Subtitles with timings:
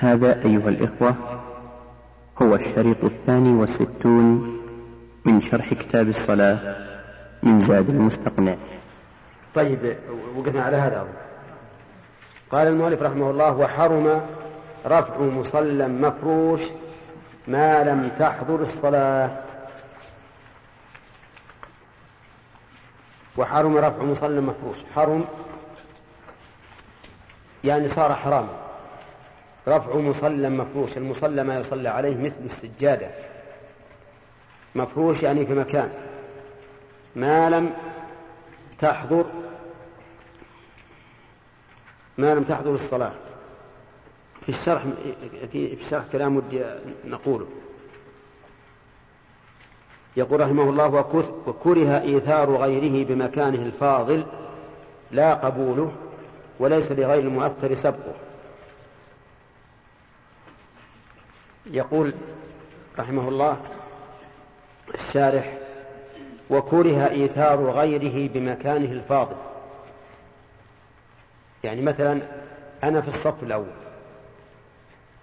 [0.00, 1.14] هذا أيها الإخوة
[2.42, 4.60] هو الشريط الثاني والستون
[5.24, 6.76] من شرح كتاب الصلاة
[7.42, 8.56] من زاد المستقنع.
[9.54, 9.96] طيب
[10.36, 11.06] وقفنا على هذا.
[12.50, 14.26] قال المؤلف رحمه الله وحرم
[14.86, 16.60] رفع مصلى مفروش
[17.48, 19.30] ما لم تحضر الصلاة.
[23.36, 24.76] وحرم رفع مصلى مفروش.
[24.94, 25.24] حرم
[27.64, 28.69] يعني صار حراما.
[29.68, 33.10] رفع مصلى مفروش المصلى ما يصلى عليه مثل السجادة.
[34.74, 35.92] مفروش يعني في مكان.
[37.16, 37.72] ما لم
[38.78, 39.24] تحضر
[42.18, 43.12] ما لم تحضر الصلاة.
[44.42, 44.82] في الشرح
[45.52, 46.64] في الشرح كلام ودي
[47.04, 47.46] نقوله.
[50.16, 50.86] يقول رحمه الله
[51.46, 54.26] وكره إيثار غيره بمكانه الفاضل
[55.10, 55.92] لا قبوله
[56.58, 58.14] وليس لغير المؤثر سبقه.
[61.70, 62.14] يقول
[62.98, 63.60] رحمه الله
[64.94, 65.58] الشارح
[66.50, 69.36] وكره إيثار غيره بمكانه الفاضل
[71.64, 72.22] يعني مثلا
[72.84, 73.66] أنا في الصف الأول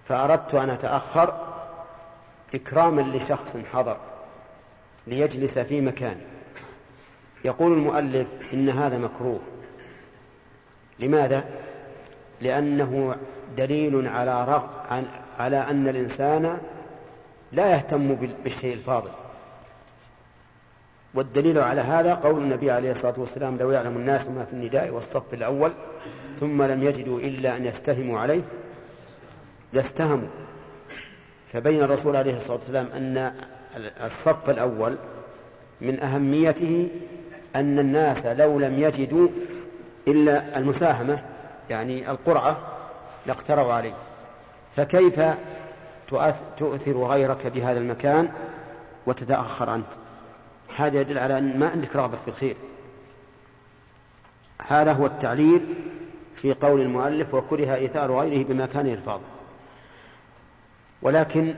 [0.08, 1.54] فأردت أن أتأخر
[2.54, 3.96] إكراما لشخص حضر
[5.06, 6.20] ليجلس في مكان
[7.44, 9.40] يقول المؤلف إن هذا مكروه
[10.98, 11.44] لماذا؟
[12.40, 13.16] لأنه
[13.56, 14.62] دليل على.
[15.38, 16.58] على أن الإنسان
[17.52, 19.10] لا يهتم بالشيء الفاضل.
[21.14, 25.34] والدليل على هذا قول النبي عليه الصلاة والسلام لو يعلم الناس ما في النداء والصف
[25.34, 25.72] الأول
[26.40, 28.42] ثم لم يجدوا إلا أن يستهموا عليه
[29.72, 30.28] لاستهموا
[31.52, 33.32] فبين الرسول عليه الصلاة والسلام أن
[34.04, 34.96] الصف الأول
[35.80, 36.88] من أهميته
[37.56, 39.28] أن الناس لو لم يجدوا
[40.08, 41.22] إلا المساهمة
[41.70, 42.58] يعني القرعة
[43.26, 43.94] لاقتروا عليه.
[44.78, 45.20] فكيف
[46.58, 48.28] تؤثر غيرك بهذا المكان
[49.06, 49.86] وتتأخر أنت
[50.76, 52.56] هذا يدل على أن ما عندك رغبة في الخير.
[54.68, 55.74] هذا هو التعليل
[56.36, 59.24] في قول المؤلف وكره إيثار غيره بمكانه الفاضل
[61.02, 61.54] ولكن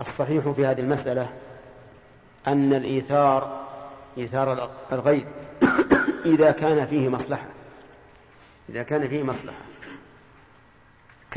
[0.00, 1.28] الصحيح في هذه المسألة
[2.46, 3.66] أن الإيثار
[4.18, 5.26] إيثار الغير
[6.26, 7.46] إذا كان فيه مصلحة.
[8.68, 9.75] إذا كان فيه مصلحة.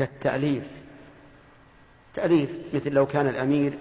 [0.00, 0.64] كالتأليف.
[2.14, 3.72] تأليف مثل لو كان الأمير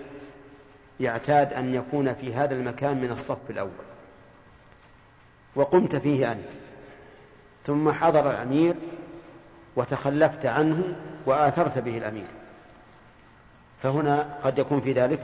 [0.99, 3.69] يعتاد أن يكون في هذا المكان من الصف الأول.
[5.55, 6.49] وقمت فيه أنت.
[7.67, 8.75] ثم حضر الأمير
[9.75, 12.27] وتخلفت عنه وآثرت به الأمير.
[13.83, 15.19] فهنا قد يكون في ذلك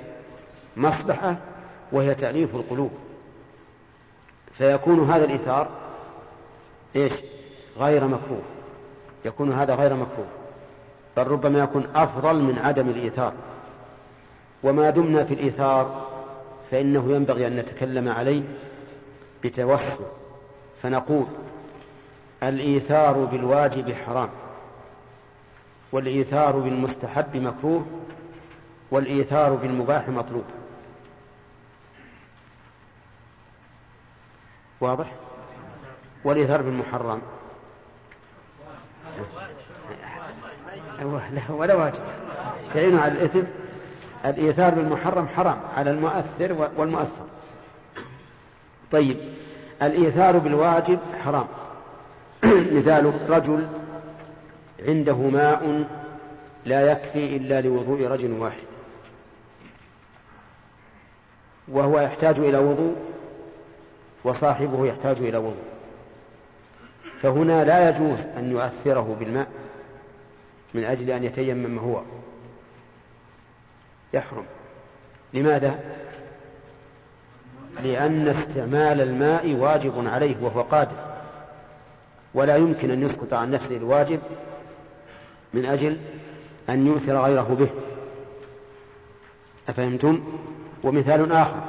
[0.78, 1.36] مصلحة
[1.92, 2.92] وهي تأليف القلوب.
[4.58, 5.70] فيكون هذا الإيثار
[6.96, 7.14] إيش؟
[7.78, 8.44] غير مكروه.
[9.26, 10.45] يكون هذا غير مكروه.
[11.18, 13.34] بل ربما يكون أفضل من عدم الإيثار.
[14.64, 16.08] وما دمنا في الإيثار
[16.72, 18.44] فإنه ينبغي أن نتكلم عليه
[19.44, 20.06] بتوسع
[20.84, 21.26] فنقول
[22.44, 24.30] الإيثار بالواجب حرام
[25.92, 27.86] والإيثار بالمستحب مكروه
[28.92, 30.44] والإيثار بالمباح مطلوب.
[34.82, 35.12] واضح؟
[36.24, 37.22] والإيثار بالمحرم.
[41.50, 42.00] ولا واجب.
[42.74, 43.44] تعين على الإثم.
[44.26, 47.26] الإيثار بالمحرم حرام على المؤثر والمؤثر.
[48.92, 49.18] طيب
[49.82, 51.48] الإيثار بالواجب حرام.
[52.78, 53.68] مثال رجل
[54.88, 55.84] عنده ماء
[56.66, 58.66] لا يكفي إلا لوضوء رجل واحد.
[61.68, 62.96] وهو يحتاج إلى وضوء
[64.24, 65.66] وصاحبه يحتاج إلى وضوء.
[67.22, 69.48] فهنا لا يجوز أن يؤثره بالماء.
[70.76, 72.02] من أجل أن يتيمم هو.
[74.14, 74.46] يحرم.
[75.34, 75.80] لماذا؟
[77.84, 80.96] لأن استعمال الماء واجب عليه وهو قادر.
[82.34, 84.20] ولا يمكن أن يسقط عن نفسه الواجب
[85.54, 85.98] من أجل
[86.70, 87.70] أن يؤثر غيره به.
[89.70, 90.24] أفهمتم؟
[90.84, 91.64] ومثال آخر.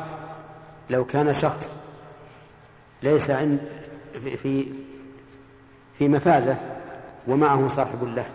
[0.91, 1.71] لو كان شخص
[3.03, 3.59] ليس عند
[4.43, 4.67] في
[5.99, 6.57] في مفازة
[7.27, 8.27] ومعه صاحب له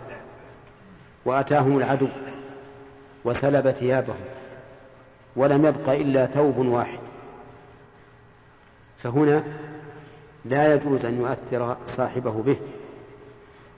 [1.24, 2.08] وأتاهم العدو
[3.24, 4.20] وسلب ثيابهم
[5.36, 6.98] ولم يبق إلا ثوب واحد.
[9.02, 9.42] فهنا
[10.44, 12.56] لا يجوز أن يؤثر صاحبه به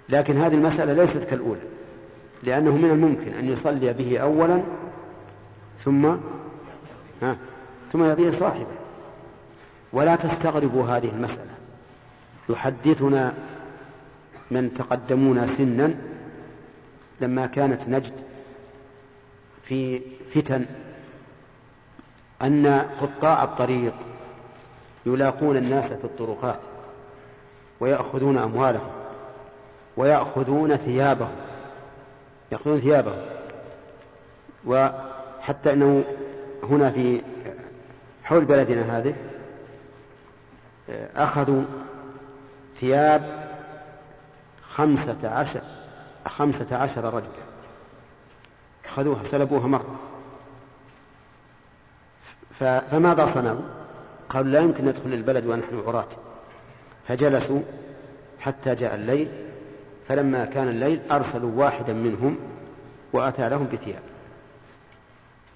[0.09, 1.61] لكن هذه المسألة ليست كالأولى
[2.43, 4.63] لأنه من الممكن أن يصلي به أولا
[5.85, 6.07] ثم
[7.23, 7.37] ها
[7.93, 8.67] ثم يضيع صاحبه.
[9.93, 11.55] ولا تستغربوا هذه المسألة
[12.49, 13.35] يحدثنا
[14.51, 15.95] من تقدمونا سنا
[17.21, 18.13] لما كانت نجد
[19.65, 20.01] في
[20.35, 20.67] فتن
[22.43, 23.95] أن قطاع الطريق
[25.07, 26.59] يلاقون الناس في الطرقات
[27.81, 28.91] ويأخذون أموالهم
[29.97, 31.37] ويأخذون ثيابهم
[32.53, 33.23] يأخذون ثيابهم.
[34.67, 36.05] وحتى أنه
[36.63, 37.23] هنا في
[38.25, 39.15] حول بلدنا هذه
[41.17, 41.63] أخذوا
[42.81, 43.49] ثياب
[44.63, 45.63] خمسة عشر
[46.27, 47.31] خمسة عشر رجل.
[48.85, 50.01] أخذوها سلبوها مرة.
[52.61, 53.63] فماذا صنعوا؟
[54.29, 56.09] قالوا لا يمكن ندخل البلد ونحن عراة.
[57.09, 57.61] فجلسوا
[58.41, 59.29] حتى جاء الليل.
[60.09, 62.37] فلما كان الليل أرسلوا واحدا منهم
[63.13, 64.03] وأتى لهم بثياب.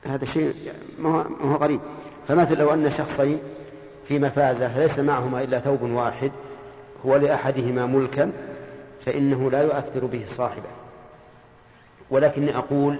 [0.06, 1.81] هذا شيء ما هو غريب.
[2.29, 3.38] فمثل لو أن شخصين
[4.09, 6.32] في مفازة ليس معهما إلا ثوب واحد
[7.06, 8.32] هو لأحدهما ملكا
[9.09, 10.69] فإنه لا يؤثر به صاحبه.
[12.11, 12.99] ولكني أقول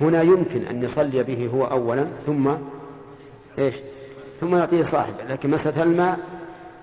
[0.00, 2.54] هنا يمكن أن يصلي به هو أولا ثم
[3.58, 3.74] إيش؟
[4.40, 5.24] ثم يعطيه صاحبه.
[5.24, 6.18] لكن مسألة الماء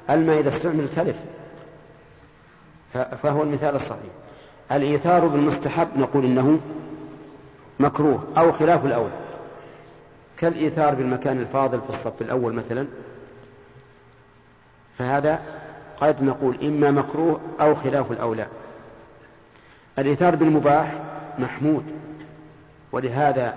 [0.09, 1.15] الماء إذا استعمل تلف
[2.93, 4.11] فهو المثال الصحيح.
[4.71, 6.59] الإيثار بالمستحب نقول إنه
[7.79, 9.19] مكروه أو خلاف الأولى
[10.37, 12.87] كالإيثار بالمكان الفاضل في الصف الأول مثلا
[14.97, 15.62] فهذا
[16.07, 18.47] قد نقول إما مكروه أو خلاف الأولى.
[19.99, 20.93] الإيثار بالمباح
[21.39, 21.83] محمود
[22.91, 23.55] ولهذا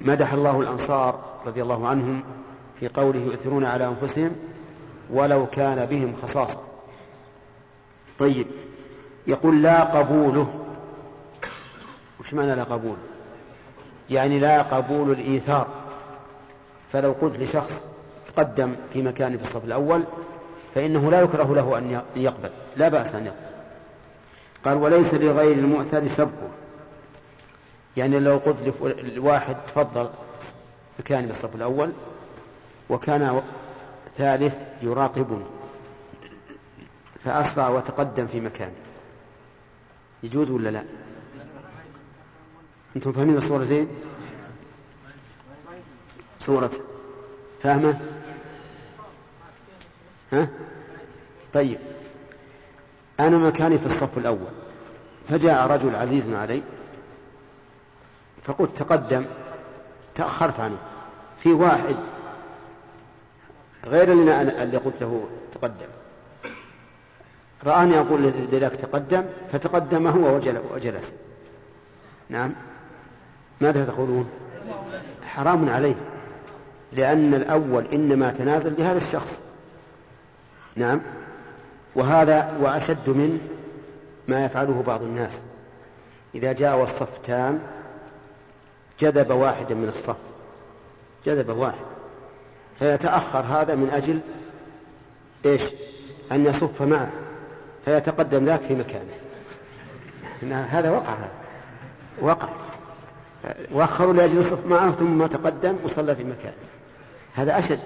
[0.00, 2.22] مدح الله الأنصار رضي الله عنهم
[2.80, 4.36] في قوله يؤثرون على أنفسهم
[5.10, 6.60] ولو كان بهم خصاصة.
[8.18, 8.46] طيب
[9.26, 10.48] يقول لا قبوله.
[12.20, 13.02] وش معنى لا قبوله
[14.10, 15.66] يعني لا قبول الإيثار.
[16.92, 17.80] فلو قلت لشخص
[18.34, 20.04] تقدم في مكان في الصف الأول
[20.74, 22.50] فإنه لا يكره له أن يقبل.
[22.76, 23.50] لا بأس أن يقبل.
[24.64, 26.50] قال وليس لغير المؤثر سبقه
[27.96, 28.74] يعني لو قلت
[29.16, 30.10] لواحد تفضل
[30.98, 31.92] مكاني بالصف الأول
[32.90, 33.42] وكان
[34.18, 35.44] ثالث يراقبني
[37.24, 38.74] فأسرع وتقدم في مكانه
[40.22, 40.82] يجوز ولا لا؟
[42.96, 43.88] أنتم فاهمين الصورة زين؟
[46.40, 46.70] صورة.
[47.62, 48.00] فاهمة؟
[50.32, 50.48] ها؟
[51.54, 51.78] طيب.
[53.20, 54.50] أنا مكاني في الصف الأول.
[55.28, 56.62] فجاء رجل عزيز علي.
[58.44, 59.24] فقلت تقدم.
[60.14, 60.78] تأخرت عنه.
[61.42, 61.96] في واحد.
[63.86, 65.90] غير اللي أنا اللي قلت له تقدم.
[67.64, 69.24] رآني أقول لذاك تقدم.
[69.52, 70.40] فتقدم هو
[70.74, 71.12] وجلس.
[72.28, 72.52] نعم.
[73.60, 74.30] ماذا تقولون؟
[75.26, 75.94] حرام عليه.
[76.92, 79.40] لأن الأول إنما تنازل لهذا الشخص.
[80.76, 81.00] نعم.
[81.94, 83.40] وهذا وأشد من
[84.28, 85.40] ما يفعله بعض الناس.
[86.34, 87.60] إذا جاء والصف تام
[89.00, 90.16] جذب واحدا من الصف.
[91.26, 91.84] جذب واحد.
[92.78, 94.20] فيتأخر هذا من أجل
[95.44, 95.62] إيش؟
[96.32, 97.10] أن يصف معه.
[97.84, 99.12] فيتقدم ذاك في مكانه.
[100.70, 101.14] هذا وقع.
[101.14, 101.30] هذا
[102.20, 102.48] وقع.
[103.72, 106.54] وأخروا لأجل يصف معه ثم تقدم وصلى في مكانه.
[107.34, 107.80] هذا أشد.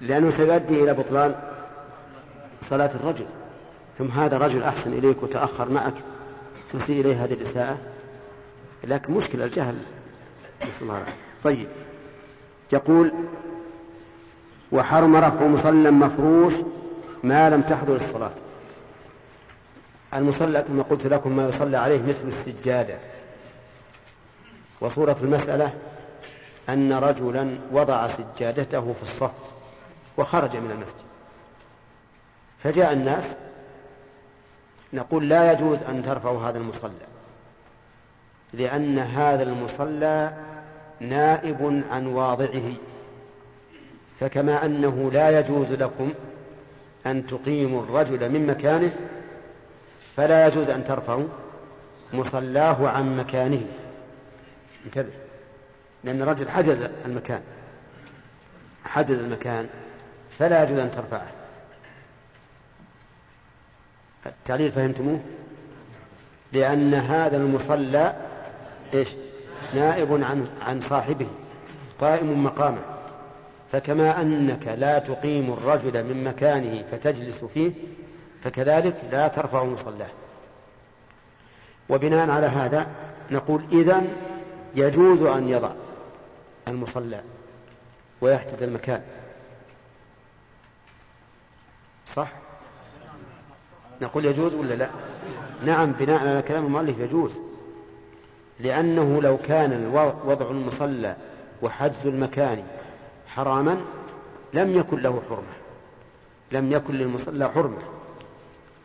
[0.00, 1.55] لأنه سيؤدي إلى بطلان
[2.70, 3.26] صلاة الرجل.
[3.98, 5.94] ثم هذا رجل أحسن إليك وتأخر معك
[6.72, 7.78] تسيء إليه هذه الإساءة.
[8.84, 9.76] لكن مشكلة الجهل.
[10.82, 11.04] الله
[11.44, 11.68] طيب.
[12.72, 13.12] يقول
[14.72, 16.54] وحرم رفع مصلى مفروش
[17.22, 18.30] ما لم تحضر الصلاة.
[20.14, 22.98] المصلى كما قلت لكم ما يصلى عليه مثل السجادة.
[24.80, 25.72] وصورة المسألة
[26.68, 29.30] أن رجلا وضع سجادته في الصف
[30.16, 31.05] وخرج من المسجد.
[32.66, 33.28] فجاء الناس
[34.92, 37.06] نقول لا يجوز أن ترفعوا هذا المصلى
[38.52, 40.32] لأن هذا المصلى
[41.00, 42.72] نائب عن واضعه
[44.20, 46.12] فكما أنه لا يجوز لكم
[47.06, 48.92] أن تقيموا الرجل من مكانه
[50.16, 51.28] فلا يجوز أن ترفعوا
[52.12, 53.66] مصلاه عن مكانه.
[54.86, 55.12] انتبه
[56.04, 57.40] لأن الرجل حجز المكان
[58.84, 59.68] حجز المكان
[60.38, 61.35] فلا يجوز أن ترفعه.
[64.28, 65.20] التعليل فهمتموه؟
[66.52, 68.16] لأن هذا المصلى
[68.94, 69.08] إيش؟
[69.74, 71.26] نائب عن عن صاحبه
[72.00, 72.82] قائم مقامه.
[73.72, 77.72] فكما أنك لا تقيم الرجل من مكانه فتجلس فيه
[78.44, 80.10] فكذلك لا ترفع مصلاه.
[81.88, 82.86] وبناء على هذا
[83.30, 84.08] نقول إذن
[84.74, 85.70] يجوز أن يضع
[86.68, 87.20] المصلى
[88.20, 89.02] ويحتز المكان.
[92.14, 92.28] صح؟
[94.02, 94.88] نقول يجوز ولا لا؟
[95.64, 97.30] نعم بناء على كلام المؤلف يجوز.
[98.60, 99.86] لأنه لو كان
[100.26, 101.16] وضع المصلى
[101.62, 102.62] وحجز المكان
[103.26, 103.76] حراما
[104.54, 105.56] لم يكن له حرمة.
[106.52, 107.82] لم يكن للمصلى حرمة.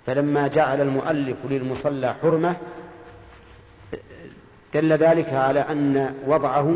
[0.05, 2.55] فلما جعل المؤلف للمصلى حرمة
[4.73, 6.75] دل ذلك على أن وضعه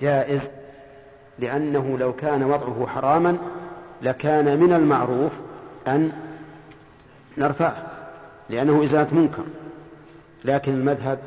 [0.00, 0.42] جائز.
[1.38, 3.38] لأنه لو كان وضعه حراما
[4.02, 5.32] لكان من المعروف
[5.86, 6.12] أن
[7.38, 7.86] نرفعه
[8.50, 9.44] لأنه إزالة منكر
[10.44, 11.18] لكن المذهب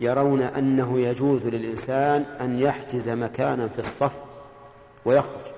[0.00, 4.22] يرون أنه يجوز للإنسان أن يحجز مكانا في الصف
[5.04, 5.48] ويخرج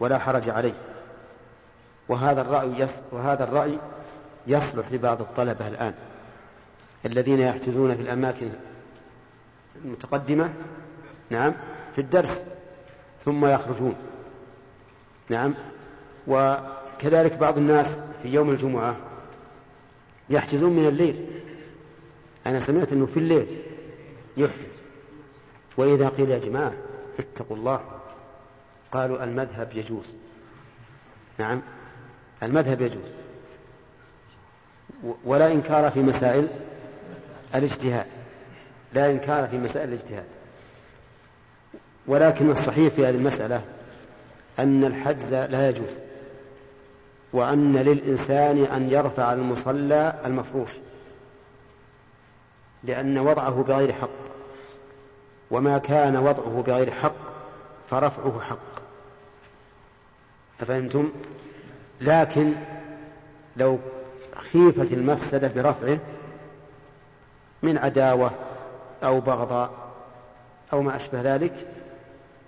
[0.00, 0.74] ولا حرج عليه.
[2.08, 3.78] وهذا الرأي وهذا الرأي
[4.46, 5.94] يصلح لبعض الطلبة الآن
[7.06, 8.48] الذين يحجزون في الأماكن
[9.84, 10.50] المتقدمة
[11.30, 11.52] نعم
[11.94, 12.40] في الدرس
[13.24, 13.96] ثم يخرجون
[15.28, 15.54] نعم.
[16.26, 17.86] وكذلك بعض الناس
[18.26, 18.96] في يوم الجمعة
[20.30, 21.26] يحجزون من الليل.
[22.46, 23.46] أنا سمعت أنه في الليل
[24.36, 24.66] يحجز.
[25.76, 26.72] وإذا قيل يا جماعة
[27.18, 27.80] اتقوا الله
[28.92, 30.04] قالوا المذهب يجوز.
[31.38, 31.62] نعم
[32.42, 33.10] المذهب يجوز.
[35.24, 36.48] ولا إنكار في مسائل
[37.54, 38.06] الاجتهاد.
[38.92, 40.26] لا إنكار في مسائل الاجتهاد.
[42.06, 43.62] ولكن الصحيح في هذه المسألة
[44.58, 46.05] أن الحجز لا يجوز.
[47.32, 50.70] وأن للإنسان أن يرفع المصلى المفروش
[52.84, 54.08] لأن وضعه بغير حق
[55.50, 57.14] وما كان وضعه بغير حق
[57.90, 58.58] فرفعه حق
[60.60, 61.12] أفهمتم؟
[62.00, 62.52] لكن
[63.56, 63.78] لو
[64.36, 65.98] خيفت المفسدة برفعه
[67.62, 68.30] من عداوة
[69.04, 69.70] أو بغضاء
[70.72, 71.66] أو ما أشبه ذلك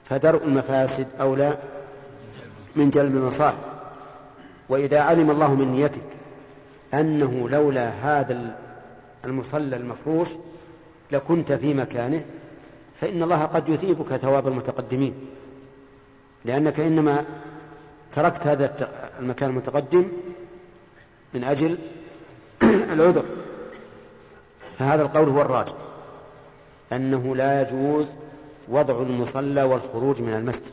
[0.09, 1.59] فدرء المفاسد أولى
[2.77, 3.68] من جلب المصالح
[4.69, 6.19] وإذا علم الله من نيتك
[6.95, 8.57] أنه لولا هذا
[9.25, 10.29] المصلى المفروش
[11.13, 12.25] لكنت في مكانه
[13.01, 15.15] فإن الله قد يثيبك ثواب المتقدمين.
[16.45, 17.25] لأنك إنما
[18.17, 20.09] تركت هذا المكان المتقدم
[21.35, 21.79] من أجل
[22.93, 23.25] العذر.
[24.79, 25.75] فهذا القول هو الراجح.
[26.93, 28.07] أنه لا يجوز
[28.69, 30.73] وضع المصلى والخروج من المسجد.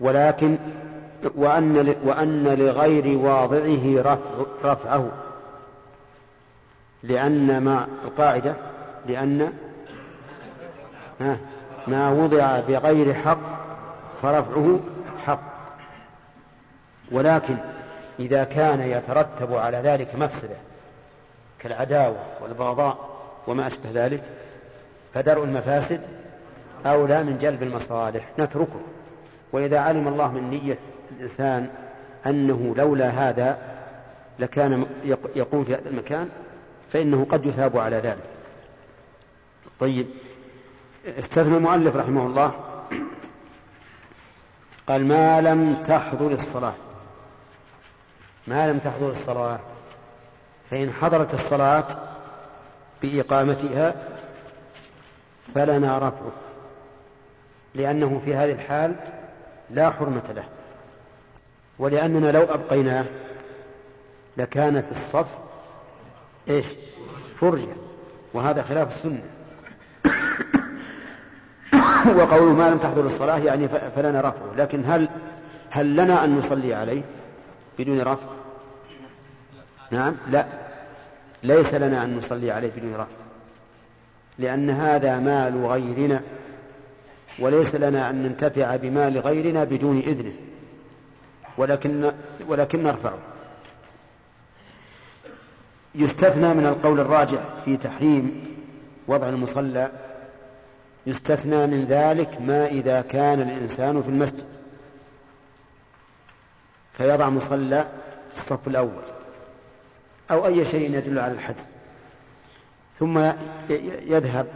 [0.00, 0.58] ولكن
[1.34, 5.08] وأن وأن لغير واضعه رفع رفعه.
[7.02, 8.54] لأن ما القاعدة؟
[9.06, 9.52] لأن
[11.86, 13.38] ما وضع بغير حق
[14.22, 14.80] فرفعه
[15.26, 15.58] حق.
[17.12, 17.56] ولكن
[18.18, 20.56] إذا كان يترتب على ذلك مفسدة
[21.58, 23.08] كالعداوة والبغضاء
[23.46, 24.22] وما أشبه ذلك
[25.14, 26.00] فدرء المفاسد
[26.86, 28.28] أولى من جلب المصالح.
[28.38, 28.80] نتركه.
[29.52, 30.78] وإذا علم الله من نية
[31.18, 31.70] الإنسان
[32.26, 33.58] أنه لولا هذا
[34.38, 34.86] لكان
[35.34, 36.28] يقوم في هذا المكان
[36.92, 38.24] فإنه قد يثاب على ذلك.
[39.80, 40.06] طيب
[41.18, 42.52] استثنى المؤلف رحمه الله.
[44.86, 46.74] قال ما لم تحضر الصلاة.
[48.46, 49.58] ما لم تحضر الصلاة.
[50.70, 51.86] فإن حضرت الصلاة
[53.02, 53.94] بإقامتها
[55.54, 56.32] فلنا رفعه
[57.74, 58.94] لأنه في هذه الحال
[59.70, 60.57] لا حرمة له.
[61.78, 63.04] ولأننا لو أبقيناه
[64.36, 65.26] لكان في الصف
[66.48, 66.66] إيش؟
[67.40, 67.76] فرجة.
[68.34, 69.22] وهذا خلاف السنة.
[72.18, 75.08] وقوله ما لم تحضر الصلاة يعني فلنا رفعه لكن هل
[75.70, 77.02] هل لنا أن نصلي عليه
[77.78, 78.26] بدون رفع؟
[79.90, 80.46] نعم لا.
[81.42, 83.06] ليس لنا أن نصلي عليه بدون رفع.
[84.38, 86.20] لأن هذا مال غيرنا
[87.38, 90.32] وليس لنا أن ننتفع بمال غيرنا بدون إذنه.
[91.58, 92.12] ولكن
[92.48, 93.18] ولكن نرفعه
[95.94, 98.46] يستثنى من القول الراجع في تحريم
[99.08, 99.90] وضع المصلى
[101.06, 104.44] يستثنى من ذلك ما إذا كان الإنسان في المسجد.
[106.92, 107.86] فيضع مصلى
[108.34, 109.02] في الصف الأول
[110.30, 111.64] أو أي شيء يدل على الحدث
[112.98, 113.32] ثم
[114.06, 114.46] يذهب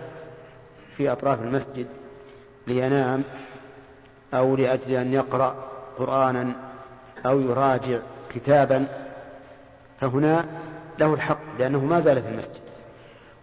[0.96, 1.86] في أطراف المسجد
[2.66, 3.22] لينام
[4.34, 5.68] أو لأجل أن يقرأ
[5.98, 6.71] قرآنا
[7.26, 7.98] أو يراجع
[8.34, 8.86] كتابا
[10.00, 10.44] فهنا
[10.98, 12.62] له الحق لأنه ما زال في المسجد.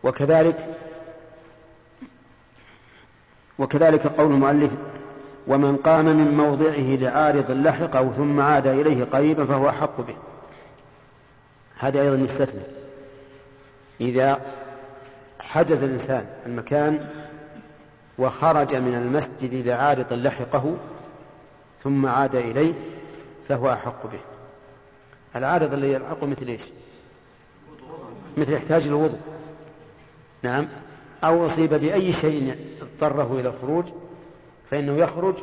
[0.04, 0.76] وكذلك
[3.60, 4.72] وكذلك قول المؤلف
[5.48, 10.16] ومن قام من موضعه لعارض لحقه ثم عاد إليه قريبا فهو أحق به.
[11.80, 12.62] هذا أيضا يستثنى.
[14.02, 14.40] إذا
[15.40, 17.08] حجز الإنسان المكان
[18.18, 20.78] وخرج من المسجد لعارض لحقه
[21.84, 22.74] ثم عاد إليه
[23.50, 24.20] فهو أحق به.
[25.36, 26.62] العارض اللي يلحقه مثل إيش؟
[28.38, 29.20] مثل يحتاج الوضوء.
[30.44, 30.68] نعم.
[31.24, 33.86] أو أصيب بأي شيء اضطره إلى الخروج
[34.72, 35.36] فإنه يخرج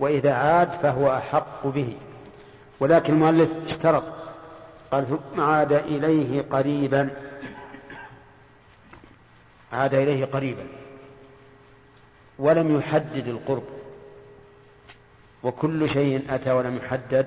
[0.00, 1.96] وإذا عاد فهو أحق به.
[2.80, 4.04] ولكن المؤلف اشترط
[4.90, 7.10] قال ثم عاد إليه قريبا.
[9.72, 10.66] عاد إليه قريبا.
[12.38, 13.73] ولم يحدد القرب.
[15.44, 17.26] وكل شيء أتى ولم يحدد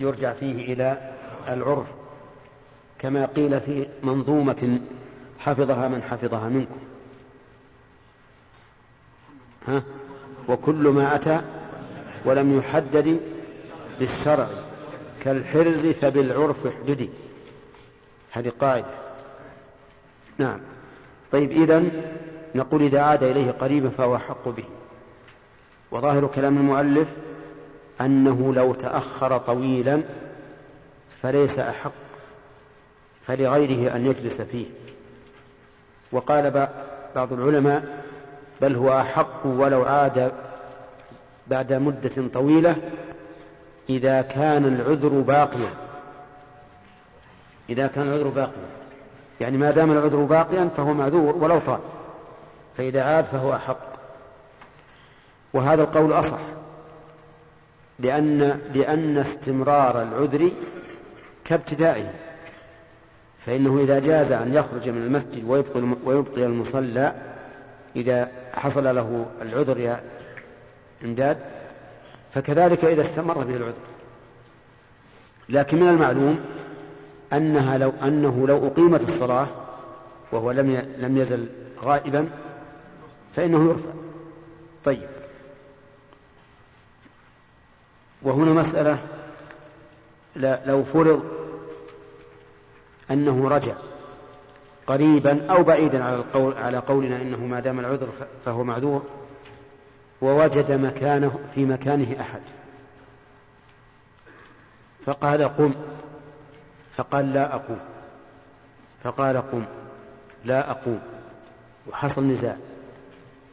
[0.00, 1.12] يرجع فيه إلى
[1.48, 1.86] العرف
[2.98, 4.80] كما قيل في منظومة
[5.38, 6.78] حفظها من حفظها منكم.
[9.68, 9.82] ها؟
[10.48, 11.40] وكل ما أتى
[12.24, 13.20] ولم يحدد
[13.98, 14.48] بالشرع
[15.24, 17.10] كالحرز فبالعرف احددي.
[18.30, 18.86] هذه قاعدة.
[20.38, 20.60] نعم.
[21.32, 22.02] طيب إذن
[22.54, 24.64] نقول إذا عاد إليه قريبا فهو حق به.
[25.90, 27.08] وظاهر كلام المؤلف
[28.00, 30.02] أنه لو تأخر طويلا
[31.22, 31.92] فليس أحق
[33.26, 34.66] فلغيره أن يجلس فيه.
[36.12, 36.68] وقال
[37.16, 38.02] بعض العلماء
[38.60, 40.32] بل هو أحق ولو عاد
[41.46, 42.76] بعد مدة طويلة
[43.88, 45.70] إذا كان العذر باقيا.
[47.68, 48.70] إذا كان العذر باقيا.
[49.40, 51.80] يعني ما دام العذر باقيا فهو معذور ولو طال
[52.76, 53.89] فإذا عاد فهو أحق.
[55.52, 56.38] وهذا القول أصح.
[57.98, 60.50] لأن لأن استمرار العذر
[61.44, 62.10] كابتدائه.
[63.46, 67.14] فإنه إذا جاز أن يخرج من المسجد ويبقي ويبقي المصلى
[67.96, 70.00] إذا حصل له العذر يا
[71.04, 71.36] إمداد
[72.34, 73.74] فكذلك إذا استمر به العذر.
[75.48, 76.40] لكن من المعلوم
[77.32, 79.48] أنها لو أنه لو أقيمت الصلاة
[80.32, 81.46] وهو لم لم يزل
[81.82, 82.28] غائبا
[83.36, 83.90] فإنه يرفع.
[84.84, 85.19] طيب.
[88.22, 88.98] وهنا مسألة
[90.66, 91.22] لو فرض
[93.10, 93.74] أنه رجع
[94.86, 98.08] قريبا أو بعيدا على القول على قولنا إنه ما دام العذر
[98.44, 99.02] فهو معذور
[100.22, 102.40] ووجد مكانه في مكانه أحد.
[105.04, 105.74] فقال قم.
[106.96, 107.80] فقال لا أقوم.
[109.04, 109.64] فقال قم.
[110.44, 111.00] لا أقوم.
[111.90, 112.56] وحصل نزاع.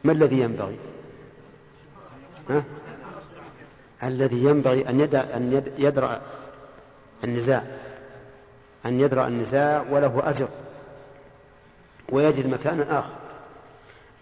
[0.04, 0.78] ما الذي ينبغي؟
[2.50, 2.64] ها؟
[4.02, 6.20] الذي ينبغي أن يدع أن يدرأ
[7.24, 7.62] النزاع.
[8.86, 10.48] أن يدرأ النزاع وله أجر
[12.08, 13.12] ويجد مكانا آخر.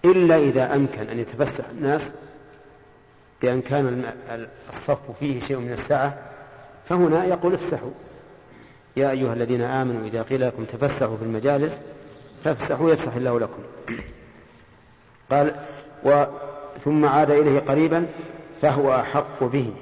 [0.05, 2.03] إلا إذا أمكن أن يتفسح الناس
[3.43, 4.13] بأن كان
[4.73, 6.19] الصف فيه شيء من السعة
[6.89, 7.91] فهنا يقول افسحوا.
[8.97, 11.79] يا أيها الذين آمنوا إذا قيل لكم تفسحوا في المجالس
[12.45, 13.63] فافسحوا يفسح الله لكم.
[15.31, 15.55] قال
[16.05, 16.25] و
[16.85, 18.07] ثم عاد إليه قريبا
[18.63, 19.73] فهو أحق به.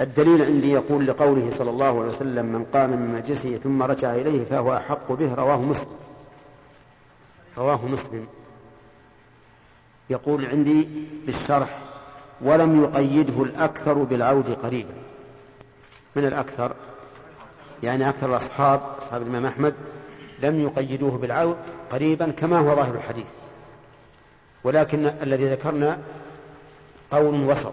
[0.00, 4.44] الدليل عندي يقول لقوله صلى الله عليه وسلم من قام من مجلسه ثم رجع إليه
[4.44, 5.96] فهو أحق به رواه مسلم.
[7.58, 8.26] رواه مسلم.
[10.10, 10.88] يقول عندي
[11.26, 11.78] بالشرح
[12.40, 14.94] ولم يقيده الأكثر بالعود قريبا.
[16.16, 16.72] من الأكثر؟
[17.82, 19.74] يعني أكثر الأصحاب أصحاب الإمام أحمد
[20.42, 21.56] لم يقيدوه بالعود
[21.92, 23.26] قريبا كما هو ظاهر الحديث.
[24.64, 25.98] ولكن الذي ذكرنا
[27.10, 27.72] قول وسط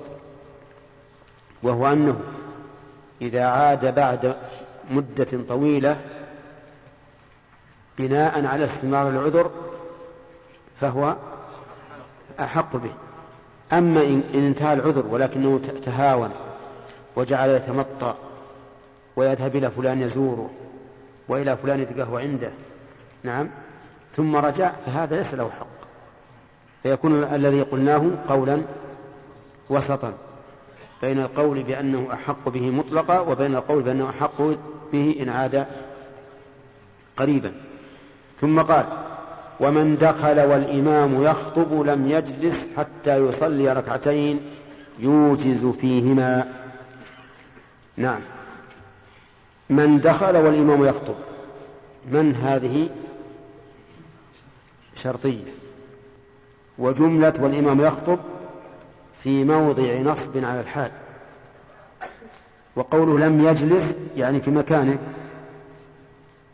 [1.63, 2.19] وهو أنه
[3.21, 4.36] إذا عاد بعد
[4.91, 5.97] مدة طويلة
[7.97, 9.52] بناء على استمرار العذر
[10.82, 11.15] فهو
[12.39, 12.91] أحق به.
[13.73, 16.32] أما إن انتهى العذر ولكنه تهاون
[17.15, 18.13] وجعل يتمطى
[19.15, 20.50] ويذهب إلى فلان يزوره
[21.28, 22.52] وإلى فلان يتقهوى عنده
[23.23, 23.50] نعم
[24.15, 25.67] ثم رجع فهذا ليس له حق.
[26.84, 28.63] فيكون الذي قلناه قولا
[29.69, 30.13] وسطا
[31.01, 34.41] بين القول بأنه أحق به مطلقا وبين القول بأنه أحق
[34.93, 35.65] به إن عاد
[37.17, 37.51] قريبا.
[38.41, 38.86] ثم قال
[39.60, 44.39] ومن دخل والإمام يخطب لم يجلس حتى يصلي ركعتين
[44.99, 46.53] يوجز فيهما.
[47.97, 48.19] نعم.
[49.69, 51.15] من دخل والإمام يخطب
[52.12, 52.89] من هذه؟
[54.95, 55.51] شرطية.
[56.77, 58.19] وجملة والإمام يخطب
[59.23, 60.91] في موضع نصب على الحال.
[62.75, 64.97] وقوله لم يجلس يعني في مكانه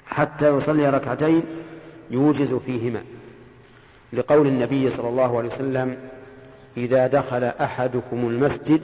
[0.06, 1.44] حتى يصلي ركعتين
[2.12, 3.02] يوجز فيهما.
[4.14, 5.98] لقول النبي صلى الله عليه وسلم
[6.78, 8.82] إذا دخل أحدكم المسجد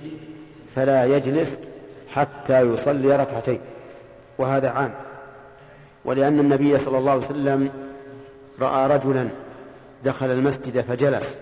[0.75, 1.49] فلا يجلس
[2.15, 3.59] حتى يصلي ركعتين
[4.37, 4.93] وهذا عام.
[6.05, 7.69] ولأن النبي صلى الله عليه وسلم
[8.61, 9.29] رأى رجلا
[10.05, 11.33] دخل المسجد فجلس.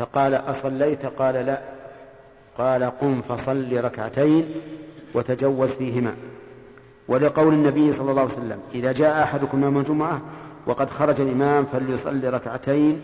[0.00, 1.60] فقال أصليت؟ قال لا.
[2.58, 4.54] قال قم فصل ركعتين
[5.14, 6.14] وتجوز فيهما.
[7.08, 10.20] ولقول النبي صلى الله عليه وسلم إذا جاء أحدكم يوم الجمعة
[10.66, 13.02] وقد خرج الإمام فليصلي ركعتين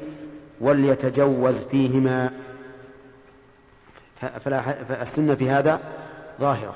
[0.60, 2.30] وليتجوز فيهما.
[4.88, 5.80] فالسنة في هذا
[6.40, 6.74] ظاهرة.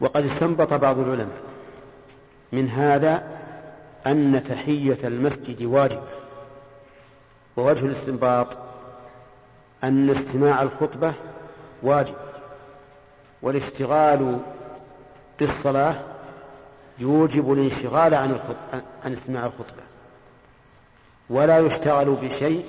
[0.00, 1.42] وقد استنبط بعض العلماء
[2.52, 3.22] من هذا
[4.06, 6.02] أن تحية المسجد واجب.
[7.56, 8.46] ووجه الاستنباط
[9.84, 11.14] أن استماع الخطبة
[11.82, 12.14] واجب
[13.42, 14.38] والاشتغال
[15.38, 15.96] بالصلاة
[16.98, 18.38] يوجب الانشغال عن
[19.04, 19.82] عن استماع الخطبة.
[21.30, 22.64] ولا يشتغل بشيء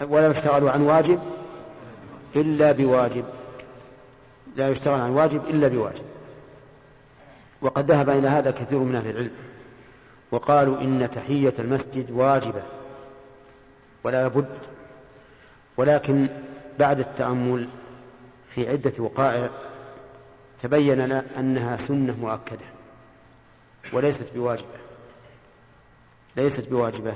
[0.00, 1.20] ولا يشتغل عن واجب
[2.36, 3.24] إلا بواجب.
[4.56, 6.04] لا يشتغل عن واجب إلا بواجب.
[7.62, 9.30] وقد ذهب إلى هذا كثير من أهل العلم
[10.30, 12.62] وقالوا إن تحية المسجد واجبة.
[14.08, 14.48] ولا بد
[15.76, 16.28] ولكن
[16.78, 17.68] بعد التأمل
[18.54, 19.48] في عدة وقائع
[20.62, 22.64] تبين لنا أنها سنة مؤكدة
[23.92, 24.78] وليست بواجبة
[26.36, 27.14] ليست بواجبة.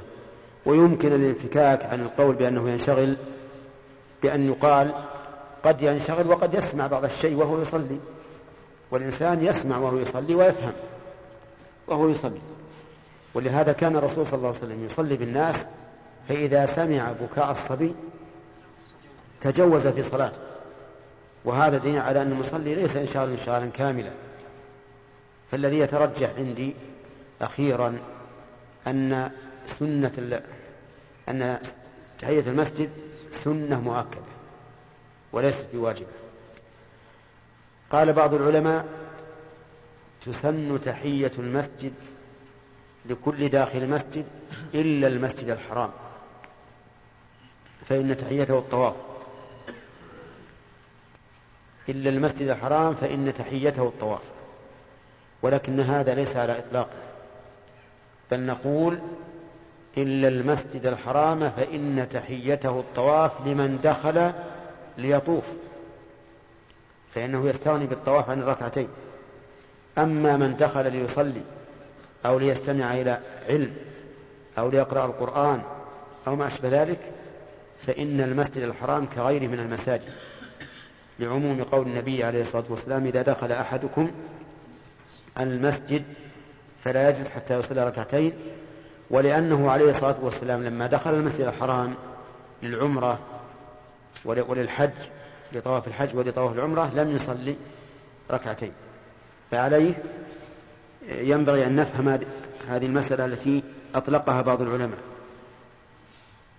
[0.66, 3.16] ويمكن الانفكاك عن القول بأنه ينشغل
[4.22, 4.94] بأن يقال
[5.64, 7.98] قد ينشغل وقد يسمع بعض الشيء وهو يصلي.
[8.90, 10.72] والإنسان يسمع وهو يصلي ويفهم
[11.86, 12.40] وهو يصلي.
[13.34, 15.66] ولهذا كان الرسول صلى الله عليه وسلم يصلي بالناس
[16.28, 17.94] فإذا سمع بكاء الصبي
[19.40, 20.38] تجوز في صلاته.
[21.44, 24.10] وهذا دين على أن المصلي ليس إنشاغا انشغالا كاملا.
[25.50, 26.74] فالذي يترجح عندي
[27.42, 27.98] أخيرا
[28.86, 29.30] أن
[29.68, 30.42] سنة
[31.28, 31.58] أن
[32.20, 32.90] تحية المسجد
[33.32, 34.32] سنة مؤكدة
[35.32, 36.06] وليست بواجبة.
[37.90, 38.84] قال بعض العلماء
[40.26, 41.92] تسن تحية المسجد
[43.06, 44.26] لكل داخل المسجد
[44.74, 45.90] إلا المسجد الحرام.
[47.88, 48.94] فإن تحيته الطواف.
[51.88, 54.20] إلا المسجد الحرام فإن تحيته الطواف.
[55.42, 56.88] ولكن هذا ليس على إطلاق.
[58.30, 58.98] بل نقول
[59.96, 64.32] إلا المسجد الحرام فإن تحيته الطواف لمن دخل
[64.98, 65.44] ليطوف.
[67.14, 68.88] فإنه يستغني بالطواف عن الركعتين.
[69.98, 71.42] أما من دخل ليصلي
[72.26, 73.18] أو ليستمع إلى
[73.48, 73.76] علم
[74.58, 75.62] أو ليقرأ القرآن
[76.26, 76.98] أو ما أشبه ذلك
[77.86, 80.12] فإن المسجد الحرام كغيره من المساجد.
[81.18, 84.10] لعموم قول النبي عليه الصلاة والسلام إذا دخل أحدكم
[85.40, 86.02] المسجد
[86.84, 88.32] فلا يجلس حتى يصلي ركعتين
[89.10, 91.94] ولأنه عليه الصلاة والسلام لما دخل المسجد الحرام
[92.62, 93.18] للعمرة
[94.24, 94.90] وللحج
[95.52, 97.56] لطواف الحج ولطواف العمرة لم يصلي
[98.30, 98.72] ركعتين.
[99.50, 99.94] فعليه
[101.08, 102.08] ينبغي أن نفهم
[102.68, 103.62] هذه المسألة التي
[103.94, 104.98] أطلقها بعض العلماء.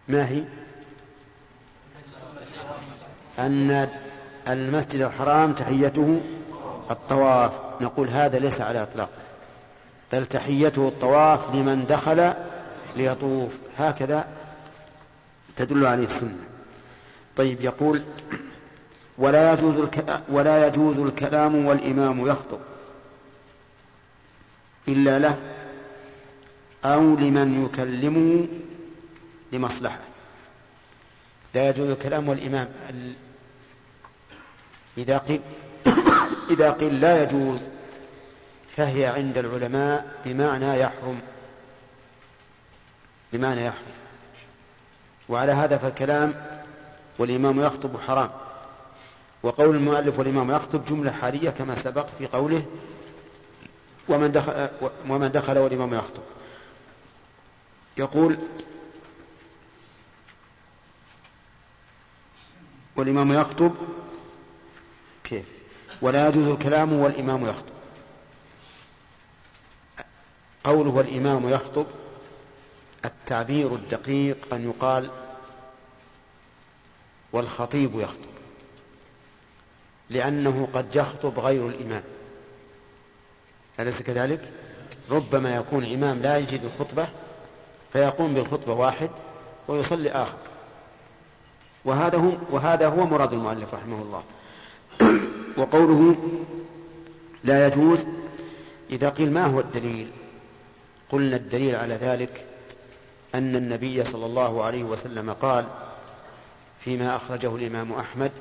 [0.07, 0.43] ما هي؟
[3.39, 3.89] أن
[4.47, 6.21] المسجد الحرام تحيته
[6.91, 7.51] الطواف.
[7.81, 9.09] نقول هذا ليس على إطلاق
[10.11, 12.33] بل تحيته الطواف لمن دخل
[12.95, 13.51] ليطوف.
[13.77, 14.27] هكذا
[15.57, 16.43] تدل عليه السنة.
[17.37, 18.03] طيب يقول
[19.17, 19.89] ولا يجوز
[20.29, 22.59] ولا يجوز الكلام والإمام يخطب
[24.87, 25.37] إلا له
[26.85, 28.47] أو لمن يكلمه
[29.51, 29.99] لمصلحة.
[31.55, 32.67] لا يجوز الكلام والإمام
[34.97, 35.41] إذا قيل
[36.53, 37.59] إذا قيل لا يجوز
[38.75, 41.21] فهي عند العلماء بمعنى يحرم
[43.33, 43.93] بمعنى يحرم.
[45.29, 46.33] وعلى هذا فالكلام
[47.17, 48.29] والإمام يخطب حرام.
[49.43, 52.65] وقول المؤلف والإمام يخطب جملة حالية كما سبق في قوله
[54.09, 54.67] ومن دخل,
[55.09, 56.23] ومن دخل والإمام يخطب.
[57.97, 58.37] يقول
[62.95, 63.75] والإمام يخطب
[65.23, 65.45] كيف؟
[66.01, 67.73] ولا يجوز الكلام والإمام يخطب.
[70.63, 71.85] قوله والإمام يخطب
[73.05, 75.09] التعبير الدقيق أن يقال
[77.31, 78.33] والخطيب يخطب
[80.09, 82.03] لأنه قد يخطب غير الإمام.
[83.79, 84.51] أليس كذلك؟
[85.09, 87.07] ربما يكون إمام لا يجد الخطبة
[87.93, 89.09] فيقوم بالخطبة واحد
[89.67, 90.37] ويصلي آخر.
[91.85, 94.23] وهذا هو وهذا هو مراد المؤلف رحمه الله.
[95.57, 96.15] وقوله
[97.43, 97.99] لا يجوز
[98.89, 100.07] إذا قيل ما هو الدليل؟
[101.09, 102.45] قلنا الدليل على ذلك
[103.35, 105.65] أن النبي صلى الله عليه وسلم قال
[106.83, 108.31] فيما أخرجه الإمام أحمد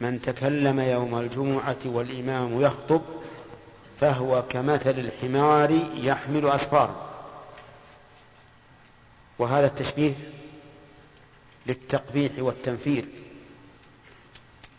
[0.00, 3.02] من تكلم يوم الجمعة والإمام يخطب
[4.00, 7.06] فهو كمثل الحمار يحمل أسفارا
[9.38, 10.12] وهذا التشبيه
[11.66, 13.04] للتقبيح والتنفير.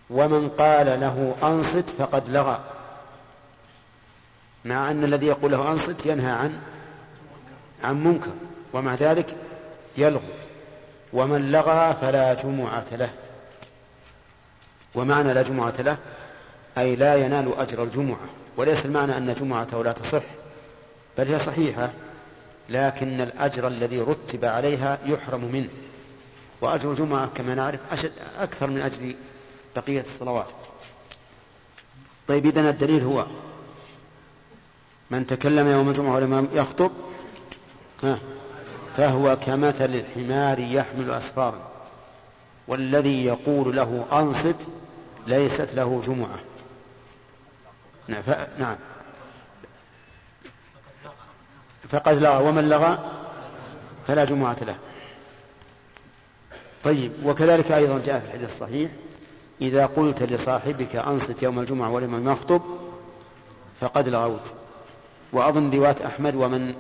[0.09, 2.59] ومن قال له أنصت فقد لغى.
[4.65, 6.59] مع أن الذي يقول له أنصت ينهى عن
[7.83, 8.31] عن منكر
[8.73, 9.35] ومع ذلك
[9.97, 10.21] يلغو.
[11.13, 13.09] ومن لغى فلا جمعة له.
[14.95, 15.97] ومعنى لا جمعة له
[16.77, 18.27] أي لا ينال أجر الجمعة.
[18.57, 20.23] وليس المعنى أن جمعته لا تصح
[21.17, 21.89] بل هي صحيحة
[22.69, 25.69] لكن الأجر الذي رتب عليها يحرم منه.
[26.61, 29.15] وأجر الجمعة كما نعرف أشد أكثر من أجر
[29.75, 30.47] بقية الصلوات.
[32.27, 33.25] طيب إذن الدليل هو
[35.11, 36.91] من تكلم يوم الجمعة ولم يخطب
[38.97, 41.71] فهو كمثل الحمار يحمل أسفارا
[42.67, 44.55] والذي يقول له أنصت
[45.27, 46.39] ليست له جمعة.
[48.59, 48.75] نعم.
[51.91, 52.97] فقد لغى ومن لغى
[54.07, 54.75] فلا جمعة له.
[56.83, 58.91] طيب وكذلك أيضا جاء في الحديث الصحيح
[59.61, 62.61] إذا قلت لصاحبك أنصت يوم الجمعة ولمن يخطب
[63.81, 64.41] فقد لغوت.
[65.33, 66.75] وأظن رواية أحمد ومن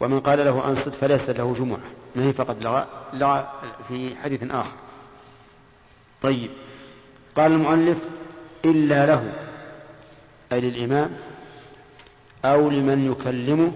[0.00, 1.80] ومن قال له أنصت فليس له جمعة.
[2.16, 3.50] ما هي فقد لغى لغى
[3.88, 4.72] في حديث آخر.
[6.22, 6.50] طيب.
[7.36, 7.98] قال المؤلف
[8.64, 9.32] إلا له
[10.52, 11.10] أي للإمام
[12.44, 13.72] أو لمن يكلمه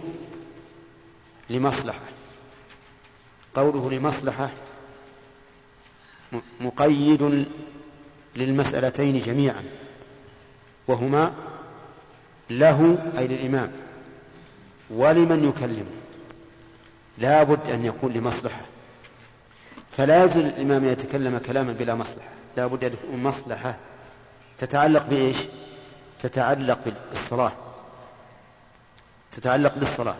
[1.50, 2.00] لمصلحة.
[3.54, 4.50] قوله لمصلحة
[6.60, 7.46] مقيد
[8.36, 9.64] للمسألتين جميعا
[10.88, 11.32] وهما
[12.50, 13.72] له أي للإمام
[14.90, 15.90] ولمن يكلمه
[17.18, 18.60] لا بد أن يكون لمصلحة.
[19.96, 22.28] فلا يجوز للإمام أن يتكلم كلاما بلا مصلحة.
[22.56, 23.76] لا بد أن يكون مصلحة
[24.58, 25.36] تتعلق بإيش؟
[26.22, 26.78] تتعلق
[27.12, 27.52] بالصلاة.
[29.36, 30.16] تتعلق بالصلاة.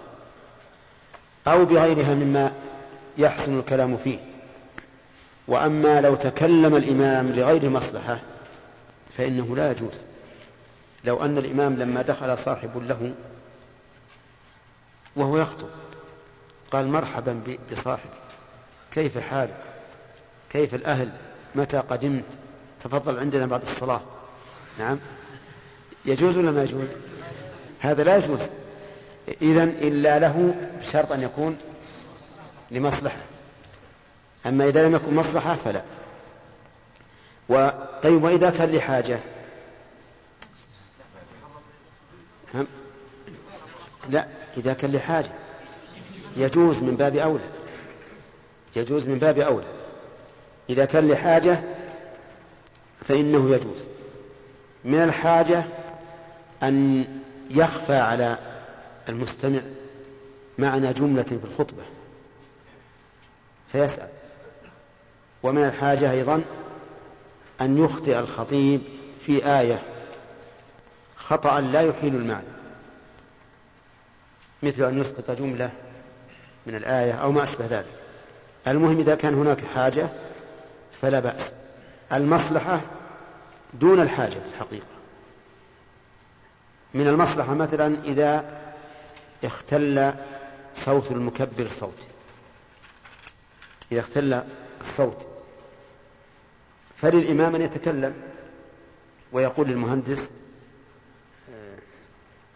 [1.46, 2.52] أو بغيرها مما
[3.18, 4.18] يحسن الكلام فيه.
[5.48, 8.18] وأما لو تكلم الإمام لغير مصلحة
[9.16, 9.92] فإنه لا يجوز.
[11.04, 13.14] لو أن الإمام لما دخل صاحب له
[15.16, 15.68] وهو يخطب
[16.70, 17.40] قال مرحبا
[17.72, 18.10] بصاحبي
[18.92, 19.56] كيف حالك؟
[20.50, 21.10] كيف الأهل؟
[21.54, 22.24] متى قدمت؟
[22.84, 24.00] تفضل عندنا بعد الصلاة.
[24.78, 24.98] نعم.
[26.04, 26.88] يجوز ولا ما يجوز؟
[27.80, 28.40] هذا لا يجوز.
[29.42, 31.58] إذا إلا له بشرط أن يكون
[32.70, 33.35] لمصلحة.
[34.46, 35.82] أما إذا لم يكن مصلحة فلا.
[38.02, 39.18] طيب وإذا كان لحاجة؟
[44.10, 45.30] لا إذا كان لحاجة.
[46.36, 47.48] يجوز من باب أولى.
[48.76, 49.66] يجوز من باب أولى.
[50.70, 51.62] إذا كان لحاجة
[53.08, 53.80] فإنه يجوز.
[54.84, 55.64] من الحاجة
[56.62, 57.04] أن
[57.50, 58.38] يخفى على
[59.08, 59.60] المستمع
[60.58, 61.82] معنى جملة في الخطبة.
[63.72, 64.08] فيسأل.
[65.46, 66.42] ومن الحاجة أيضا
[67.60, 68.80] أن يخطئ الخطيب
[69.26, 69.82] في آية
[71.16, 72.46] خطأ لا يحيل المعنى
[74.62, 75.70] مثل أن يسقط جملة
[76.66, 77.92] من الآية أو ما أشبه ذلك.
[78.68, 80.08] المهم إذا كان هناك حاجة
[81.02, 81.52] فلا بأس.
[82.12, 82.80] المصلحة
[83.74, 84.86] دون الحاجة في الحقيقة.
[86.94, 88.58] من المصلحة مثلا إذا
[89.44, 90.12] اختل
[90.84, 91.98] صوت المكبر الصوت
[93.92, 94.42] إذا اختل
[94.80, 95.35] الصوت.
[96.96, 98.14] فللإمام أن يتكلم
[99.32, 100.30] ويقول للمهندس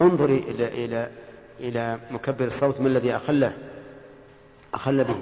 [0.03, 1.11] انظري إلى إلى
[1.61, 3.53] إلى مكبر الصوت ما الذي أخله؟
[4.74, 5.20] أخل به.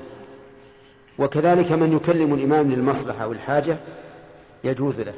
[1.19, 3.79] وكذلك من يكلم الإمام للمصلحة أو الحاجة
[4.65, 5.15] يجوز له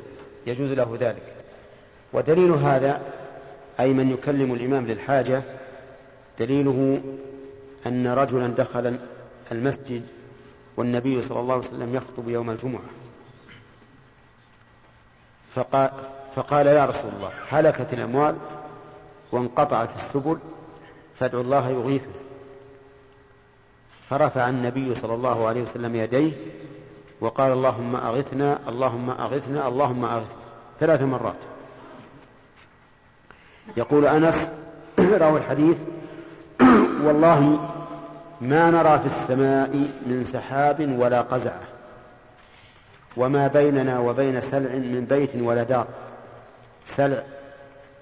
[0.47, 1.35] يجوز له ذلك.
[2.13, 3.03] ودليل هذا
[3.81, 5.43] أي من يكلم الإمام للحاجة
[6.39, 7.01] دليله
[7.87, 8.99] أن رجلا دخل
[9.53, 10.03] المسجد
[10.77, 12.91] والنبي صلى الله عليه وسلم يخطب يوم الجمعة.
[15.55, 15.91] فقال,
[16.37, 18.37] فقال يا رسول الله هلكت الأموال
[19.33, 20.39] وانقطعت السبل
[21.21, 22.13] فادعوا الله يغيثنا
[24.11, 26.33] فرفع النبي صلى الله عليه وسلم يديه
[27.21, 30.41] وقال اللهم أغثنا اللهم أغثنا اللهم أغثنا.
[30.81, 31.35] ثلاث مرات.
[33.77, 34.51] يقول أنس
[35.25, 35.77] روى الحديث
[37.05, 37.71] والله
[38.41, 39.69] ما نرى في السماء
[40.07, 41.61] من سحاب ولا قزعة.
[43.17, 45.87] وما بيننا وبين سلع من بيت ولا دار.
[46.87, 47.23] سلع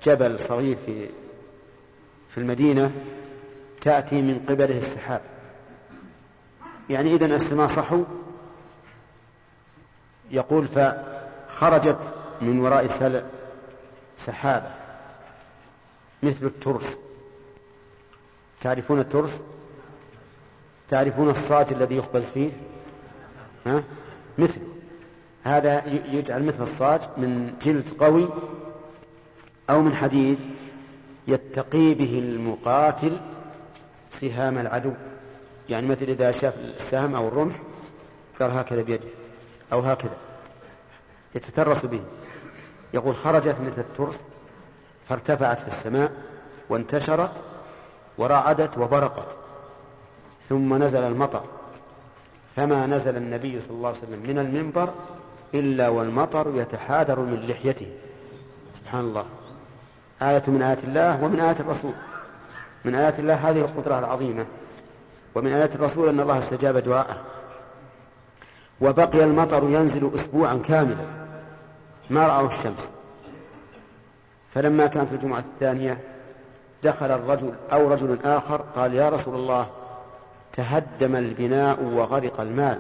[0.05, 1.09] جبل صغير في
[2.35, 2.93] في المدينة
[3.83, 5.21] تأتي من قبله السحاب.
[6.91, 8.05] يعني إذن السماء صحو
[10.31, 11.99] يقول فخرجت
[12.41, 13.23] من وراء السلع
[14.19, 14.71] سحابة
[16.23, 16.99] مثل الترس.
[18.61, 19.33] تعرفون الترس؟
[20.89, 22.51] تعرفون الصاج الذي يخبز فيه؟
[23.67, 23.83] ها؟
[24.39, 24.59] مثل.
[25.45, 28.29] هذا يجعل مثل الصاج من جلد قوي
[29.71, 30.39] أو من حديد
[31.29, 33.21] يتقي به المقاتل
[34.11, 34.93] سهام العدو.
[35.69, 37.55] يعني مثل إذا شاف السهم أو الرمح
[38.41, 39.09] قال هكذا بيده
[39.73, 40.17] أو هكذا
[41.35, 42.01] يتترس به.
[42.95, 44.21] يقول خرجت مثل الترس
[45.09, 46.13] فارتفعت في السماء
[46.69, 47.33] وانتشرت
[48.19, 49.37] ورعدت وبرقت
[50.49, 51.45] ثم نزل المطر.
[52.57, 54.95] فما نزل النبي صلى الله عليه وسلم من المنبر
[55.55, 57.87] إلا والمطر يتحادر من لحيته.
[58.81, 59.25] سبحان الله.
[60.23, 61.93] آية من آيات الله ومن آيات الرسول.
[62.85, 64.47] من آيات الله هذه القدرة العظيمة.
[65.35, 67.17] ومن آيات الرسول أن الله استجاب دعاءه.
[68.81, 71.05] وبقي المطر ينزل أسبوعا كاملا.
[72.11, 72.91] ما رأوا الشمس.
[74.55, 75.99] فلما كانت الجمعة الثانية
[76.85, 79.67] دخل الرجل أو رجل آخر قال يا رسول الله
[80.53, 82.79] تهدم البناء وغرق المال.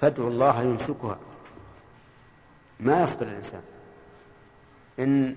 [0.00, 1.16] فادعوا الله يمسكها.
[2.80, 3.62] ما يصبر الإنسان.
[4.98, 5.36] إن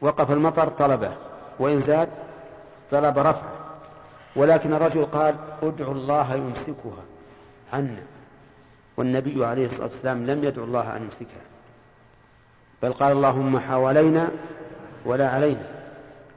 [0.00, 1.16] وقف المطر طلبه
[1.58, 2.08] وإن زاد
[2.90, 3.56] طلب رفعه.
[4.36, 7.02] ولكن الرجل قال ادعوا الله يمسكها
[7.72, 8.02] عنا
[8.96, 11.42] والنبي عليه الصلاة والسلام لم يدعو الله أن يمسكها.
[12.82, 14.28] بل قال اللهم حوالينا
[15.04, 15.66] ولا علينا.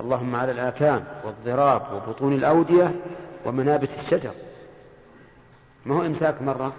[0.02, 2.96] اللهم على الآكام والضراب وبطون الأودية
[3.46, 4.32] ومنابت الشجر.
[5.86, 6.74] ما هو إمساك مرة؟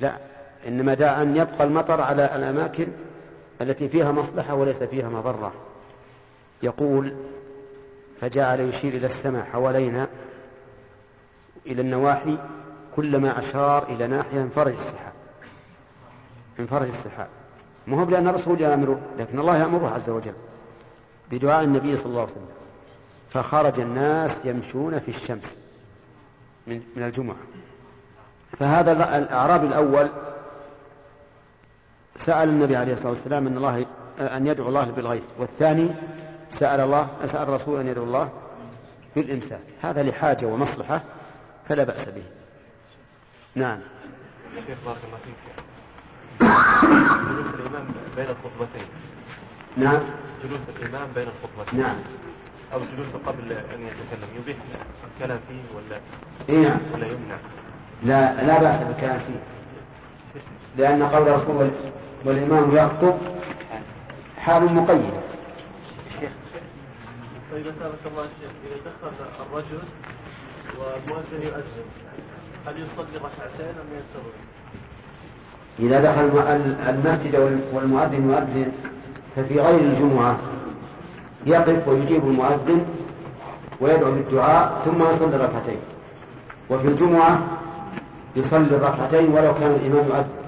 [0.00, 0.33] لا.
[0.68, 2.86] إنما دعا أن يبقى المطر على الأماكن
[3.60, 5.52] التي فيها مصلحة وليس فيها مضرة.
[6.62, 7.14] يقول
[8.20, 10.08] فجعل يشير إلى السماء حوالينا
[11.66, 12.38] إلى النواحي
[12.96, 15.12] كلما أشار إلى ناحية انفرج السحاب.
[16.60, 17.28] انفرج السحاب.
[17.86, 20.34] ما هو لأن الرسول يأمره لكن الله يأمره عز وجل
[21.30, 22.48] بدعاء النبي صلى الله عليه وسلم.
[23.32, 25.54] فخرج الناس يمشون في الشمس
[26.66, 27.36] من, من الجمعة.
[28.58, 30.10] فهذا الأعرابي الأول
[32.16, 33.86] سأل النبي عليه الصلاة والسلام أن الله
[34.20, 35.88] أن يدعو الله بالغيث والثاني
[36.50, 38.28] سأل الله سأل الرسول أن يدعو الله
[39.16, 39.60] بالإمساك.
[39.82, 41.02] هذا لحاجة ومصلحة
[41.68, 42.22] فلا بأس به.
[43.54, 43.78] نعم.
[44.66, 45.64] شيخ بارك الله فيك.
[47.30, 48.86] جلوس الإمام بين الخطبتين.
[49.76, 50.00] نعم.
[50.44, 51.80] جلوس الإمام بين الخطبتين.
[51.80, 51.96] نعم.
[52.72, 54.28] أو جلوس قبل أن يتكلم.
[54.38, 54.56] يبيح
[55.14, 56.00] الكلام فيه ولا؟
[56.48, 56.68] إيه.
[56.68, 57.36] نعم ولا يمنع.
[58.02, 59.40] لا لا بأس بالكلام فيه.
[60.76, 61.70] لأن قول الرسول
[62.24, 63.14] والإمام يخطب
[64.38, 65.24] حال مقيدة
[67.52, 69.12] طيب أسألك الله الشيخ إذا دخل
[69.46, 69.82] الرجل
[70.78, 71.86] والمؤذن يؤذن
[72.66, 74.34] هل يصلي ركعتين أم ينتظر؟
[75.78, 76.24] إذا دخل
[76.88, 78.72] المسجد والمؤذن يؤذن
[79.36, 80.38] ففي غير الجمعة
[81.46, 82.86] يقف ويجيب المؤذن
[83.80, 85.78] ويدعو بالدعاء ثم يصلي ركعتين.
[86.70, 87.40] وفي الجمعة
[88.36, 90.43] يصلي الركعتين ولو كان الإمام يؤذن.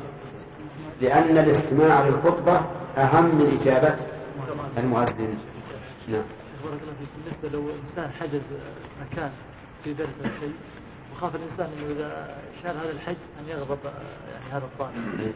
[1.01, 2.63] لأن الاستماع للخطبة
[2.97, 3.97] أهم من إجابة
[4.79, 5.39] المؤذن.
[6.09, 6.23] نعم.
[7.17, 8.43] بالنسبة لو إنسان حجز
[9.01, 9.31] مكان
[9.85, 10.55] في درس أو شيء
[11.13, 15.35] وخاف الإنسان أنه إذا شال هذا الحج أن يغضب يعني هذا الطالب.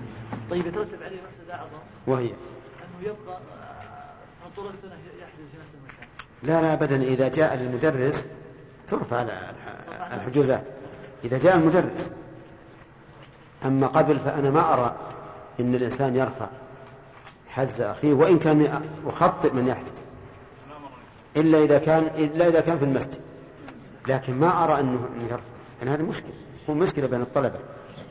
[0.51, 2.27] طيب يترتب عليه مفسدة أعظم؟ وهي.
[2.27, 6.09] أنه يبقى آه، طول السنة يحجز في نفس المكان.
[6.43, 7.03] لا لا أبدا.
[7.03, 8.27] إذا جاء للمدرس
[8.89, 9.27] ترفع
[10.13, 10.69] الحجوزات.
[11.25, 12.11] إذا جاء المدرس
[13.65, 15.10] أما قبل فأنا ما أرى
[15.61, 16.47] أن الإنسان يرفع
[17.49, 20.05] حز أخيه وإن كان يخطئ من يحجز
[21.37, 23.21] إلا إذا كان إلا إذا كان في المسجد.
[24.09, 25.43] لكن ما أرى أنه يرفع.
[25.79, 26.33] يعني هذا مشكلة.
[26.71, 27.59] هو مشكلة بين الطلبة.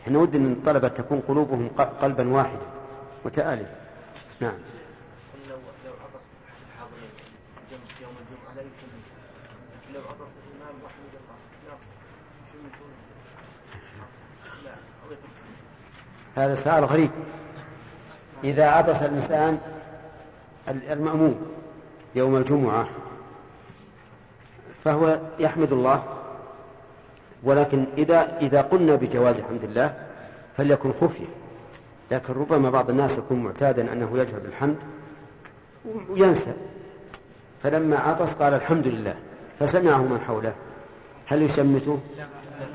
[0.03, 1.69] إحنا ودنا أن الطلبة تكون قلوبهم
[2.01, 2.59] قلبا واحدا
[3.25, 3.75] متآلفة
[4.39, 4.53] نعم.
[16.35, 17.09] هذا سؤال غريب.
[18.43, 19.57] إذا عطس الإنسان
[20.67, 21.41] المأموم
[22.15, 22.87] يوم الجمعة
[24.83, 26.03] فهو يحمد الله.
[27.43, 29.93] ولكن إذا إذا قلنا بجواز حمد الله
[30.57, 31.25] فليكن خفية
[32.11, 34.75] لكن ربما بعض الناس يكون معتادا أنه يجهر بالحمد
[36.09, 36.53] وينسى.
[37.63, 39.15] فلما عطس قال الحمد لله
[39.59, 40.53] فسمعه من حوله.
[41.27, 41.99] هل يشمته؟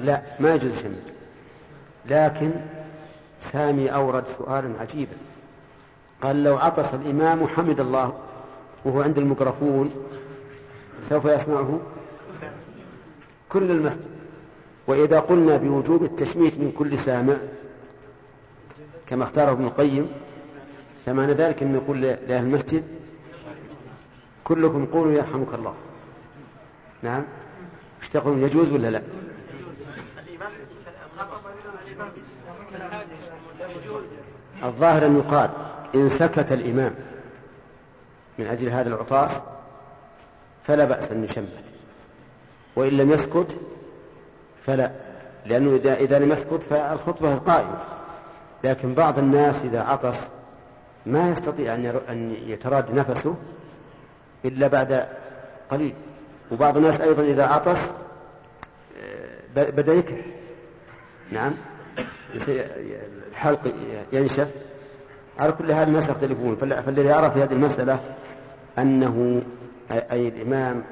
[0.00, 1.14] لا ما يجوز يشمت
[2.06, 2.50] لكن
[3.40, 5.16] سامي أورد سؤالا عجيبا.
[6.24, 8.12] قال لو عطس الإمام حمد الله
[8.84, 9.90] وهو عند الميكروفون
[11.02, 11.80] سوف يسمعه؟
[13.48, 14.04] كل المسجد.
[14.86, 17.36] وإذا قلنا بوجوب التشميت من كل سامع
[19.06, 20.08] كما اختاره ابن القيم
[21.06, 22.84] فمعنى ذلك أن نقول لأهل المسجد
[24.44, 25.74] كلكم قولوا يرحمك الله.
[27.02, 27.22] نعم.
[28.02, 29.02] إيش تقولون يجوز ولا لا؟
[34.64, 36.94] الظاهر أن يقال إن سكت الإمام
[38.38, 39.32] من أجل هذا العطاس
[40.66, 41.64] فلا بأس أن يشمت
[42.76, 43.58] وإن لم يسكت
[44.66, 44.90] فلا
[45.46, 47.78] لأنه إذا, إذا لم يسكت فالخطبة قائمة.
[48.64, 50.28] لكن بعض الناس إذا عطس
[51.06, 51.74] ما يستطيع
[52.08, 53.34] أن يتراد نفسه
[54.44, 55.06] إلا بعد
[55.70, 55.94] قليل.
[56.52, 57.90] وبعض الناس أيضا إذا عطس
[59.02, 60.16] آه، بدأ يكح
[61.32, 61.54] نعم.
[63.32, 63.74] الحلق
[64.12, 64.48] ينشف.
[65.38, 68.00] على كل هذا الناس يختلفون فالذي يرى في هذه المسألة
[68.78, 69.42] أنه
[69.90, 70.84] أي الإمام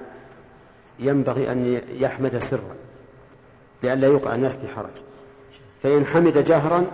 [0.99, 2.77] ينبغي أن يحمد سرا
[3.83, 5.03] لئلا يوقع الناس في حرج
[5.83, 6.87] فإن حمد جهرا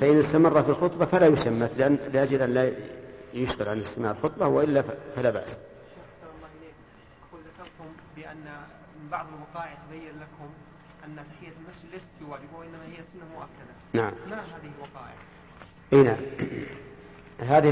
[0.00, 2.72] فإن استمر في الخطبة فلا يشمت لأن لأجل أن لا
[3.34, 4.84] يشغل عن استماع الخطبة وإلا
[5.16, 5.58] فلا بأس.
[8.16, 8.44] بأن
[9.02, 10.50] من بعض الوقائع تبين لكم
[11.04, 13.74] أن تحية المسجد ليست بواجب وإنما هي سنة مؤكدة.
[13.92, 14.12] نعم.
[14.30, 15.14] ما هذه الوقائع؟
[15.92, 16.16] اي نعم.
[17.40, 17.68] هذه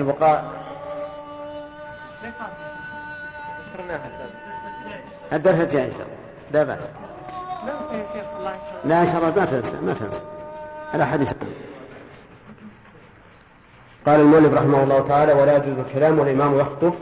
[2.22, 2.34] ليس
[5.32, 6.16] الدرس الجاي إن شاء الله.
[6.52, 6.90] لا بأس.
[8.84, 10.22] لا إن شاء الله ما تنسى ما تنسى.
[10.94, 11.28] على حد
[14.06, 16.94] قال المؤلف رحمه الله تعالى ولا يجوز الكلام والإمام يخطب.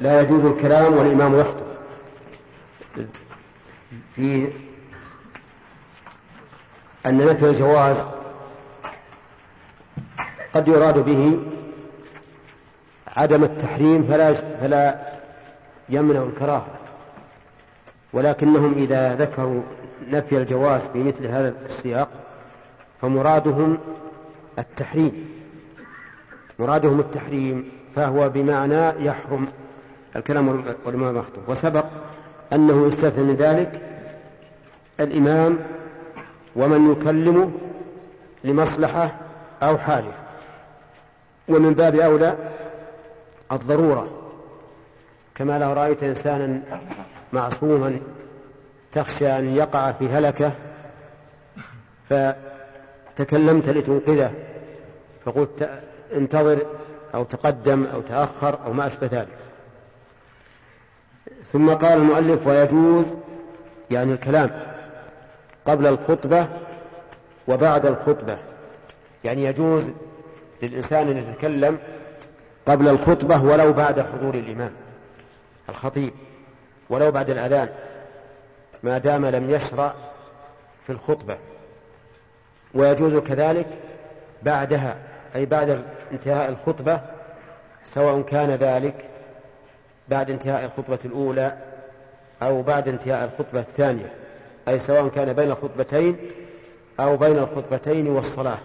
[0.00, 1.66] لا يجوز الكلام والإمام يخطب.
[4.16, 4.52] في
[7.06, 8.04] أن نفي الجواز
[10.54, 11.38] قد يراد به
[13.16, 15.12] عدم التحريم فلا فلا
[15.88, 16.66] يمنع الكراهة.
[18.12, 19.62] ولكنهم إذا ذكروا
[20.10, 22.08] نفي الجواز في مثل هذا السياق
[23.00, 23.78] فمرادهم
[24.58, 25.28] التحريم.
[26.58, 29.46] مرادهم التحريم فهو بمعنى يحرم
[30.16, 31.48] الكلام والإمام مخطوب.
[31.48, 31.84] وسبق
[32.52, 33.80] أنه يستثنى من ذلك
[35.00, 35.58] الإمام
[36.56, 37.50] ومن يكلمه
[38.44, 39.10] لمصلحة
[39.62, 40.23] أو حاجة
[41.48, 42.36] ومن باب أولى
[43.52, 44.08] الضرورة.
[45.34, 46.62] كما لو رأيت إنسانا
[47.32, 47.98] معصوما
[48.92, 50.52] تخشى أن يقع في هلكة
[52.10, 54.32] فتكلمت لتنقذه
[55.24, 55.82] فقلت
[56.12, 56.58] انتظر
[57.14, 59.36] أو تقدم أو تأخر أو ما أشبه ذلك.
[61.52, 63.04] ثم قال المؤلف ويجوز
[63.90, 64.50] يعني الكلام
[65.64, 66.48] قبل الخطبة
[67.48, 68.38] وبعد الخطبة.
[69.24, 69.90] يعني يجوز
[70.66, 71.78] للإنسان أن يتكلم
[72.66, 74.70] قبل الخطبة ولو بعد حضور الإمام
[75.68, 76.12] الخطيب
[76.90, 77.68] ولو بعد الأذان
[78.82, 79.94] ما دام لم يشرع
[80.86, 81.36] في الخطبة.
[82.74, 83.66] ويجوز كذلك
[84.42, 84.96] بعدها
[85.36, 87.00] أي بعد انتهاء الخطبة
[87.84, 88.94] سواء كان ذلك
[90.08, 91.56] بعد انتهاء الخطبة الأولى
[92.42, 94.12] أو بعد انتهاء الخطبة الثانية
[94.68, 96.16] أي سواء كان بين الخطبتين
[97.00, 98.58] أو بين الخطبتين والصلاة.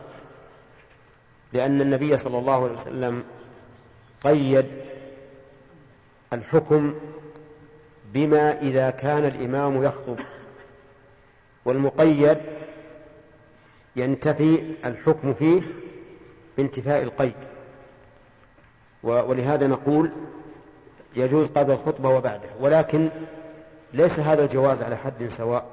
[1.53, 3.23] لأن النبي صلى الله عليه وسلم
[4.23, 4.65] قيد
[6.33, 6.95] الحكم
[8.13, 10.17] بما إذا كان الإمام يخطب.
[11.65, 12.37] والمقيد
[13.95, 15.61] ينتفي الحكم فيه
[16.57, 17.33] بانتفاء القيد.
[19.03, 20.11] ولهذا نقول
[21.15, 23.09] يجوز قبل الخطبة وبعده ولكن
[23.93, 25.65] ليس هذا الجواز على حد سواء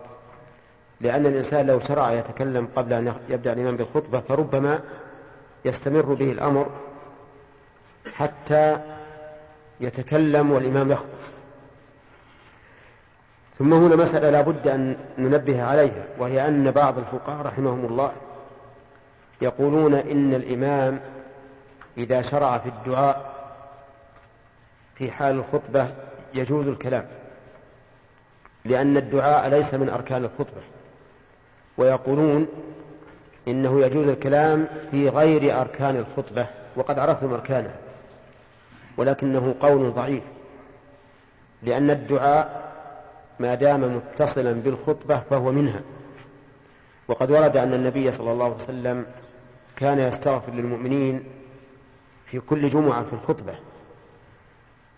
[1.01, 4.81] لأن الإنسان لو شرع يتكلم قبل أن يبدأ الإمام بالخطبة فربما
[5.65, 6.67] يستمر به الأمر
[8.15, 8.79] حتى
[9.81, 11.17] يتكلم والإمام يخطب.
[13.59, 18.13] ثم هنا مسألة لا بد أن ننبه عليها وهي أن بعض الفقهاء رحمهم الله
[19.41, 21.01] يقولون إن الإمام
[21.99, 23.37] إذا شرع في الدعاء
[24.95, 25.91] في حال الخطبة
[26.35, 27.07] يجوز الكلام
[28.65, 30.63] لأن الدعاء ليس من أركان الخطبة
[31.79, 32.49] ويقولون
[33.49, 37.77] إنه يجوز الكلام في غير أركان الخطبة وقد عرفتم أركانها
[38.97, 40.23] ولكنه قول ضعيف
[41.63, 42.73] لأن الدعاء
[43.41, 45.81] ما دام متصلا بالخطبة فهو منها.
[47.09, 49.07] وقد ورد أن النبي صلى الله عليه وسلم
[49.77, 51.25] كان يستغفر للمؤمنين
[52.27, 53.55] في كل جمعة في الخطبة.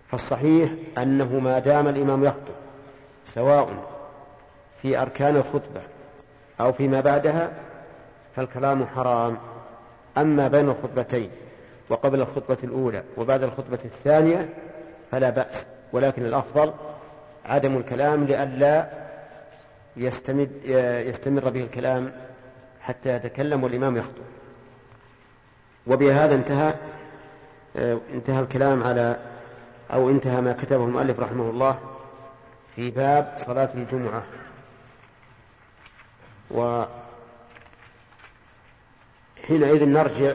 [0.08, 2.54] فالصحيح أنه ما دام الإمام يخطب
[3.26, 3.68] سواء
[4.82, 5.80] في أركان الخطبة
[6.60, 7.50] أو فيما بعدها
[8.36, 9.38] فالكلام حرام.
[10.18, 11.30] أما بين الخطبتين
[11.88, 14.48] وقبل الخطبة الأولى وبعد الخطبة الثانية
[15.10, 16.72] فلا بأس ولكن الأفضل
[17.44, 18.88] عدم الكلام لئلا
[19.96, 20.48] يستمر,
[21.08, 22.12] يستمر به الكلام
[22.80, 24.24] حتى يتكلم والإمام يخطب.
[25.86, 26.74] وبهذا انتهى
[28.14, 29.16] انتهى الكلام على
[29.92, 31.78] أو انتهى ما كتبه المؤلف رحمه الله
[32.76, 34.22] في باب صلاة الجمعة.
[39.48, 40.32] وحينئذ نرجع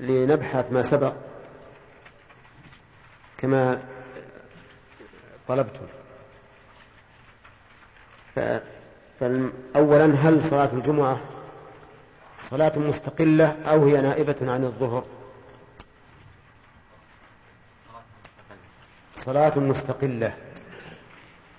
[0.00, 1.12] لنبحث ما سبق
[3.38, 3.82] كما
[5.48, 5.80] طلبت.
[9.20, 11.20] فأولا هل صلاة الجمعة
[12.42, 15.04] صلاة مستقلة أو هي نائبة عن الظهر؟
[19.16, 20.34] صلاة مستقلة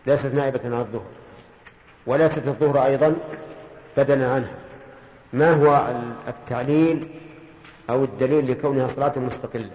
[0.08, 1.12] ليست نائبة عن الظهر
[2.06, 3.16] وليست الظهر أيضا
[3.98, 4.67] بدلا عنها.
[5.34, 5.96] ما هو
[6.28, 7.20] التعليل
[7.90, 9.72] أو الدليل لكونها صلاة مستقلة؟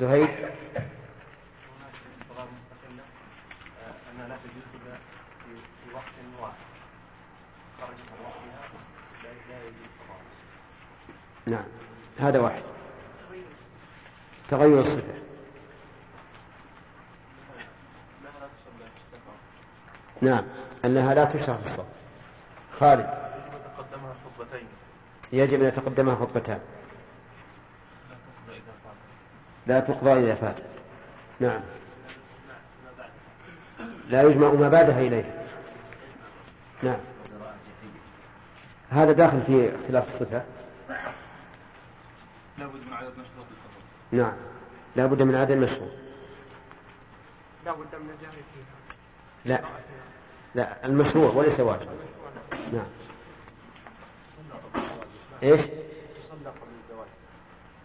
[0.00, 0.48] زهير
[11.46, 11.64] نعم
[12.18, 12.62] هذا واحد.
[14.48, 15.14] تغير الصفة.
[20.20, 20.44] نعم
[20.84, 21.86] أنها لا تشرع في الصف.
[22.72, 23.27] خالد؟
[25.32, 26.60] يجب أن يتقدمها خطبتان.
[29.66, 30.64] لا تقضى إذا فاتت.
[31.40, 31.60] نعم.
[34.08, 35.44] لا يجمع ما بعدها إليه.
[36.82, 36.98] نعم.
[38.90, 40.42] هذا داخل في اختلاف الصفة.
[42.58, 43.46] لا بد من عدد مشروط
[44.12, 44.32] نعم.
[44.96, 45.90] لا بد من عدد مشروط.
[47.64, 48.74] لا بد من الجهل فيها.
[49.44, 49.60] لا.
[50.54, 51.88] لا المشروع وليس واجب.
[52.72, 52.86] نعم.
[55.42, 55.60] إيش؟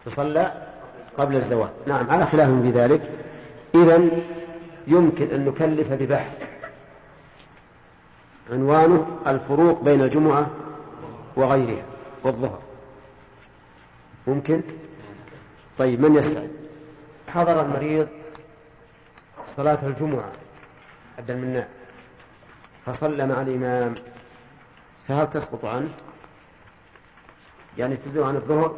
[0.06, 0.52] تصلى
[1.16, 1.70] قبل الزواج.
[1.86, 3.10] نعم على خلاف في ذلك
[3.74, 4.08] اذا
[4.86, 6.38] يمكن أن نكلف ببحث
[8.50, 10.50] عنوانه الفروق بين الجمعة
[11.36, 11.84] وغيرها
[12.24, 12.58] والظهر.
[14.26, 14.62] ممكن؟
[15.78, 16.50] طيب من يسأل
[17.28, 18.08] حضر المريض
[19.46, 20.32] صلاة الجمعة
[21.18, 21.68] عبد المناع.
[22.86, 23.94] فصلى مع الإمام.
[25.08, 25.88] فهل تسقط عنه؟
[27.78, 28.76] يعني تزول عن الظهر.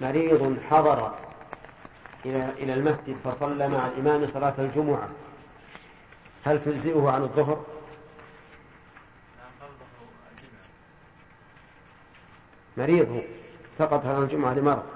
[0.00, 1.14] مريض حضر
[2.24, 5.08] إلى إلى المسجد فصلى مع الإمام صلاة الجمعة.
[6.44, 7.64] هل تجزئه عن الظهر؟
[12.76, 13.22] مريض
[13.78, 14.86] سقط عن الجمعة لمرض.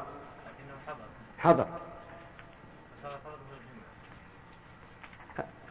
[1.39, 1.67] حضر.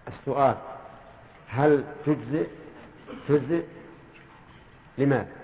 [0.07, 0.57] السؤال
[1.47, 2.47] هل تجزئ؟
[3.27, 3.63] تجزئ.
[4.97, 5.41] لماذا؟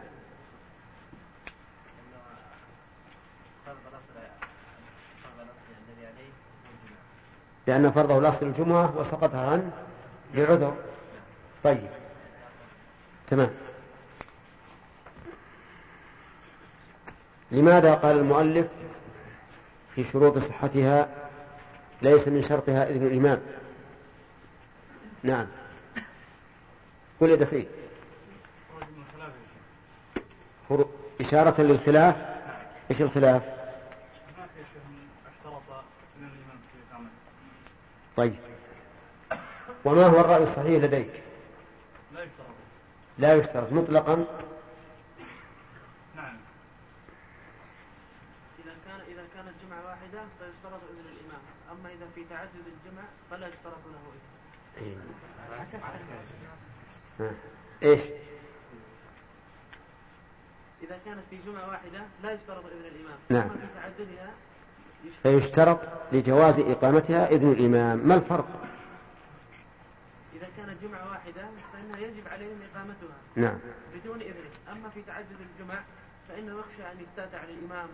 [7.67, 9.71] لأن فرضه الأصل الجمعة وسقطها عنه
[10.33, 10.73] لعذر
[11.63, 11.89] طيب.
[13.27, 13.49] تمام.
[17.51, 18.67] لماذا قال المؤلف
[19.95, 21.09] في شروط صحتها
[22.01, 23.41] ليس من شرطها إذن الإمام؟
[25.23, 25.47] نعم.
[27.21, 27.35] قل يا
[31.22, 32.15] إشارة للخلاف؟
[32.91, 33.57] إيش الخلاف؟
[38.18, 38.36] طيب.
[39.86, 41.24] وما هو الرأي الصحيح لديك؟
[42.13, 42.47] لا يشترط.
[43.18, 43.72] لا يشترط.
[43.72, 44.26] مطلقا
[46.15, 46.38] نعم
[48.59, 51.41] إذا كان إذا كانت جمعة واحدة فيشترط إذن الإمام
[51.72, 54.11] أما إذا في تعدد الجمع فلا يشترط له
[54.78, 55.01] إذن
[57.22, 57.36] إيه.
[57.84, 58.01] إيش؟
[60.84, 64.34] إذا كانت في جمعة واحدة لا يشترط إذن الإمام نعم أما في تعددها
[65.24, 65.80] فيشترط
[66.11, 68.07] لجواز إقامتها إذن الإمام.
[68.07, 68.47] ما الفرق؟
[70.36, 71.41] إذا كانت جمعة واحدة
[71.74, 73.57] فإنها يجب عليهم إقامتها نعم.
[73.95, 74.72] بدون إذنه.
[74.72, 75.80] أما في تعدد الجمع
[76.30, 77.88] فإنه يخشى أن يفتات على الإمام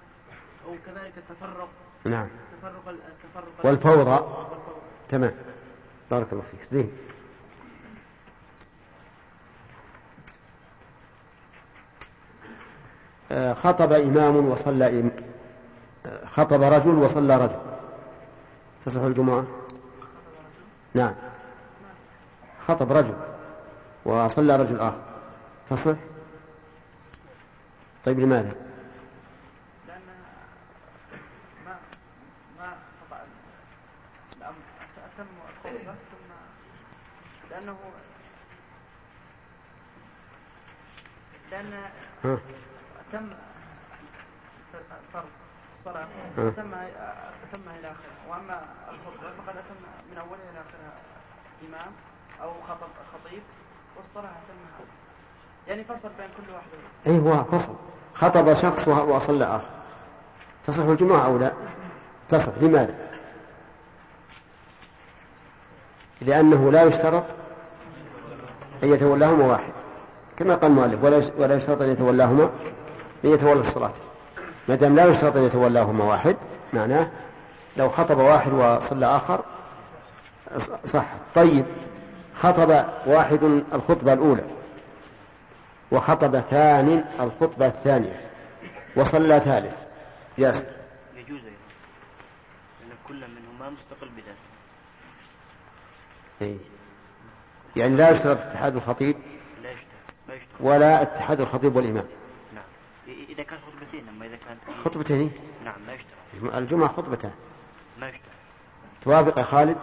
[0.67, 1.69] أو كذلك التفرق.
[2.05, 2.27] نعم.
[2.53, 4.47] التفرق التفرق والفوضى.
[5.09, 5.33] تمام.
[6.11, 6.63] بارك الله فيك.
[6.71, 6.91] زين.
[13.31, 15.11] آه، خطب إمام وصلى إم...
[16.35, 17.59] خطب رجل وصلى رجل.
[18.85, 19.45] تصح الجمعة؟
[20.93, 21.15] نعم.
[22.67, 23.13] خطب رجل
[24.05, 25.01] وصلى رجل آخر.
[25.69, 25.95] تصح؟
[28.05, 28.55] طيب لماذا؟
[29.87, 30.01] لأن
[31.65, 31.77] ما
[32.59, 32.75] ما
[35.05, 36.29] أتم الخطبة ثم
[37.51, 37.77] لأنه
[41.51, 41.73] لأن
[43.09, 43.29] أتم
[45.13, 45.29] فرض
[45.87, 46.07] الصلاة.
[46.37, 46.73] أتم
[47.53, 49.75] أتمها إلى آخرها وأما الخطبة فقد أتم
[50.11, 50.93] من أولها إلى آخرها
[51.67, 51.91] إمام
[52.41, 53.41] أو خطب خطيب
[53.97, 54.87] والصلاة أتمها
[55.67, 56.67] يعني فصل بين كل واحد
[57.07, 57.73] أي هو فصل.
[58.13, 59.69] خطب شخص وصلى آخر.
[60.63, 61.51] تصح الجمعة أو لا؟
[62.29, 62.53] تصح.
[62.61, 62.95] لماذا؟
[66.21, 67.23] لأنه لا يشترط
[68.83, 69.73] أن يتولاهما واحد.
[70.37, 71.03] كما قال المؤلف
[71.37, 72.43] ولا يشترط أن يتولاهما
[73.25, 73.93] أن يتولى الصلاة.
[74.67, 76.35] ما دام لا يشترط أن يتولاهما واحد
[76.73, 77.09] معناه
[77.77, 79.45] لو خطب واحد وصلى آخر
[80.85, 81.05] صح.
[81.35, 81.65] طيب
[82.35, 83.43] خطب واحد
[83.73, 84.43] الخطبة الأولى
[85.91, 88.21] وخطب ثاني الخطبة الثانية
[88.95, 89.75] وصلى ثالث.
[90.37, 90.65] جاز.
[91.15, 94.37] يجوز لأن كل منهما مستقل بذاته.
[96.41, 96.57] إيه.
[97.75, 99.15] يعني لا يشترط اتحاد الخطيب؟
[99.63, 100.55] لا يشترط لا يشترط.
[100.59, 102.05] ولا اتحاد الخطيب والإمام.
[102.55, 102.63] نعم.
[103.29, 103.59] إذا كان
[103.93, 105.31] خطبتين أما إذا كانت خطبتين؟
[105.65, 106.55] نعم لا يشترط.
[106.55, 107.33] الجمعة خطبتان.
[107.99, 108.23] لا يشترط.
[109.01, 109.77] توافق يا خالد؟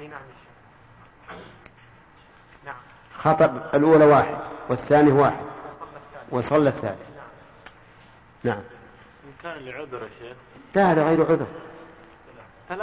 [0.00, 0.34] إي نعم يا
[1.28, 1.36] شيخ.
[2.64, 2.76] نعم.
[3.14, 5.44] خطب الأولى واحد والثاني واحد.
[6.30, 7.10] وصلى الثالث.
[8.44, 8.58] نعم.
[9.24, 10.36] إن كان لعذر يا شيخ.
[10.74, 11.46] لا هذا غير عذر.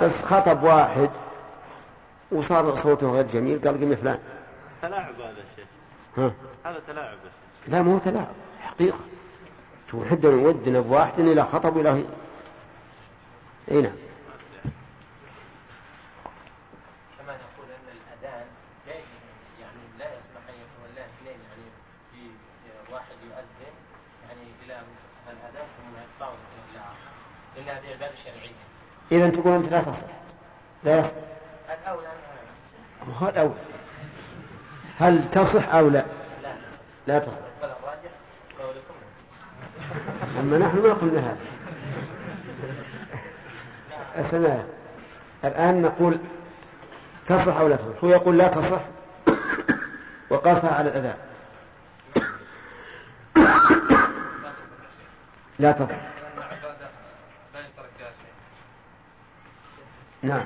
[0.01, 1.09] بس خطب واحد
[2.31, 4.19] وصار صوته غير جميل قال قم يا فلان.
[4.81, 5.65] تلاعب هذا يا شيخ.
[6.17, 6.31] ها؟
[6.65, 7.69] هذا تلاعب يا شيخ.
[7.73, 8.99] لا ما هو تلاعب حقيقة.
[9.91, 12.03] شوف حدنا ودنا بواحد إلى خطب إلى
[13.71, 13.93] إي نعم.
[17.17, 18.45] كما نقول أن الأذان
[18.87, 19.21] لا يجوز
[19.61, 21.67] يعني لا يسمح أن يكون الله اثنين يعني
[22.11, 23.73] في واحد يؤذن
[24.29, 26.35] يعني إلى منتصف الأذان ثم آخر.
[27.55, 28.55] لأن هذه شرعيه
[29.11, 30.05] إذا تقول أنت لا تصح.
[30.83, 31.11] لا يصح.
[31.81, 33.57] الاولى انها ما هو الأول؟
[34.99, 36.05] هل تصح أو لا؟
[36.43, 36.79] لا تصح.
[37.07, 37.54] لا تصح.
[40.45, 41.37] أما نحن ما قلنا هذا.
[44.15, 44.63] أسمع
[45.43, 46.19] الآن نقول
[47.25, 48.81] تصح أو لا تصح؟ هو يقول لا تصح
[50.29, 51.17] وقاسها على الأذان
[55.59, 55.95] لا تصح.
[60.23, 60.45] نعم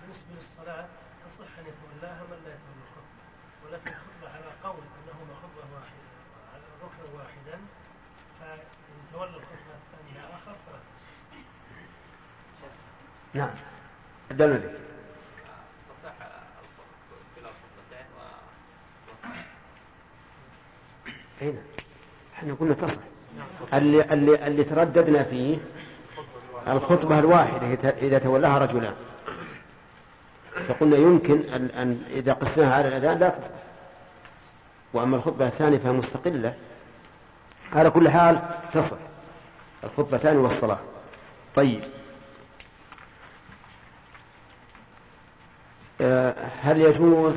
[0.00, 0.84] بالنسبة للصلاة
[1.28, 3.22] تصح أن يتولاها من لا يتولى الخطبة
[3.64, 6.04] ولكن الخطبة على قول أنهما خطبة واحدة
[6.52, 7.56] على ركن واحدا
[8.40, 8.58] فإن
[9.12, 10.80] تولى الخطبة الثانية آخر فلا
[12.60, 12.74] تصح
[13.34, 13.50] نعم.
[14.30, 14.62] الدليل لك
[16.02, 16.12] تصح
[17.36, 18.22] كلا الخطبتين و
[21.42, 21.62] اي نعم.
[22.34, 23.00] إحنا قلنا تصح
[23.74, 25.58] اللي, اللي, اللي ترددنا فيه
[26.68, 28.94] الخطبة الواحدة إذا- إذا تولاها رجلان
[30.68, 33.50] فقلنا يمكن أن, أن إذا قسناها على الأذان لا تصح
[34.92, 36.54] وأما الخطبة الثانية فهي مستقلة.
[37.72, 38.40] على كل حال
[38.72, 38.96] تصح
[39.84, 40.78] الخطبتان والصلاة.
[41.54, 41.84] طيب.
[46.62, 47.34] هل يجوز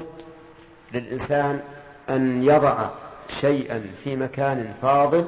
[0.94, 1.64] للإنسان
[2.10, 2.90] أن يضع
[3.42, 5.28] شيئا في مكان فاضل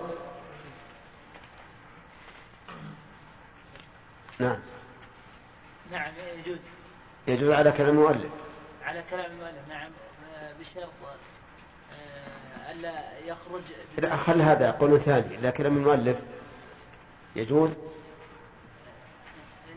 [4.40, 4.60] نعم.
[5.92, 6.58] نعم يجوز.
[7.28, 8.32] يجوز على كلام المؤلف.
[8.86, 9.90] على كلام المؤلف نعم.
[10.36, 10.90] آه، بشرط
[11.92, 12.94] آه، ألا
[13.26, 13.62] يخرج
[13.98, 15.38] لا خل هذا قول ثاني.
[15.38, 16.18] لا كلام المؤلف
[17.36, 17.74] يجوز؟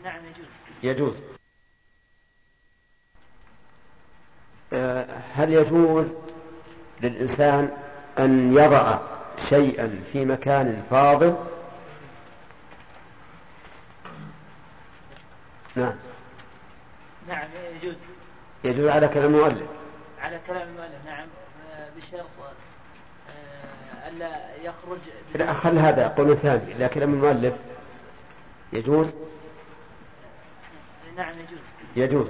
[0.03, 0.47] نعم يجوز.
[0.83, 1.40] يجوز.
[5.35, 6.07] هل يجوز
[7.01, 7.71] للإنسان
[8.19, 8.97] أن يضع
[9.49, 11.35] شيئا في مكان فاضل
[15.75, 15.93] نعم.
[17.27, 17.47] نعم
[17.81, 17.95] يجوز.
[18.63, 19.67] يجوز على كلام المؤلف.
[20.21, 21.27] على كلام المؤلف نعم.
[21.75, 22.25] آه، بشرط
[23.29, 24.99] آه، ألا يخرج
[25.35, 27.53] لا خل هذا قول ثاني لا كلام المؤلف.
[28.73, 29.07] يجوز؟
[31.17, 31.59] نعم يجوز.
[31.95, 32.27] يجوز.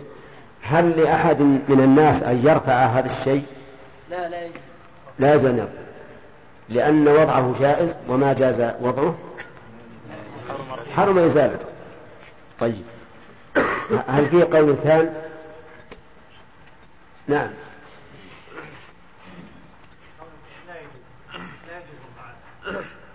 [0.62, 3.44] هل لأحد من الناس أن يرفع هذا الشيء؟
[4.10, 4.56] لا لا يجوز.
[5.20, 5.46] لا يجوز.
[5.46, 5.72] أن يرفع
[6.70, 9.16] لأن وضعه جائز وما جاز وضعه
[10.96, 11.66] حرم إزالته.
[12.60, 12.84] طيب.
[14.08, 15.10] هل في قول ثاني
[17.28, 17.50] نعم.
[20.68, 21.02] لا يجوز
[21.68, 22.36] لا يجوز وضعها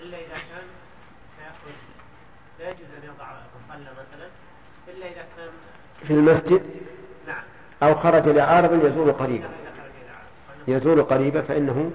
[0.03, 0.67] إلا إذا كان
[1.37, 1.77] سيخرج
[2.59, 3.27] لا يجوز أن يضع
[3.69, 4.29] مصلى مثلا
[4.89, 5.51] إلا إذا كان
[6.07, 6.86] في المسجد؟
[7.83, 9.49] أو خرج لعارض يزول قريبا.
[10.69, 11.91] يزول قريبا فإنه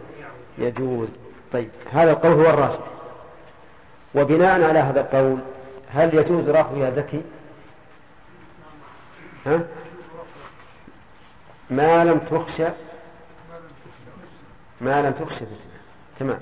[0.57, 1.09] يجوز.
[1.53, 2.79] طيب هذا القول هو الراجح.
[4.15, 5.37] وبناء على هذا القول
[5.93, 7.21] هل يجوز رفع يا زكي؟
[9.45, 9.67] ها؟
[11.69, 12.67] ما لم تخشى
[14.81, 15.81] ما لم تخشى فتنة.
[16.19, 16.39] تمام.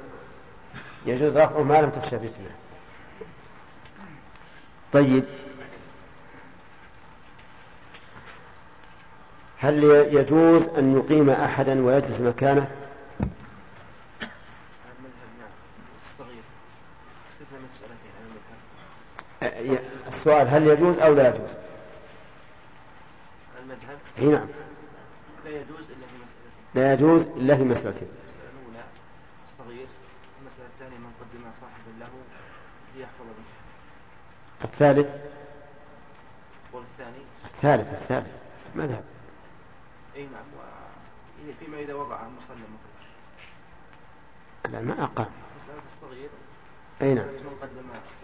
[1.05, 2.51] يجوز رفعه ما لم تخشى فتنة.
[4.93, 5.23] طيب.
[9.61, 9.83] هل
[10.13, 12.67] يجوز أن يقيم أحدا ويجلس مكانه؟
[20.07, 21.49] السؤال هل يجوز أو لا يجوز؟
[23.61, 24.47] المذهب؟ إي نعم.
[25.45, 28.83] لا يجوز إلا في مسألتين لا يجوز إلا في مسألتين المسألة الأولى
[29.49, 29.87] الصغير.
[30.41, 32.09] المسألة الثانية من قدم صاحبا له
[32.95, 34.63] ليحفظ به.
[34.63, 35.09] الثالث؟
[36.73, 38.37] والكبير الثالث الثالث.
[38.75, 39.03] مذهب
[40.19, 41.55] اي نعم.
[41.59, 42.99] فيما إذا وضع المصلى مثلا.
[44.71, 45.29] لا ما أقام.
[45.61, 46.29] مسألة الصغير.
[47.01, 47.27] أي نعم.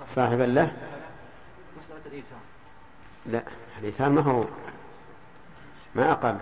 [0.08, 0.78] صاحبا له؟
[1.78, 2.40] مسألة الإيثار.
[3.26, 3.44] لا
[3.80, 4.46] الإيثار ما هو.
[5.96, 6.40] ما أقام.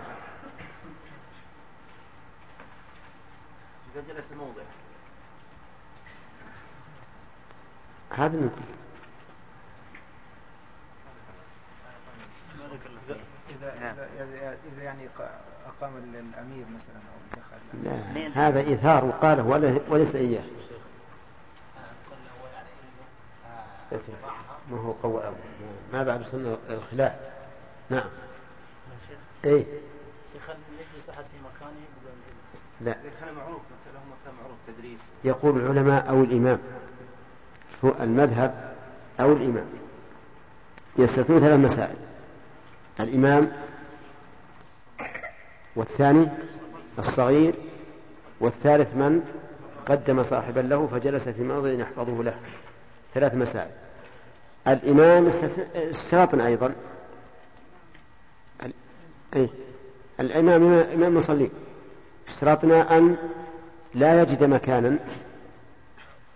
[3.94, 4.62] إذا جلس الموضع
[8.10, 8.62] هذا ممكن
[13.68, 15.08] إذا إذا إذا يعني
[15.66, 20.42] أقام الأمير مثلا أو دخل لا هذا إيثار وقاله وليس إياه.
[24.70, 25.22] ما هو قول
[25.92, 27.12] ما بعد سنة الخلاف.
[27.90, 28.08] نعم.
[29.44, 29.66] اي
[30.32, 30.56] شيخ.
[30.80, 31.74] يجلس أحد في مكانه؟
[32.80, 32.92] لا.
[32.92, 33.62] كان معروف
[33.94, 34.98] له مكان معروف تدريس.
[35.24, 36.58] يقول العلماء أو الإمام.
[38.00, 38.74] المذهب
[39.20, 39.66] أو الإمام.
[40.98, 41.96] يستثنون ثلاث مسائل.
[43.00, 43.52] الإمام
[45.76, 46.28] والثاني
[46.98, 47.54] الصغير
[48.40, 49.22] والثالث من
[49.86, 52.34] قدم صاحبا له فجلس في موضع يحفظه له.
[53.14, 53.70] ثلاث مسائل.
[54.68, 55.30] الإمام
[55.74, 56.74] اشتراطا أيضا.
[59.36, 59.48] أي
[60.20, 61.50] الإمام إمام مصلي
[62.28, 63.16] اشترطنا أن
[63.94, 64.98] لا يجد مكانا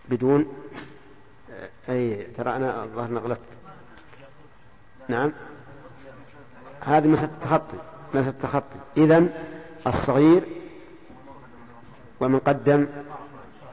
[0.08, 0.46] بدون
[1.88, 3.40] أي ترى أنا الظاهر غلطت.
[5.08, 5.32] نعم.
[6.80, 7.78] هذه مسألة التخطي
[8.14, 8.78] مسألة التخطي.
[8.96, 9.26] إذا
[9.86, 10.42] الصغير
[12.20, 12.86] ومن قدم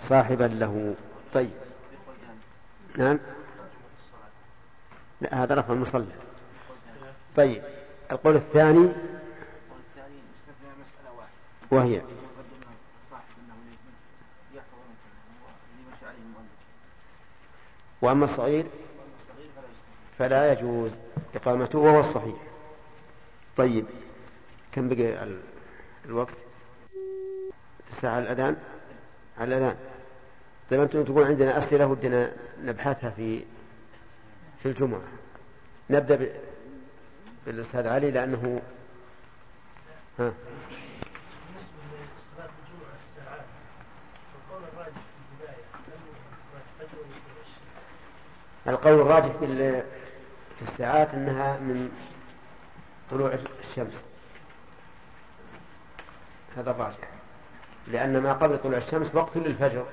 [0.01, 0.95] صاحبا له.
[1.33, 1.51] طيب.
[2.97, 3.19] نعم.
[5.21, 6.05] لا هذا رفع المصلى
[7.35, 7.63] طيب.
[8.11, 8.89] القول الثاني
[11.71, 12.01] وهي
[18.01, 18.65] وأما الصغير
[20.19, 20.91] فلا يجوز
[21.35, 22.44] إقامته وهو الصحيح.
[23.57, 23.85] طيب.
[24.71, 25.27] كم بقي
[26.05, 26.33] الوقت؟
[27.91, 28.55] الساعة الأذان؟
[29.37, 29.75] على الأذان.
[30.69, 32.31] طيب أنتم تقول عندنا أسئلة ودنا
[32.63, 33.43] نبحثها في
[34.63, 35.01] في الجمعة.
[35.89, 36.29] نبدأ
[37.45, 38.61] بالأستاذ علي لأنه
[40.19, 40.33] ها.
[48.67, 49.31] القول الراجح
[50.57, 52.04] في الساعات أنها من
[53.11, 54.03] طلوع الشمس.
[56.57, 57.09] هذا الراجح.
[57.87, 59.85] لأن ما قبل طلوع الشمس وقت للفجر.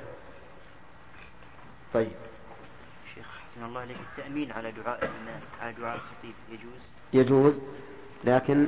[1.94, 2.12] طيب.
[3.14, 5.10] شيخ حسن الله عليك التأمين على دعاء
[5.62, 6.80] على دعاء الخطيب يجوز؟
[7.12, 7.54] يجوز
[8.24, 8.66] لكن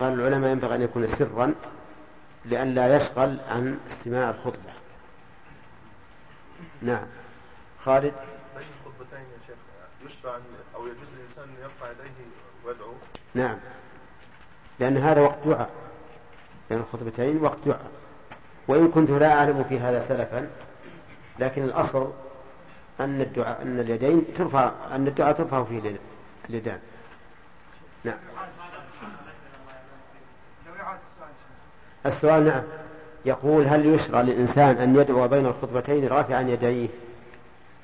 [0.00, 1.54] قال العلماء ينبغي أن يكون سرا
[2.44, 4.72] لأن لا يشغل عن استماع الخطبة.
[6.82, 7.06] نعم.
[7.84, 8.14] خالد؟
[8.56, 9.56] بين الخطبتين يا شيخ؟
[10.06, 10.38] يشرع
[10.74, 12.30] أو يجوز للإنسان أن يرفع يديه
[12.64, 12.94] ويدعو؟
[13.34, 13.56] نعم.
[14.80, 15.70] لأن هذا وقت دعاء.
[16.70, 17.90] بين الخطبتين وقت دعاء.
[18.68, 20.50] وإن كنت لا أعلم في هذا سلفا
[21.38, 22.10] لكن الأصل
[23.00, 25.96] أن الدعاء أن اليدين ترفع أن الدعاء ترفع فيه
[26.48, 26.78] اليدان.
[28.04, 28.18] نعم.
[32.06, 32.62] السؤال نعم.
[33.24, 36.88] يقول هل يشرع للإنسان أن يدعو بين الخطبتين رافعا يديه؟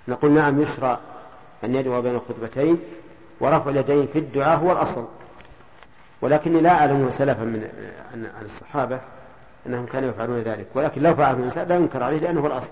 [0.08, 0.98] نقول نعم يشرع
[1.64, 2.78] أن يدعو بين الخطبتين
[3.40, 5.04] ورفع اليدين في الدعاء هو الأصل.
[6.20, 7.70] ولكني لا أعلم سلفا من
[8.38, 9.00] عن الصحابة
[9.66, 10.66] أنهم كانوا يفعلون ذلك.
[10.74, 12.70] ولكن لو فعله الإنسان لا ينكر عليه لأنه هو الأصل.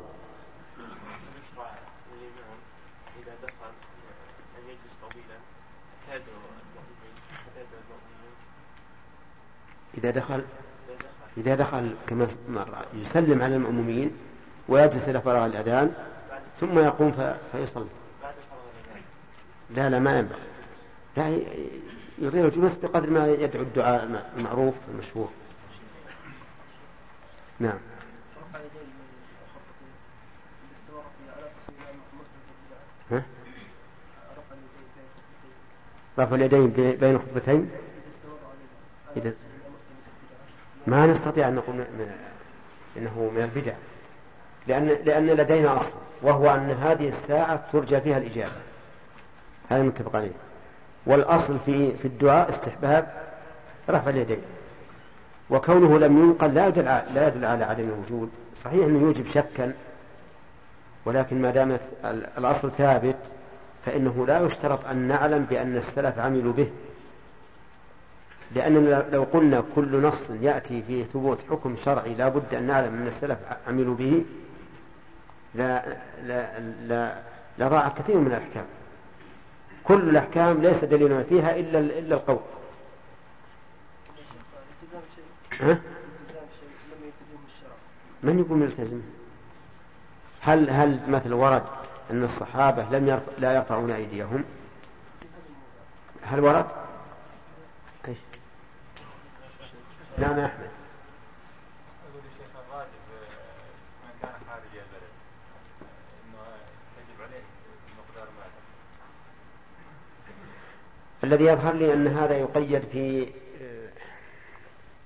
[9.98, 10.42] إذا دخل
[11.36, 14.10] إذا دخل كما مر يسلم على المأمومين
[14.68, 15.94] ويجلس إلى فراغ الأذان
[16.60, 17.86] ثم يقوم فيصلي.
[19.70, 20.38] لا لا ما ينبغي.
[21.16, 21.38] لا
[22.18, 25.28] يطيل الجلوس بقدر ما يدعو الدعاء المعروف المشهور.
[27.60, 27.78] نعم؟
[36.18, 37.70] رفع اليدين بين الخطبتين
[39.16, 39.32] إذا
[40.86, 41.84] ما نستطيع أن نقول
[42.96, 43.72] إنه من البدع.
[44.66, 45.92] لأن لأن لدينا أصل
[46.22, 48.52] وهو أن هذه الساعة ترجى فيها الإجابة.
[49.68, 50.32] هذا متفق عليه.
[51.06, 53.06] والأصل في في الدعاء استحباب
[53.90, 54.42] رفع اليدين.
[55.50, 58.30] وكونه لم ينقل لا يدل لا يدل على عدم الوجود.
[58.64, 59.72] صحيح أنه يوجب شكا
[61.04, 61.78] ولكن ما دام
[62.38, 63.16] الأصل ثابت
[63.86, 66.70] فإنه لا يشترط أن نعلم بأن السلف عملوا به.
[68.54, 73.06] لأننا لو قلنا كل نص يأتي فيه ثبوت حكم شرعي لا بد أن نعلم أن
[73.06, 73.38] السلف
[73.68, 74.24] عملوا به.
[75.54, 75.82] لا
[76.26, 77.14] لا لا
[77.58, 78.64] لضاع كثير من الأحكام.
[79.88, 82.38] كل الأحكام ليس دليلنا فيها إلا إلا القول
[85.60, 85.78] ها؟
[88.22, 89.00] من يقول ملتزم؟
[90.40, 91.62] هل هل مثل ورد
[92.10, 94.44] أن الصحابة لم يرفع لا يرفعون أيديهم
[96.22, 96.66] هل ورد؟
[98.08, 98.14] أي.
[100.18, 100.70] نعم يا أحمد
[111.26, 113.26] الذي يظهر لي أن هذا يقيد في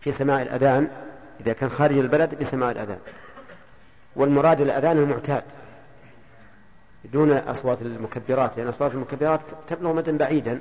[0.00, 0.90] في سماع الأذان
[1.40, 2.98] إذا كان خارج البلد بسماع الأذان.
[4.16, 5.42] والمراد الأذان المعتاد
[7.04, 10.60] دون أصوات المكبرات لأن أصوات المكبرات تبلغ مدى بعيدا.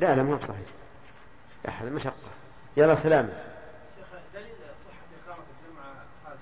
[0.00, 0.68] لا لا ما هو صحيح
[1.64, 2.12] لا هذا مشقة
[2.76, 3.28] يلا سلامة
[4.34, 4.46] دليل
[4.86, 6.38] صحة إقامة الجمعة خارج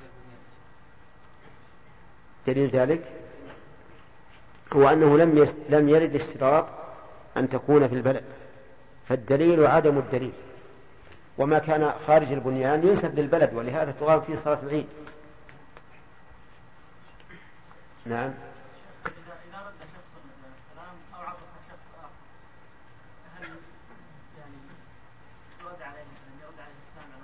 [2.46, 3.02] دليل ذلك
[4.72, 5.54] هو أنه لم.
[5.68, 6.66] لم يرد اشتراط
[7.36, 8.24] أن تكون في البلد
[9.08, 10.32] فالدليل عدم الدليل.
[11.38, 14.86] وما كان خارج البنيان ينسب للبلد ولهذا تقام فيه صلاة العيد.
[18.06, 18.30] نعم.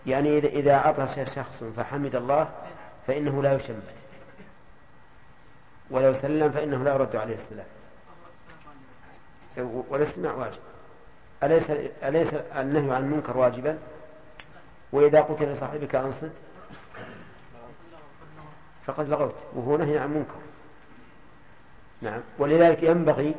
[0.06, 2.48] يعني إذا عطس شخص فحمد الله
[3.06, 3.82] فإنه لا يشمت.
[5.91, 7.66] ولو سلم فإنه لا يرد عليه السلام.
[9.89, 10.59] والاستماع واجب.
[11.43, 11.70] أليس
[12.03, 13.78] أليس النهي عن المنكر واجبا؟
[14.93, 16.30] وإذا قلت لصاحبك أنصت
[18.87, 20.41] فقد لغوت وهو نهي عن منكر
[22.03, 22.20] نعم.
[22.39, 23.34] ولذلك ينبغي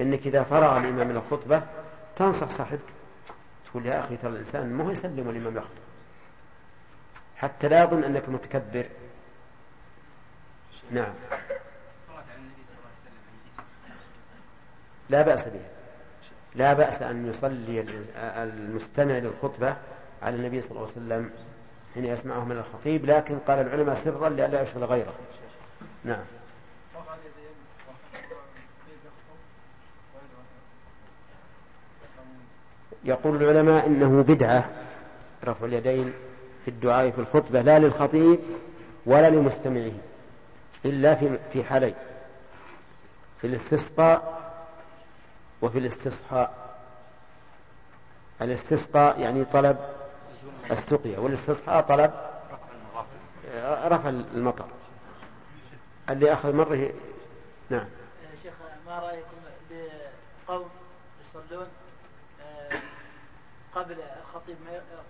[0.00, 1.62] أنك إذا فرغ الإمام من الخطبة
[2.16, 2.80] تنصح صاحبك.
[3.70, 5.82] تقول يا أخي ترى الإنسان ما يسلم والإمام يخطب.
[7.36, 8.86] حتى لا يظن أنك متكبر.
[10.90, 11.12] نعم.
[15.10, 15.68] لا بأس بها.
[16.54, 17.84] لا بأس أن يصلي
[18.16, 19.76] المستمع للخطبة
[20.22, 21.30] على النبي صلى الله عليه وسلم
[21.94, 25.12] حين يسمعه من الخطيب لكن قال العلماء سرا لئلا يشغل غيره.
[26.04, 26.24] نعم.
[33.04, 34.68] يقول العلماء إنه بدعة
[35.44, 36.12] رفع اليدين
[36.64, 38.38] في الدعاء في الخطبة لا للخطيب
[39.06, 39.92] ولا لمستمعه
[40.84, 41.94] إلا في في حالين.
[43.40, 44.41] في الاستسقاء
[45.62, 46.76] وفي الاستصحاء.
[48.42, 49.78] الاستسقاء يعني طلب
[50.70, 52.12] السقيا والاستصحاء طلب
[53.64, 54.66] رفع المطر.
[56.10, 56.92] اللي أخذ مرة
[57.70, 57.86] نعم.
[58.42, 58.54] شيخ
[58.86, 59.36] ما رأيكم
[59.70, 60.70] بقوم
[61.24, 61.66] يصلون
[62.42, 62.80] آه،
[63.74, 64.56] قبل الخطيب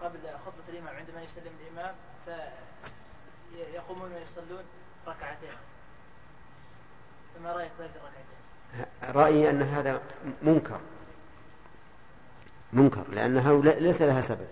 [0.03, 1.95] قبل خطبة الإمام عندما يسلم الإمام
[2.25, 4.65] فيقومون ويصلون
[5.07, 5.57] ركعتين؟
[7.35, 8.42] فما رأيك بهذه الركعتين؟
[9.15, 10.01] رأيي أن هذا
[10.43, 10.79] منكر.
[12.73, 14.47] منكر لأنها ليس لها سبب.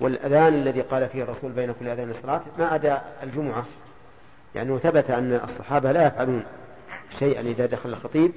[0.00, 3.66] والأذان الذي قال فيه الرسول بين كل أذان الصلاة ما أدى الجمعة
[4.54, 6.44] لأنه ثبت أن الصحابة لا يفعلون
[7.18, 8.32] شيئا إذا دخل الخطيب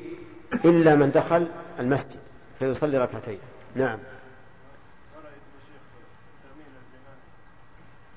[0.65, 1.47] إلا من دخل
[1.79, 2.19] المسجد
[2.59, 3.39] فيصلي ركعتين.
[3.75, 3.99] نعم.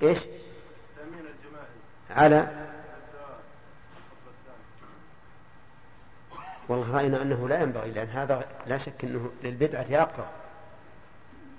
[0.03, 0.19] إيش؟
[2.11, 2.60] على؟
[6.71, 10.27] والله رأينا أنه لا ينبغي لأن هذا لا شك أنه للبدعة أقرب.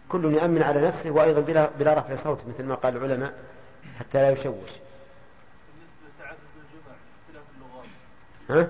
[0.10, 3.34] كل يأمن على نفسه وأيضا بلا, بلا رفع صوت مثل ما قال العلماء
[4.00, 4.72] حتى لا يشوش.
[5.70, 6.96] بالنسبة الجمع
[7.28, 7.86] لاختلاف اللغات.
[8.50, 8.70] ها؟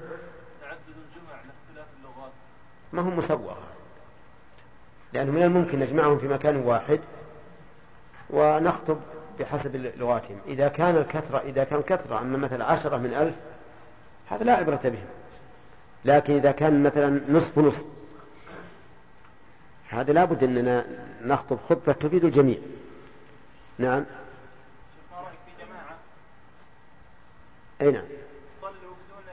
[0.61, 2.31] تعدد الجمع لاختلاف اللغات.
[2.93, 3.57] ما هو مسوغ
[5.13, 6.99] لأنه من الممكن نجمعهم في مكان واحد
[8.29, 8.97] ونخطب
[9.39, 10.39] بحسب لغاتهم.
[10.47, 13.35] إذا كان الكثرة إذا كان كثرة أما مثلا عشرة من ألف
[14.29, 15.20] هذا لا عبرة بهم.
[16.05, 17.85] لكن إذا كان مثلا نصف نصف
[19.89, 20.85] هذا لابد أننا
[21.21, 22.57] نخطب خطبة تفيد الجميع.
[23.77, 24.05] نعم.
[27.81, 28.03] أي نعم.
[28.61, 29.23] صلوا بدون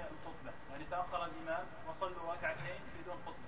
[0.70, 3.38] يعني تأخر الإمام وصلوا ركعتين بدون خطبة.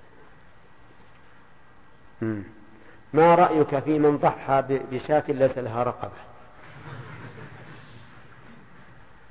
[3.12, 6.12] ما رأيك في من ضحى بشاة ليس لها رقبة؟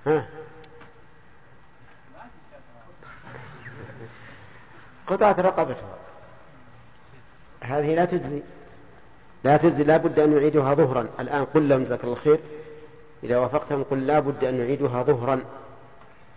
[0.06, 0.28] ها؟
[5.10, 5.95] قطعت رقبتها
[7.62, 8.41] هذه لا تجزي.
[9.43, 11.07] لا تجزي لا بد أن يعيدها ظهرا.
[11.20, 12.39] الآن قل لهم جزاك الله خير.
[13.24, 15.41] إذا وافقتهم قل لا بد أن يعيدها ظهرا.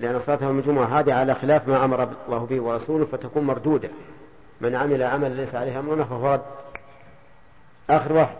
[0.01, 3.89] لأن صلاتهم الجمعة هذه على خلاف ما أمر الله به ورسوله فتكون مردودة.
[4.61, 6.43] من عمل عملا ليس عليه أمرنا فهو رد.
[7.91, 8.37] آخر واحد.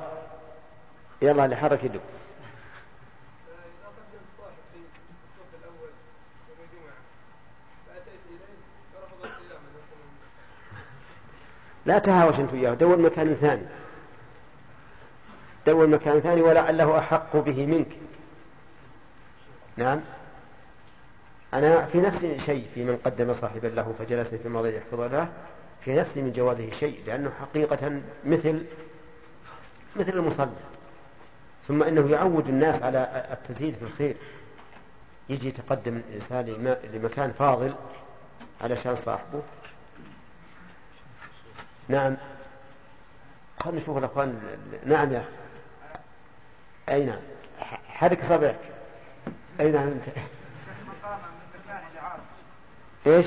[1.23, 2.01] يلا اللي حرك يده
[3.51, 4.79] إذا قدم صاحب في
[5.25, 5.91] الصف الأول
[6.49, 6.97] يوم الجمعة
[7.87, 8.21] فأتيت
[11.87, 13.63] لا تهاوش انت وياه دور مكان ثاني.
[15.67, 17.97] دور مكان ثاني ولعله أحق به منك.
[19.77, 20.01] نعم.
[21.55, 25.29] أنا في نفسي شيء في من قدم صاحبا له فجلسني في الماضي يحفظ له
[25.85, 28.65] في نفسي من جوازه شيء لأنه حقيقة مثل
[29.97, 30.51] مثل المصلى
[31.69, 34.17] ثم إنه يعود الناس على التزيد في الخير.
[35.29, 37.75] يجي يتقدم الإنسان لمكان فاضل
[38.61, 39.43] علشان صاحبه.
[41.89, 42.17] نعم.
[43.61, 44.41] خلنا نشوف الأخوان.
[44.87, 45.29] نعم يا أخي.
[46.89, 47.19] أي نعم.
[47.89, 48.59] حرك صبعك
[49.61, 50.05] أي نعم أنت.
[53.07, 53.27] إيش؟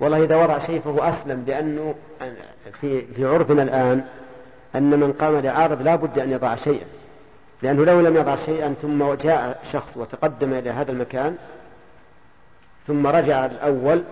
[0.00, 1.94] والله إذا وضع شيء فهو أسلم لأنه
[2.80, 4.06] في في عرفنا الآن
[4.74, 6.86] أن من قام لعارض لا بد أن يضع شيئا.
[7.62, 11.36] لأنه لو لم يضع شيئا ثم جاء شخص وتقدم إلى هذا المكان
[12.86, 14.04] ثم رجع الأول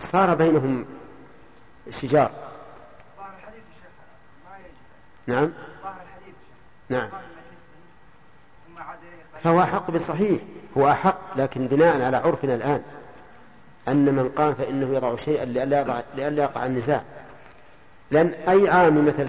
[0.00, 0.86] صار بينهم
[1.90, 2.30] شجار.
[5.26, 5.50] نعم.
[6.88, 7.08] نعم.
[9.42, 10.42] فهو أحق بالصحيح
[10.78, 12.82] هو أحق لكن بناء على عرفنا الآن
[13.88, 17.02] أن من قام فإنه يضع شيئا لئلا يقع النزاع.
[18.10, 19.28] لأن أي عام مثل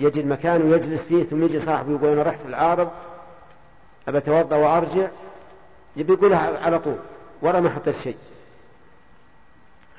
[0.00, 2.90] يجد مكان ويجلس فيه ثم يجي صاحبه يقول أنا رحت العارض
[4.08, 5.08] أبى أتوضأ وأرجع
[5.96, 6.98] يبي يقولها على طول.
[7.44, 8.16] حط الشيء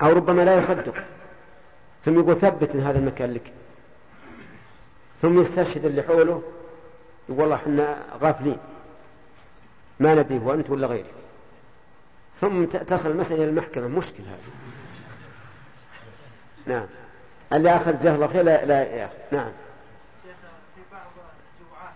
[0.02, 1.04] أو ربما لا يصدق.
[2.06, 3.52] ثم يقول ثبت هذا المكان لك.
[5.22, 6.44] ثم يستشهد اللي حوله
[7.30, 8.58] يقول والله إحنا غافلين.
[10.00, 11.12] ما ندري هو أنت ولا غيري.
[12.42, 13.88] ثم تصل المسألة إلى المحكمة.
[13.88, 14.54] مشكل هذا
[16.66, 16.88] نعم.
[17.54, 19.52] اللي أخذ جهل الله خير لا, لا يأخذ نعم
[20.76, 21.94] في بعض الجمعات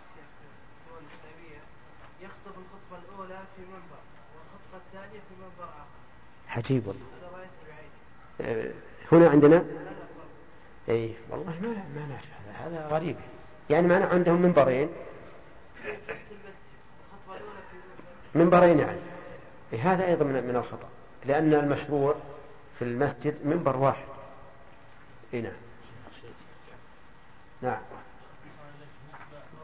[2.21, 4.01] يخطب الخطبة الأولى في منبر
[4.35, 5.97] والخطبة الثانية في منبر آخر
[6.49, 7.01] عجيب والله.
[8.41, 8.71] آه،
[9.11, 9.65] هنا عندنا؟
[10.89, 12.25] اي والله ما ما نعرف.
[12.59, 13.15] هذا هذا غريب.
[13.69, 14.89] يعني ما عندهم منبرين.
[18.35, 18.99] منبرين يعني.
[19.73, 20.89] إيه، هذا أيضا من الخطأ.
[21.25, 22.15] لأن المشروع
[22.79, 24.05] في المسجد منبر واحد.
[25.33, 25.53] اي نعم.
[27.61, 27.81] نعم.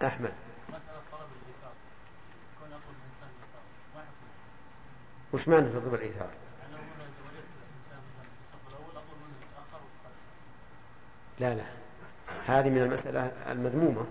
[0.03, 0.33] أحمد.
[5.33, 6.29] وش معنى تطلب الإيثار؟
[11.39, 11.63] لا لا.
[12.47, 14.05] هذه من المسألة المذمومة.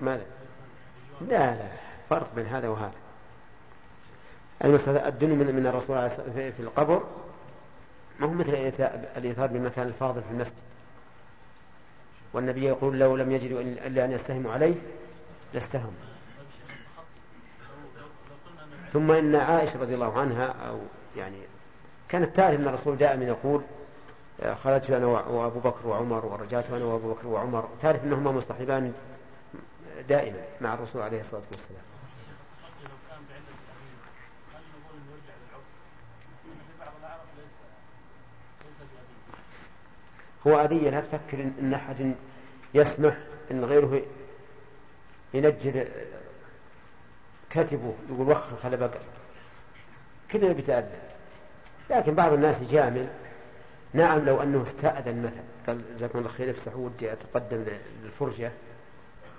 [0.00, 0.26] ماذا؟
[1.20, 1.54] لا.
[1.54, 1.68] لا
[2.10, 2.92] فرق بين هذا وهذا.
[4.64, 7.04] المسألة الدنيا من, من الرسول في القبر.
[8.20, 8.50] ما هو مثل
[9.16, 10.70] الإيثار بالمكان الفاضل في المسجد.
[12.32, 14.74] والنبي يقول لو لم يجدوا إلا أن يستهموا عليه
[15.54, 15.90] لاستهموا
[18.92, 20.78] ثم إن عائشة رضي الله عنها أو
[21.16, 21.36] يعني
[22.10, 23.62] كانت تعرف أن الرسول دائما يقول
[24.52, 27.68] خرجت أنا وأبو بكر وعمر ورجعت أنا وأبو بكر وعمر.
[27.82, 28.92] تعرف أنهما مصطحبان
[30.08, 31.82] دائما مع الرسول عليه الصلاة والسلام.
[40.46, 42.14] هو أذية لا تفكر إن أحد
[42.74, 43.16] يسمح
[43.50, 44.02] إن غيره
[45.34, 45.88] ينجر
[47.50, 49.00] كتبه يقول وخر خلى بقر
[50.32, 51.09] كلنا بيتأذى
[51.90, 53.08] لكن بعض الناس يجامل
[53.92, 57.64] نعم لو أنه استأذن مثلا قال جزاكم الله خير افسحوا ودي أتقدم
[58.02, 58.52] للفرجة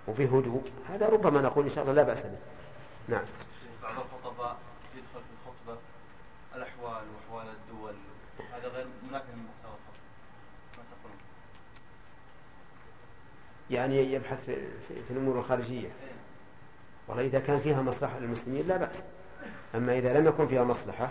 [0.08, 0.72] وبهدوء.
[0.90, 2.38] هذا ربما نقول إن شاء الله لا بأس به.
[3.08, 3.24] نعم.
[3.84, 4.58] بعض الخطباء
[4.96, 5.82] يدخل في الخطبة
[6.56, 7.94] الأحوال وأحوال الدول.
[8.54, 9.50] هذا غير منافي ما
[10.76, 11.18] تقولون؟
[13.70, 15.90] يعني يبحث في, في, في الأمور الخارجية.
[17.08, 19.04] والله إذا كان فيها مصلحة للمسلمين لا بأس.
[19.76, 21.10] أما إذا لم يكن فيها مصلحة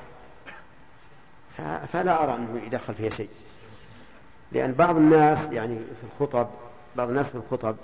[1.92, 3.28] فلا أرى أنه يدخل فيها شيء.
[4.52, 6.48] لأن بعض الناس يعني في الخطب
[6.96, 7.76] بعض الناس في الخطب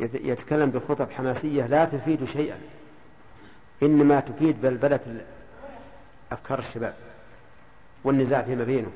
[0.00, 2.58] يتكلم بخطب حماسية لا تفيد شيئا.
[3.82, 5.24] إنما تفيد بلبلة
[6.32, 6.94] أفكار الشباب
[8.04, 8.92] والنزاع فيما بينهم.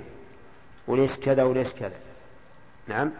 [0.86, 1.96] وليش كذا وليش كذا.
[2.88, 3.10] نعم؟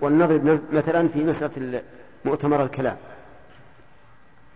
[0.00, 1.82] ولنضرب مثلا في مسألة
[2.24, 2.96] مؤتمر الكلام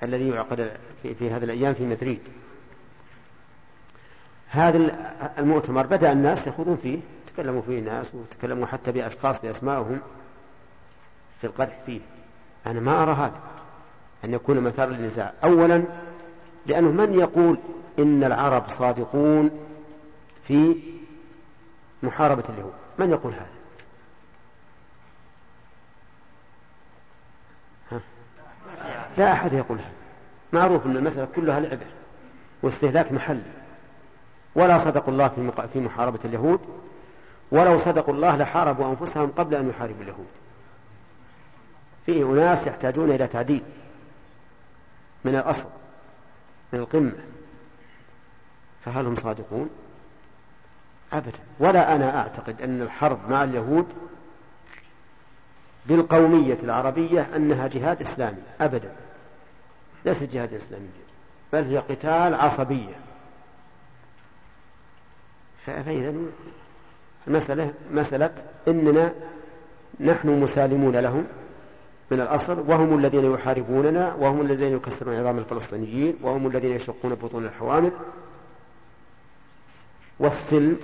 [0.03, 0.71] الذي يعقد
[1.03, 2.21] في, هذه الأيام في مدريد.
[4.55, 4.79] هذا
[5.39, 6.99] المؤتمر بدأ الناس يخوضون فيه
[7.35, 10.01] تكلموا فيه الناس وتكلموا حتى بأشخاص بأسمائهم
[11.41, 12.01] في القدح فيه.
[12.67, 13.41] أنا ما أرى هذا
[14.25, 15.33] أن يكون مثار للنزاع.
[15.45, 15.83] أولا
[16.67, 17.59] لأنه من يقول
[17.99, 19.51] إن العرب صادقون
[20.45, 20.77] في
[22.03, 23.55] محاربة اليهود؟ من يقول هذا؟
[29.19, 29.91] لا أحد يقولها
[30.53, 31.87] معروف أن المسألة كلها لعبة
[32.63, 33.64] واستهلاك محلي.
[34.55, 35.29] ولا صدقوا الله
[35.73, 36.61] في محاربة اليهود
[37.51, 40.27] ولو صدقوا الله لحاربوا أنفسهم قبل أن يحاربوا اليهود.
[42.07, 43.63] فيه أناس يحتاجون إلى تعديل
[45.25, 45.69] من الأصل
[46.73, 47.13] من القمة.
[48.85, 49.71] فهل هم صادقون؟
[51.13, 51.39] أبدا.
[51.59, 53.87] ولا أنا أعتقد أن الحرب مع اليهود
[55.87, 58.93] بالقومية العربية أنها جهاد إسلامي أبدا.
[60.05, 60.89] ليست جهاد إسلامي
[61.53, 63.04] بل هي قتال عصبية.
[65.67, 66.15] فإذا
[67.27, 68.31] المسألة مسألة
[68.69, 69.15] إننا
[70.01, 71.27] نحن مسالمون لهم
[72.11, 77.93] من الأصل وهم الذين يحاربوننا وهم الذين يكسرون عظام الفلسطينيين وهم الذين يشقون بطون الحوامل
[80.19, 80.77] والسلم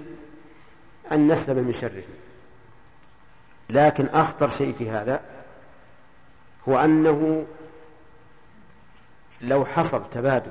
[1.13, 2.03] أن نسلم من شرهم.
[3.71, 5.21] لكن أخطر شيء في هذا
[6.69, 7.47] هو أنه
[9.41, 10.51] لو حصل تبادل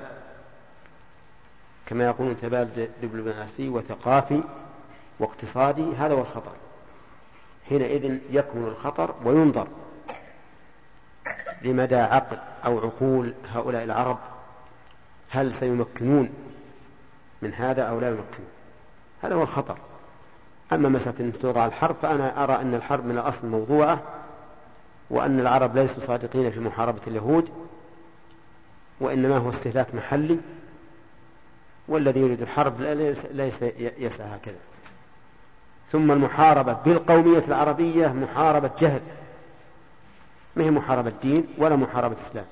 [1.89, 4.41] كما يقولون تبادل دبلوماسي وثقافي
[5.19, 6.51] واقتصادي هذا هو الخطر.
[7.69, 9.67] حينئذ يكمن الخطر وينظر
[11.61, 14.17] لمدى عقل أو عقول هؤلاء العرب
[15.29, 16.29] هل سيمكنون
[17.41, 18.49] من هذا أو لا يمكنون؟
[19.23, 19.77] هذا هو الخطر.
[20.73, 24.01] أما مسألة أن توضع الحرب فأنا أرى أن الحرب من الأصل موضوعة
[25.09, 27.49] وأن العرب ليسوا صادقين في محاربة اليهود
[28.99, 30.39] وإنما هو استهلاك محلي
[31.89, 32.81] والذي يريد الحرب
[33.31, 34.59] ليس يسعى هكذا.
[35.91, 39.01] ثم المحاربة بالقومية العربية محاربة جهل.
[40.55, 42.45] ما هي محاربة دين ولا محاربة إسلام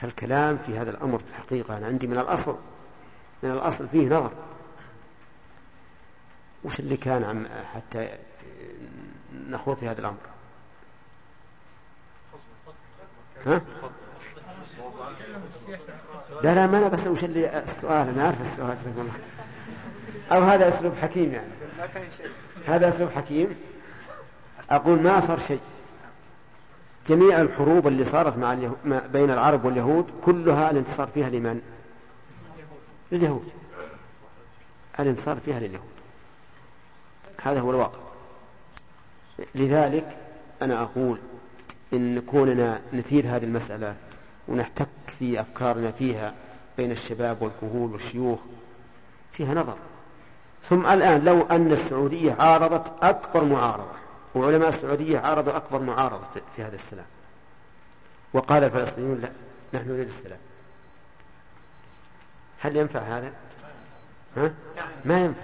[0.00, 2.56] فالكلام في هذا الأمر في الحقيقة أنا عندي من الأصل.
[3.42, 4.32] من الأصل فيه نظر.
[6.64, 8.08] وش اللي كان عم حتى
[9.48, 10.16] نخوض في هذا الأمر؟
[13.46, 13.62] ها؟
[16.42, 18.76] لا لا ما أنا بس وش اللي السؤال أنا عارف السؤال
[20.32, 21.48] أو هذا أسلوب حكيم يعني.
[22.66, 23.56] هذا أسلوب حكيم.
[24.70, 25.60] أقول ما صار شيء.
[27.08, 28.54] جميع الحروب اللي صارت مع
[28.84, 31.60] بين العرب واليهود كلها الانتصار فيها لمن؟
[33.12, 33.48] لليهود.
[35.00, 35.88] الانتصار فيها لليهود.
[37.42, 37.98] هذا هو الواقع.
[39.54, 40.16] لذلك
[40.62, 41.18] أنا أقول
[41.92, 43.94] إن كوننا نثير هذه المسألة
[44.48, 44.86] ونحتك
[45.18, 46.34] في أفكارنا فيها
[46.76, 48.38] بين الشباب والكهول والشيوخ
[49.32, 49.76] فيها نظر
[50.68, 53.98] ثم الآن لو أن السعودية عارضت أكبر معارضة
[54.34, 56.24] وعلماء السعودية عارضوا أكبر معارضة
[56.56, 57.06] في هذا السلام
[58.32, 59.30] وقال الفلسطينيون لا
[59.74, 60.38] نحن نريد السلام
[62.60, 63.32] هل ينفع هذا؟
[64.36, 64.52] ها؟
[65.04, 65.42] ما ينفع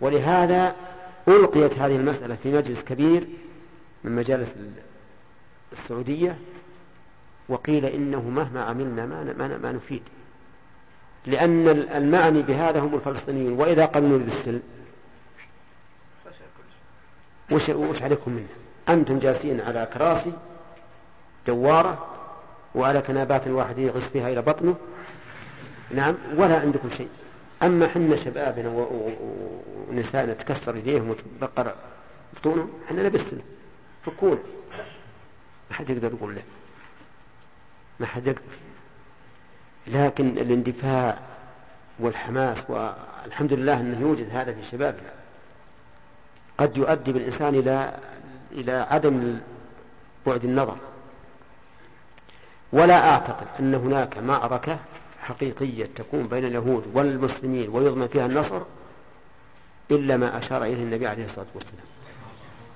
[0.00, 0.74] ولهذا
[1.28, 3.26] ألقيت هذه المسألة في مجلس كبير
[4.04, 4.54] من مجالس
[5.72, 6.38] السعودية
[7.48, 10.02] وقيل إنه مهما عملنا ما, ما, نفيد.
[11.26, 14.62] لأن المعني بهذا هم الفلسطينيون وإذا قالوا نريد السلم.
[17.50, 18.48] وش, وش عليكم منه؟
[18.88, 20.32] أنتم جالسين على كراسي
[21.46, 22.06] دوارة
[22.74, 24.76] وعلى كنابات الواحد يغص فيها إلى بطنه.
[25.90, 27.08] نعم ولا عندكم شيء.
[27.62, 28.88] أما حنا شبابنا
[29.90, 31.74] ونسائنا تكسر يديهم وتبقر
[32.36, 33.40] بطونهم حنا لبسنا
[34.06, 34.38] فكون.
[35.70, 36.42] ما حد يقدر يقول له.
[38.00, 38.42] ما حد يقدر
[39.86, 41.18] لكن الاندفاع
[41.98, 45.10] والحماس والحمد لله أنه يوجد هذا في شبابنا
[46.58, 47.96] قد يؤدي بالإنسان إلى
[48.52, 49.38] إلى عدم
[50.26, 50.76] بعد النظر.
[52.72, 54.78] ولا أعتقد أن هناك معركة
[55.22, 58.60] حقيقية تكون بين اليهود والمسلمين ويضمن فيها النصر
[59.90, 61.84] إلا ما أشار إليه النبي عليه الصلاة والسلام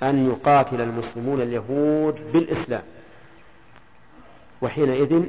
[0.03, 2.83] أن يقاتل المسلمون اليهود بالإسلام.
[4.63, 5.25] وحينئذ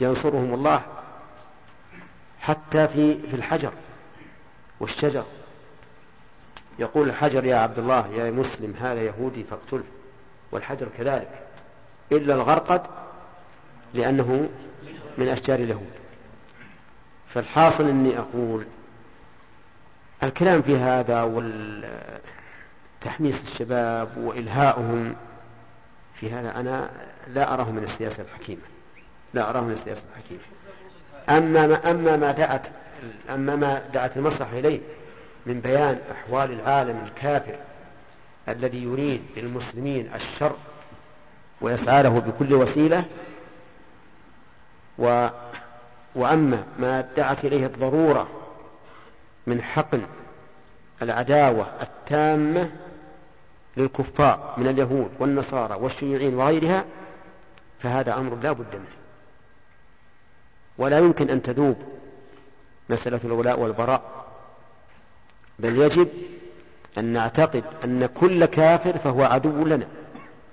[0.00, 0.82] ينصرهم الله
[2.40, 3.72] حتى في في الحجر
[4.80, 5.24] والشجر.
[6.78, 9.84] يقول الحجر يا عبد الله يا مسلم هذا يهودي فاقتله
[10.52, 11.28] والحجر كذلك
[12.12, 12.82] إلا الغرقد
[13.94, 14.48] لأنه
[15.18, 15.92] من أشجار اليهود.
[17.34, 18.64] فالحاصل أني أقول
[20.22, 21.22] الكلام في هذا
[23.02, 25.16] والتحميس الشباب وإلهاؤهم
[26.20, 26.90] في هذا أنا
[27.34, 28.62] لا أراه من السياسة الحكيمة.
[29.34, 30.40] لا أراه من السياسة الحكيمة.
[31.28, 32.66] أما ما أما ما دعت
[33.30, 34.80] أما ما دعت المصلحة إليه
[35.46, 37.54] من بيان أحوال العالم الكافر
[38.48, 40.56] الذي يريد للمسلمين الشر
[41.60, 43.04] ويسعى له بكل وسيلة
[44.98, 45.28] و
[46.14, 48.28] وأما ما دعت إليه الضرورة
[49.46, 50.02] من حقن
[51.02, 52.70] العداوة التامة
[53.76, 56.84] للكفار من اليهود والنصارى والشيوعيين وغيرها
[57.82, 58.94] فهذا أمر لا بد منه.
[60.78, 61.76] ولا يمكن أن تذوب
[62.88, 64.26] مسألة الولاء والبراء
[65.58, 66.08] بل يجب
[66.98, 69.86] أن نعتقد أن كل كافر فهو عدو لنا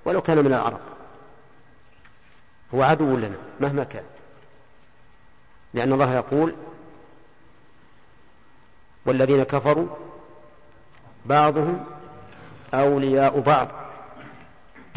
[0.06, 0.80] ولو كان من العرب.
[2.76, 4.04] هو عدو لنا مهما كان.
[5.74, 6.54] لأن الله يقول
[9.06, 9.88] والذين كفروا
[11.26, 11.86] بعضهم
[12.74, 13.68] أولياء بعض.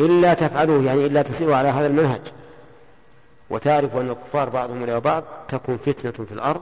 [0.00, 2.20] إلا تفعلوه يعني إلا تسيروا على هذا المنهج.
[3.50, 6.60] وتعرفوا أن الكفار بعضهم أولياء بعض تكون فتنة في الأرض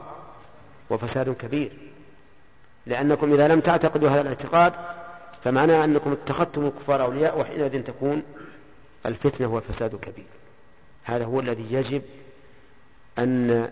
[0.90, 1.72] وفساد كبير.
[2.86, 4.72] لأنكم إذا لم تعتقدوا هذا الاعتقاد
[5.44, 8.22] فمعناه أنكم اتخذتم الكفار أولياء وحينئذ تكون
[9.06, 10.24] الفتنة والفساد كبير.
[11.05, 12.02] هذا هو الذي يجب
[13.18, 13.68] أن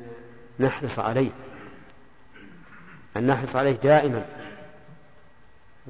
[0.61, 1.31] نحرص عليه.
[3.17, 4.25] أن نحرص عليه دائما.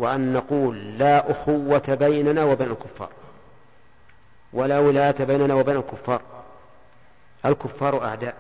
[0.01, 3.09] وأن نقول لا أخوة بيننا وبين الكفار.
[4.53, 6.23] ولا ولاية بيننا وبين الكفار.
[7.45, 8.35] الكفار أعداء.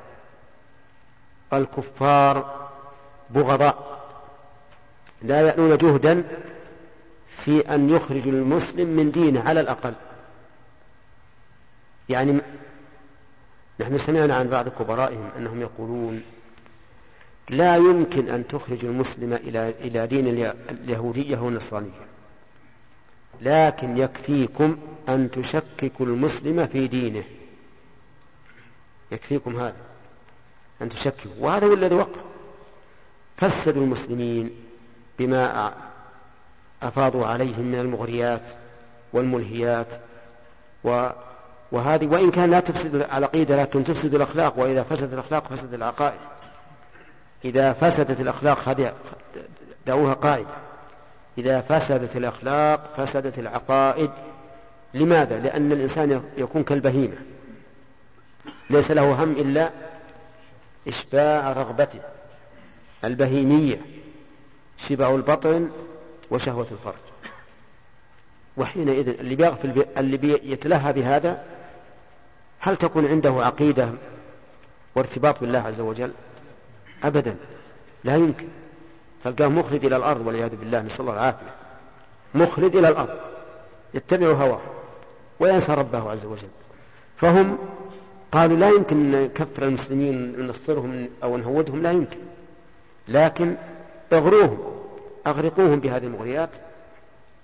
[1.52, 2.68] الكفار
[3.30, 4.00] بغضاء.
[5.22, 6.24] لا يألون جهدا
[7.44, 9.94] في أن يخرجوا المسلم من دينه على الأقل.
[12.08, 12.40] يعني
[13.80, 16.22] نحن سمعنا عن بعض كبرائهم أنهم يقولون
[17.50, 22.10] لا يمكن أن تخرج المسلم إلى إلى دين اليهودية والنصرانية
[23.40, 24.76] لكن يكفيكم
[25.08, 27.24] أن تشككوا المسلم في دينه.
[29.12, 29.76] يكفيكم هذا.
[30.82, 31.30] أن تشككوا.
[31.38, 32.20] وهذا هو الذي وقع.
[33.36, 34.50] فسدوا المسلمين
[35.18, 35.72] بما
[36.82, 38.42] أفاضوا عليهم من المغريات
[39.12, 39.86] والملهيات.
[40.84, 41.08] و
[41.72, 44.58] وهذه وإن كان لا تفسد العقيدة لكن تفسد الأخلاق.
[44.58, 46.20] وإذا فسدت الأخلاق فسد العقائد.
[47.44, 48.94] إذا فسدت الأخلاق هذه
[49.86, 50.46] دعوها قاعدة
[51.38, 54.10] إذا فسدت الأخلاق فسدت العقائد.
[54.94, 57.16] لماذا؟ لأن الإنسان يكون كالبهيمة.
[58.70, 59.70] ليس له هم إلا
[60.88, 62.00] إشباع رغبته
[63.04, 63.80] البهيمية
[64.88, 65.70] شبع البطن
[66.30, 66.94] وشهوة الفرج.
[68.56, 71.44] وحينئذ اللي بيغفل اللي بيتلهى بهذا
[72.58, 73.88] هل تكون عنده عقيدة
[74.94, 76.12] وارتباط بالله عز وجل؟
[77.04, 77.36] أبدا.
[78.04, 78.46] لا يمكن.
[79.24, 81.50] تلقاه مخلد إلى الأرض والعياذ بالله نسأل الله العافية.
[82.34, 83.18] مخلد إلى الأرض.
[83.94, 84.60] يتبع هواه
[85.40, 86.48] وينسى ربه عز وجل.
[87.16, 87.58] فهم
[88.32, 92.18] قالوا لا يمكن نكفر المسلمين ننصرهم أو نهودهم لا يمكن.
[93.08, 93.54] لكن
[94.12, 94.58] اغروهم
[95.26, 96.50] أغرقوهم بهذه المغريات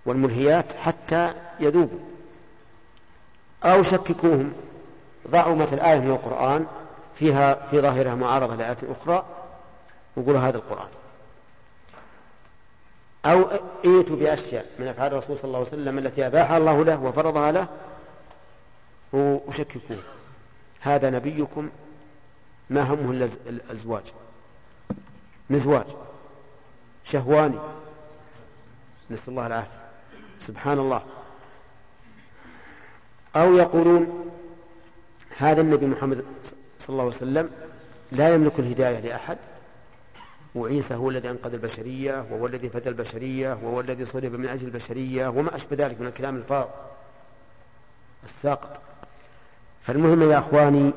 [0.07, 1.99] والملهيات حتى يذوبوا.
[3.65, 4.53] أو شككوهم.
[5.31, 6.67] ضعوا مثل آية من القرآن
[7.19, 9.25] فيها في ظاهرها معارضة لآيات أخرى.
[10.17, 10.89] وقولوا هذا القرآن.
[13.27, 13.51] أو
[13.85, 17.69] ائتوا بأشياء من أفعال الرسول صلى الله عليه وسلم التي أباحها الله له وفرضها له
[19.13, 19.99] وشككوه
[20.81, 21.71] هذا نبيكم
[22.71, 24.03] ما همه الأزواج.
[25.51, 25.87] مزواج.
[27.13, 27.59] شهواني.
[29.11, 29.87] نسأل الله العافية.
[30.47, 31.03] سبحان الله.
[33.37, 34.33] أو يقولون
[35.37, 36.25] هذا النبي محمد
[36.81, 37.51] صلى الله عليه وسلم
[38.13, 39.39] لا يملك الهداية لأحد
[40.57, 45.29] وعيسى هو الذي أنقذ البشرية وهو الذي فدى البشرية وهو الذي صلب من أجل البشرية
[45.29, 46.69] وما أشبه ذلك من الكلام الفاض
[48.25, 48.81] الساقط.
[49.87, 50.91] فالمهم يا أخواني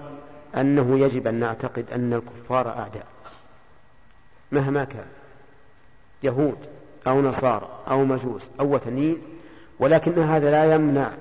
[0.55, 3.07] أنه يجب أن نعتقد أن الكفار أعداء.
[4.51, 5.05] مهما كان
[6.23, 6.57] يهود
[7.07, 9.17] أو نصارى أو مجوس أو وثنيين
[9.79, 11.11] ولكن هذا لا يمنع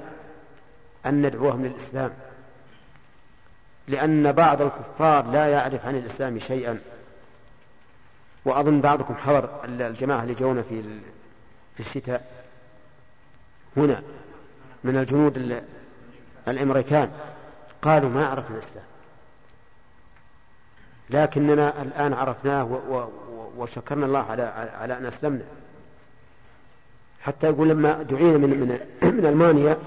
[1.07, 2.11] أن ندعوهم للإسلام
[3.89, 6.79] لأن بعض الكفار لا يعرف عن الإسلام شيئا.
[8.49, 10.83] وأظن بعضكم حضر الجماعة اللي جونا في
[11.75, 12.31] في الشتاء
[13.77, 14.03] هنا
[14.85, 15.63] من الجنود
[16.49, 17.11] الأمريكان
[17.83, 18.85] قالوا ما عرفنا الإسلام.
[21.11, 22.81] لكننا الآن عرفناه
[23.57, 24.43] وشكرنا الله على
[24.81, 25.45] على أن أسلمنا.
[27.21, 28.81] حتى يقول لما دعينا من من
[29.19, 29.79] من ألمانيا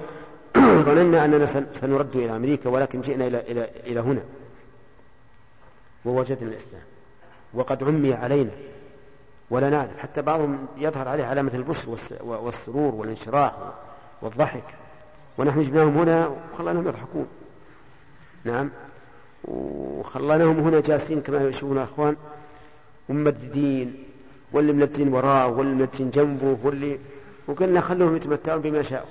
[0.85, 1.45] ظننا أننا
[1.81, 4.21] سنرد إلى أمريكا ولكن جئنا إلى إلى إلى هنا.
[6.05, 6.90] ووجدنا الإسلام.
[7.53, 8.51] وقد عمي علينا
[9.49, 13.53] ولا نعرف حتى بعضهم يظهر عليه علامة البشر والسرور والانشراح
[14.21, 14.63] والضحك.
[15.37, 17.27] ونحن جبناهم هنا وخلناهم يضحكون.
[18.43, 18.69] نعم.
[19.43, 22.15] وخلناهم هنا جالسين كما يشوفون أخوان.
[23.09, 24.03] وممددين.
[24.53, 26.99] واللي ملتين وراءه واللي ملتين جنبه واللي
[27.47, 29.09] وقلنا خلوهم يتمتعون بما شاءوا.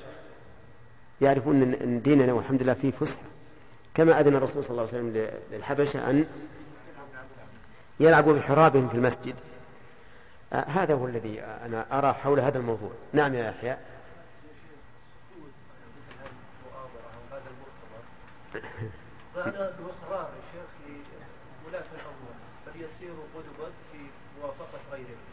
[1.21, 3.23] يعرفون إن ديننا والحمد لله فيه فسحة.
[3.95, 6.25] كما أذن الرسول صلى الله عليه وسلم للحبشة أن
[8.01, 9.35] يلعبوا بحرابهم في المسجد.
[10.53, 12.91] آه هذا هو الذي أنا أرى حول هذا الموضوع.
[13.13, 13.77] نعم يا يحيى
[19.37, 20.71] بعد الإصرار يا شيخ
[21.65, 22.35] لولاة الأمور
[22.67, 23.99] فليسيروا قدوة في
[24.41, 25.25] موافقة غيرهم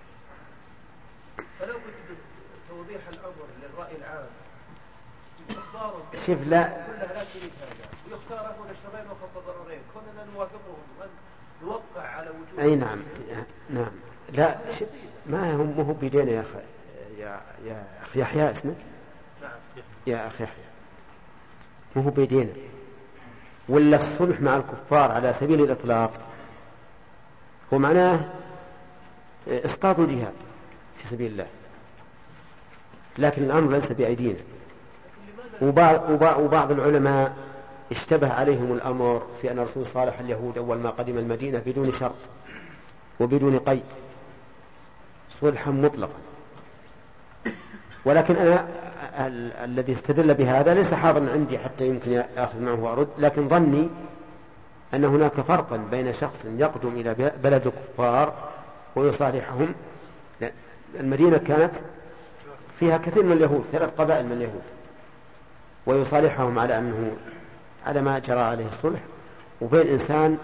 [1.59, 2.17] فلو كنت
[2.69, 4.27] توضيح الأمر للرأي العام
[6.25, 6.63] شوف لا.
[6.63, 7.87] كلها لا تريد هذا.
[8.11, 10.83] ويختار أهون الشرين وخف الضررين كوننا نوافقهم.
[11.61, 12.99] أن نوقع على وجود أي نعم
[13.69, 13.91] نعم.
[14.33, 14.55] لا
[15.25, 16.59] ما هم مو بيدينا يا أخي
[17.19, 18.75] يا يا أخي يحيى اسمك
[19.41, 19.51] نعم
[20.07, 20.63] يا أخي يحيى.
[21.95, 22.51] مو هو بيدينا
[23.69, 26.11] ولا الصلح مع الكفار على سبيل الإطلاق؟
[27.73, 28.25] هو معناه
[29.47, 30.33] إسقاط الجهاد
[30.97, 31.47] في سبيل الله.
[33.17, 34.39] لكن الأمر ليس بأيدينا.
[35.61, 36.09] وبعض,
[36.39, 37.46] وبعض العلماء
[37.91, 42.15] اشتبه عليهم الأمر في أن الرسول صالح اليهود أول ما قدم المدينة بدون شرط
[43.19, 43.83] وبدون قيد
[45.41, 46.15] صلحا مطلقا.
[48.05, 48.67] ولكن أنا
[49.27, 53.89] ال- الذي استدل بهذا ليس حاضرا عندي حتى يمكن آخذ معه وأرد لكن ظني
[54.93, 58.33] أن هناك فرقا بين شخص يقدم إلى بلد الكفار
[58.95, 59.73] ويصالحهم.
[60.99, 61.75] المدينة كانت
[62.79, 64.61] فيها كثير من اليهود ثلاث قبائل من اليهود
[65.85, 67.11] ويصالحهم على أنه
[67.85, 68.99] على ما جرى عليه الصلح.
[69.61, 70.37] وبين إنسان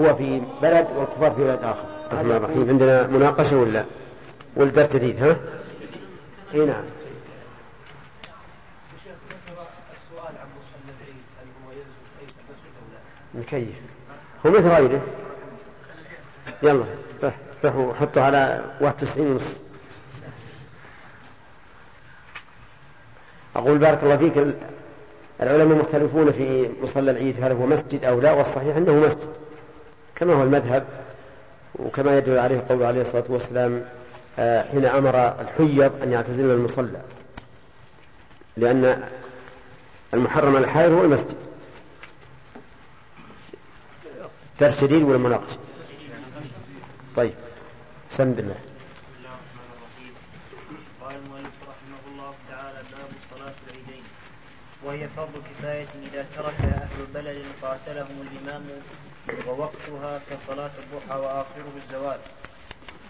[0.00, 1.84] هو في بلد والكفار في بلد آخر.
[2.12, 2.68] الرحمن الرحيم.
[2.68, 3.84] عندنا مناقشة ولا؟
[4.56, 5.36] ولا جديد ها؟
[6.54, 6.84] إي نعم؟
[13.34, 13.80] مكيف.
[14.46, 15.00] هو مثل غيره.
[16.62, 16.84] يلا
[17.22, 17.34] روح
[17.64, 19.42] روحوا حطوا على 91 ونص.
[23.56, 24.54] أقول بارك الله فيك
[25.42, 29.28] العلماء مختلفون في مصلى العيد هل هو مسجد أو لا والصحيح أنه مسجد
[30.16, 30.84] كما هو المذهب
[31.76, 33.84] وكما يدل عليه قول عليه الصلاة والسلام
[34.38, 37.00] آه، حين أمر الحيض أن يعتزلوا المصلى
[38.56, 39.08] لأن
[40.14, 41.36] المحرم على الحائض هو المسجد.
[44.60, 45.58] جديد ولا مناقشة؟
[47.16, 47.34] طيب
[48.10, 50.14] سم بالله الرحمن الرحيم
[51.00, 54.02] قال المؤلف رحمه الله تعالى باب صلاة العيدين
[54.84, 58.62] وهي فرض كفاية إذا ترك أهل البلد قاتلهم الإمام
[59.48, 62.18] ووقتها كصلاة الضحى وآخره الزوال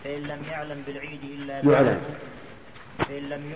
[0.04, 2.02] فإن لم يعلم بالعيد إلا يعلم.
[2.98, 3.54] فإن لم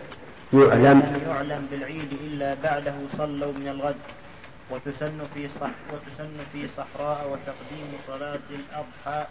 [0.52, 0.70] يعلم.
[0.70, 3.96] فإن لم يعلم بالعيد إلا بعده صلوا من الغد
[4.70, 9.26] وتسن في صح وتسن في صحراء وتقديم صلاة الأضحى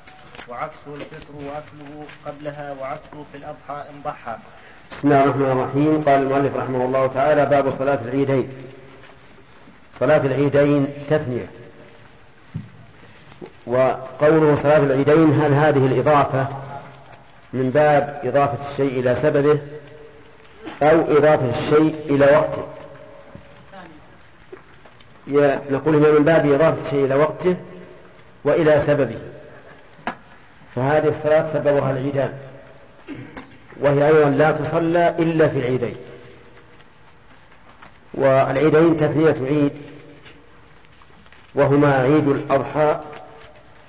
[0.47, 4.37] وعكسه الفطر وأكله قبلها وعكسه في الأضحى إن ضحى
[4.91, 6.03] بسم الله الرحمن الرحيم.
[6.07, 8.49] قال المؤلف رحمه الله تعالى باب صلاة العيدين.
[9.99, 11.47] صلاة العيدين تثنية.
[13.67, 16.47] وقوله صلاة العيدين هل هذه الإضافة
[17.53, 19.59] من باب إضافة الشيء إلى سببه
[20.81, 22.63] أو إضافة الشيء إلى وقته؟
[25.71, 27.55] نقول من باب إضافة الشيء إلى وقته
[28.43, 29.17] وإلى سببه.
[30.75, 32.33] فهذه الصلاة سببها العيدان.
[33.79, 35.95] وهي أيضا لا تصلى إلا في العيدين.
[38.13, 39.71] والعيدين تثنية عيد
[41.55, 42.99] وهما عيد الأضحى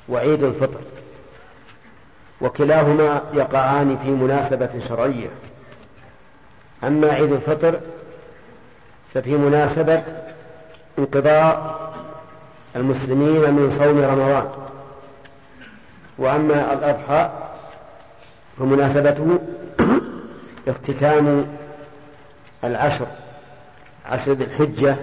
[0.08, 0.80] وعيد الفطر
[2.40, 5.28] وكلاهما يقعان في مناسبة شرعية.
[6.84, 7.80] أما عيد الفطر
[9.14, 10.02] ففي مناسبة
[10.98, 11.76] انقضاء
[12.76, 14.48] المسلمين من صوم رمضان.
[16.18, 17.30] وأما الأضحى
[18.58, 19.38] فمناسبته
[20.68, 21.46] اختتام
[22.64, 23.06] العشر
[24.06, 24.96] عشر ذي الحجة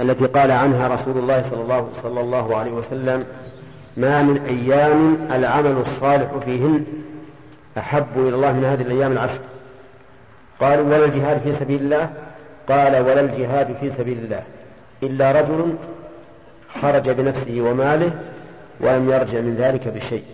[0.00, 3.24] التي قال عنها رسول الله صلى الله, صلى الله عليه وسلم
[3.96, 6.84] ما من أيام العمل الصالح فيهن
[7.78, 9.40] أحب إلى الله من هذه الأيام العشر.
[10.60, 12.10] قالوا ولا الجهاد في سبيل الله؟
[12.68, 14.42] قال ولا الجهاد في سبيل الله
[15.02, 15.74] إلا رجل
[16.82, 18.10] خرج بنفسه وماله
[18.80, 20.24] ولم يرجع من ذلك بشيء.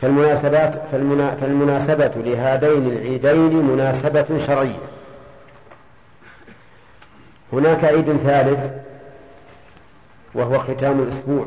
[0.00, 4.88] فالمناسبات فالمنا فالمناسبة لهذين العيدين مناسبة شرعية.
[7.52, 8.70] هناك عيد ثالث
[10.34, 11.46] وهو ختام الأسبوع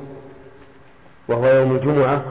[1.27, 2.23] وهو يوم الجمعة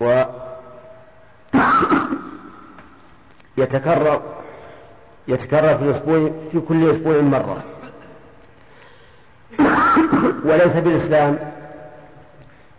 [0.00, 0.24] و
[3.56, 4.22] يتكرر
[5.28, 7.64] يتكرر في الأسبوع في كل أسبوع مرة.
[10.48, 11.53] وليس بالإسلام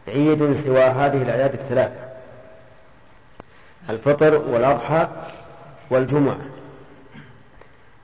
[0.07, 2.05] عيد سوى هذه الأعياد الثلاثة
[3.89, 5.07] الفطر والأضحى
[5.89, 6.37] والجمعة.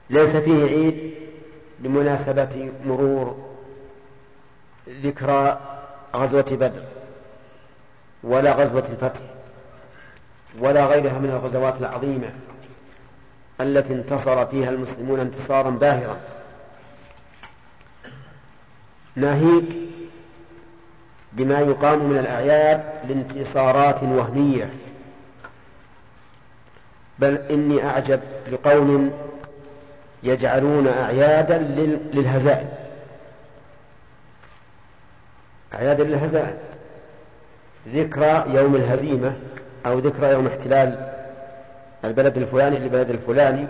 [0.10, 1.14] ليس فيه عيد
[1.80, 3.52] لمناسبة مرور
[4.90, 5.60] ذكرى
[6.16, 6.84] غزوة بدر
[8.24, 9.22] ولا غزوة الفتح
[10.60, 12.30] ولا غيرها من الغزوات العظيمة
[13.62, 16.18] التي انتصر فيها المسلمون انتصارا باهرا.
[19.16, 19.91] ناهيك
[21.34, 24.70] بما يقام من الأعياد لانتصارات وهمية.
[27.20, 28.20] بل إني أعجب
[28.52, 29.12] لقوم
[30.24, 31.58] يجعلون أعيادا
[32.14, 32.70] للهزائم.
[35.74, 36.58] أعيادا للهزائم.
[37.94, 39.34] ذكرى يوم الهزيمة
[39.86, 41.12] أو ذكرى يوم احتلال
[42.06, 43.68] البلد الفلاني للبلد الفلاني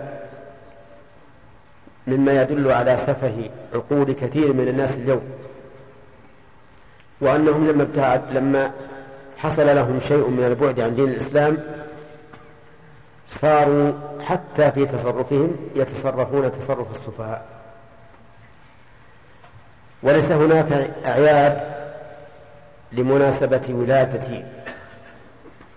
[2.06, 5.41] مما يدل على سفه عقول كثير من الناس اليوم.
[7.22, 8.70] وأنهم لما ابتعد لما
[9.36, 11.58] حصل لهم شيء من البعد عن دين الإسلام
[13.30, 17.46] صاروا حتى في تصرفهم يتصرفون تصرف السفهاء.
[20.02, 21.60] وليس هناك أعياد
[22.92, 24.44] لمناسبة ولادة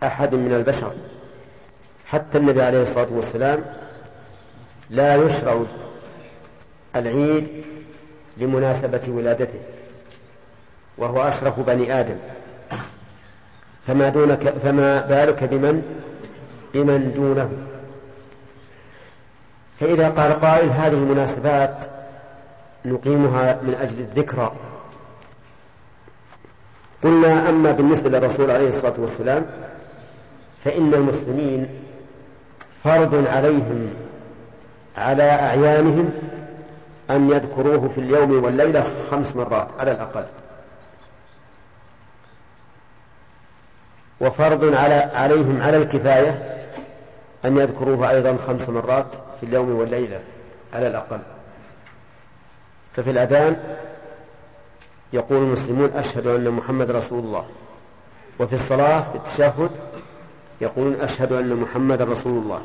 [0.04, 0.94] أحد من البشر.
[2.06, 3.66] حتى النبي عليه الصلاة والسلام
[4.90, 5.64] لا يشرع
[6.96, 7.48] العيد
[8.38, 9.60] لمناسبة ولادته.
[10.98, 12.18] وهو أشرف بني آدم.
[13.88, 15.82] فما دونك فما بالك بمن؟
[16.74, 17.50] بمن دونه.
[19.80, 21.86] فإذا قال قائل هذه المناسبات
[22.86, 24.52] نقيمها من أجل الذكرى.
[27.04, 29.46] قلنا أما بالنسبة للرسول عليه الصلاة والسلام
[30.64, 31.68] فإن المسلمين
[32.84, 33.94] فرض عليهم
[34.98, 36.12] على أعيانهم
[37.10, 40.26] أن يذكروه في اليوم والليلة خمس مرات على الأقل.
[44.22, 46.62] وفرض على عليهم على الكفاية
[47.46, 49.06] أن يذكروه أيضا خمس مرات
[49.40, 50.20] في اليوم والليلة
[50.74, 51.20] على الأقل.
[52.96, 53.58] ففي الأذان
[55.14, 57.46] يقول المسلمون أشهد أن محمد رسول الله.
[58.40, 59.72] وفي الصلاة في التشهد
[60.62, 62.62] يقولون أشهد أن محمد رسول الله.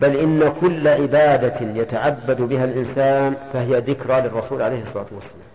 [0.00, 5.50] بل إن كل عبادة يتعبد بها الإنسان فهي ذكرى للرسول عليه الصلاة والسلام.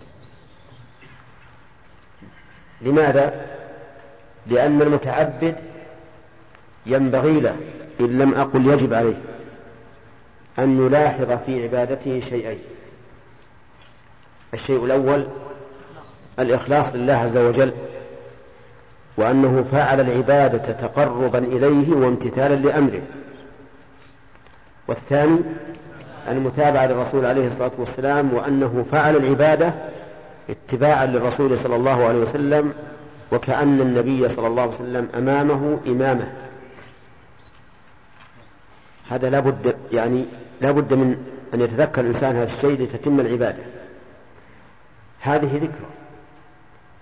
[2.81, 3.33] لماذا؟
[4.47, 5.55] لأن المتعبد
[6.85, 7.55] ينبغي له
[7.99, 9.17] إن لم أقل يجب عليه
[10.59, 12.59] أن يلاحظ في عبادته شيئين.
[14.53, 15.27] الشيء الأول
[16.39, 17.73] الإخلاص لله عز وجل
[19.17, 23.01] وأنه فعل العبادة تقربا إليه وامتثالا لأمره.
[24.88, 25.39] والثاني
[26.30, 29.73] المتابعة للرسول عليه الصلاة والسلام وأنه فعل العبادة
[30.49, 32.73] اتباعا للرسول صلى الله عليه وسلم
[33.31, 36.34] وكأن النبي صلى الله عليه وسلم أمامه إمامة.
[39.10, 40.26] هذا لابد يعني
[40.61, 43.64] لابد من أن يتذكر الإنسان هذا الشيء لتتم العبادة.
[45.19, 45.89] هذه ذكرى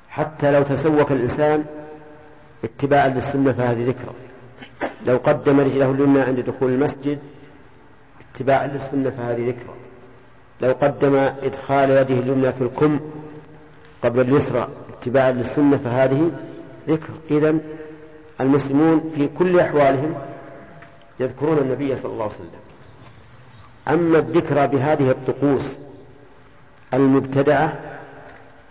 [0.10, 1.66] حتى لو تسوق الإنسان
[2.64, 4.14] اتباعا للسنة فهذه ذكرى
[5.08, 7.20] لو قدم رجله اليمنى عند دخول المسجد
[8.36, 9.76] اتباعا للسنة فهذه ذكرى
[10.62, 13.00] لو قدم إدخال يده اليمنى في الكم
[14.04, 14.68] قبل اليسرى
[15.04, 16.32] اتباعا للسنة فهذه
[16.88, 17.10] ذكر.
[17.32, 17.56] إذا
[18.42, 20.16] المسلمون في كل أحوالهم
[21.20, 22.50] يذكرون النبي صلى الله عليه وسلم.
[23.88, 25.74] أما الذكرى بهذه الطقوس
[26.94, 27.74] المبتدعة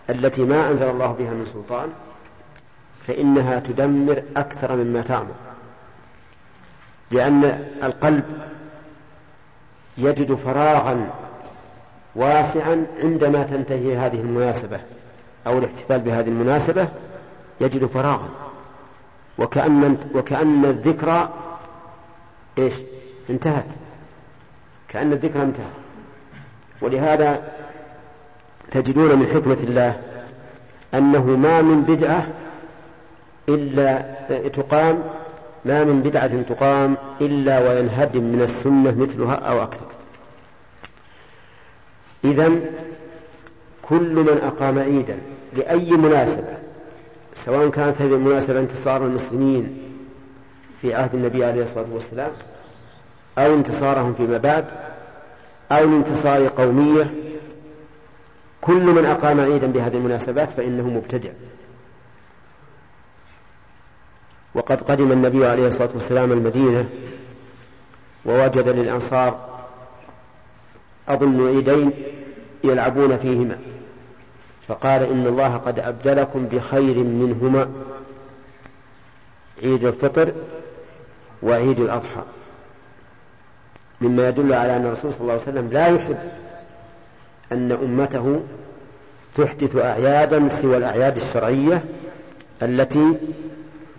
[0.09, 1.89] التي ما أنزل الله بها من سلطان
[3.07, 5.35] فإنها تدمر أكثر مما تعمل.
[7.11, 8.23] لأن القلب
[9.97, 11.09] يجد فراغا
[12.15, 14.79] واسعا عندما تنتهي هذه المناسبة.
[15.47, 16.87] أو الاحتفال بهذه المناسبة
[17.61, 18.29] يجد فراغا.
[19.37, 21.29] وكأن وكأن الذكرى
[22.57, 22.73] إيش؟
[23.29, 23.65] انتهت.
[24.87, 25.65] كأن الذكرى انتهت.
[26.81, 27.41] ولهذا
[28.71, 30.01] تجدون من حكمة الله
[30.93, 32.27] أنه ما من بدعة
[33.49, 34.01] إلا
[34.49, 35.03] تقام
[35.65, 39.85] ما من بدعة تقام إلا وينهدم من السنة مثلها أو أكثر.
[42.23, 42.51] إذا
[43.89, 45.17] كل من أقام عيدا
[45.53, 46.57] لأي مناسبة
[47.35, 49.77] سواء كانت هذه المناسبة انتصار المسلمين
[50.81, 52.31] في عهد النبي عليه الصلاة والسلام
[53.37, 54.65] أو انتصارهم فيما بعد
[55.71, 57.13] أو الانتصار قومية
[58.61, 61.29] كل من أقام عيدا بهذه المناسبات فإنه مبتدع.
[64.55, 66.89] وقد قدم النبي عليه الصلاة والسلام المدينة
[68.25, 69.59] ووجد للأنصار
[71.07, 71.91] أظن عيدين
[72.63, 73.57] يلعبون فيهما.
[74.67, 77.69] فقال إن الله قد أبدلكم بخير منهما
[79.63, 80.33] عيد الفطر
[81.43, 82.21] وعيد الأضحى.
[84.01, 86.17] مما يدل على أن الرسول صلى الله عليه وسلم لا يحب
[87.51, 88.43] أن أمته
[89.35, 91.83] تحدث أعيادا سوى الأعياد الشرعية
[92.61, 93.13] التي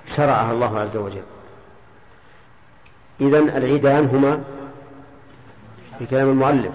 [0.08, 1.22] شرعها الله عز وجل.
[3.20, 4.44] إذا العيدان هما
[5.98, 6.72] في كلام المؤلف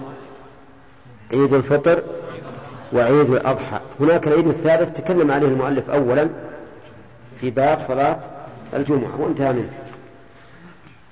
[1.32, 2.02] عيد الفطر
[2.92, 3.80] وعيد الأضحى.
[4.00, 6.28] هناك العيد الثالث تكلم عليه المؤلف أولا
[7.40, 8.18] في باب صلاة
[8.74, 9.72] الجمعة وانتهى منه.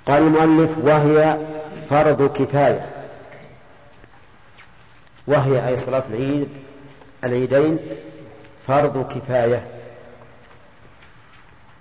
[0.07, 1.39] قال المؤلف وهي
[1.91, 2.87] فرض كفاية.
[5.27, 6.49] وهي أي صلاة العيد
[7.25, 7.79] العيدين
[8.67, 9.67] فرض كفاية.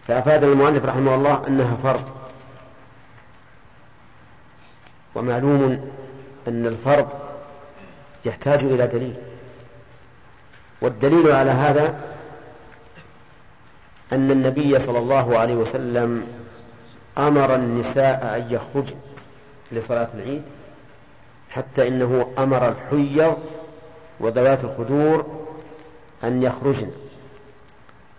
[0.07, 2.09] فأفاد المؤلف رحمه الله أنها فرض.
[5.15, 5.91] ومعلوم
[6.47, 7.09] أن الفرض
[8.25, 9.26] يحتاج إلى دليل.
[10.81, 11.95] والدليل على هذا
[14.13, 16.27] أن النبي صلى الله عليه وسلم
[17.17, 18.95] أمر النساء أن يخرجن
[19.71, 20.41] لصلاة العيد
[21.49, 23.37] حتى إنه أمر الحيض
[24.19, 25.45] وذوات الخدور
[26.23, 26.91] أن يخرجن.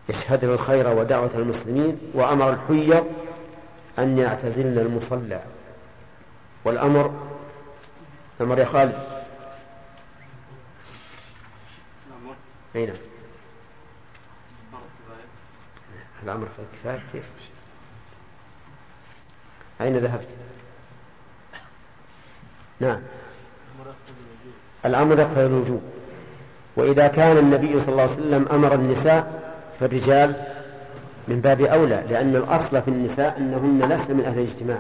[0.09, 3.06] يشهدن الخير ودعوة المسلمين وأمر الحيض
[3.98, 5.40] أن يعتزلن المصلى.
[6.64, 7.12] والأمر
[8.40, 9.18] أمر يا خالد.
[12.78, 12.96] أي نعم.
[16.22, 17.24] الأمر في الكفاية كيف؟
[19.80, 20.28] أين ذهبت؟
[22.80, 22.98] نعم.
[24.86, 25.82] الأمر يقتضي الوجوب.
[26.76, 30.46] وإذا كان النبي صلى الله عليه وسلم أمر النساء فالرجال
[31.28, 34.78] من باب أولى لأن الأصل في النساء أنهن لسن من أهل الاجتماع.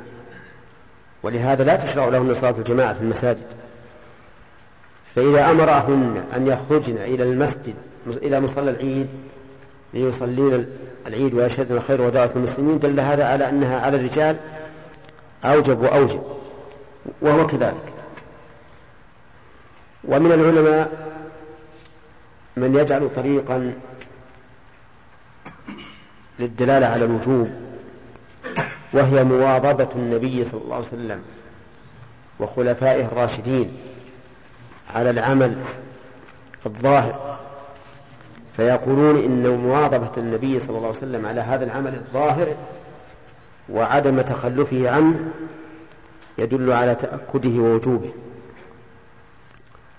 [1.22, 3.57] ولهذا لا تشرع لهن صلاة الجماعة في المساجد.
[5.18, 7.74] فإذا أمرهن أن يخرجن إلى المسجد
[8.06, 9.08] إلى مصلى العيد
[9.94, 10.66] ليصلين
[11.06, 14.36] العيد ويشهدن الخير ودعوة المسلمين دل هذا على أنها على الرجال
[15.44, 16.22] أوجب وأوجب
[17.20, 17.92] وهو كذلك.
[20.04, 20.90] ومن العلماء
[22.56, 23.74] من يجعل طريقا
[26.38, 27.50] للدلالة على الوجوب
[28.92, 31.22] وهي مواظبة النبي صلى الله عليه وسلم
[32.40, 33.72] وخلفائه الراشدين.
[34.94, 35.58] على العمل
[36.66, 37.38] الظاهر
[38.56, 42.48] فيقولون إن مواظبة النبي صلى الله عليه وسلم على هذا العمل الظاهر
[43.68, 45.18] وعدم تخلفه عنه
[46.38, 48.10] يدل على تأكده ووجوبه.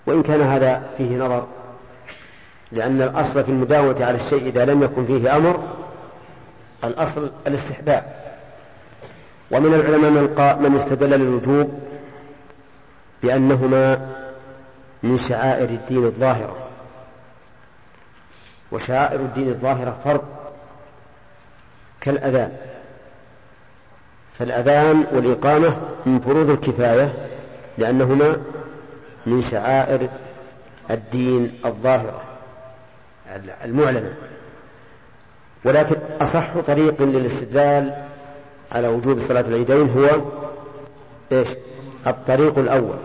[0.06, 1.46] وإن كان هذا فيه نظر
[2.72, 5.60] لأن الأصل في المداومة على الشيء إذا لم يكن فيه أمر
[6.84, 8.04] الأصل الاستحباب.
[9.50, 11.80] ومن العلماء من, من استدل للوجوب
[13.22, 14.08] بأنهما
[15.02, 16.56] من شعائر الدين الظاهرة.
[18.72, 20.24] وشعائر الدين الظاهرة فرض
[22.00, 22.56] كالأذان.
[24.38, 27.28] فالأذان والإقامة من فروض الكفاية
[27.78, 28.36] لأنهما
[29.26, 30.08] من شعائر
[30.90, 32.22] الدين الظاهرة
[33.64, 34.14] المعلنة.
[35.64, 38.06] ولكن أصح طريق للاستدلال
[38.72, 40.20] على وجوب صلاة العيدين هو
[41.32, 41.48] إيش؟
[42.06, 42.96] الطريق الأول.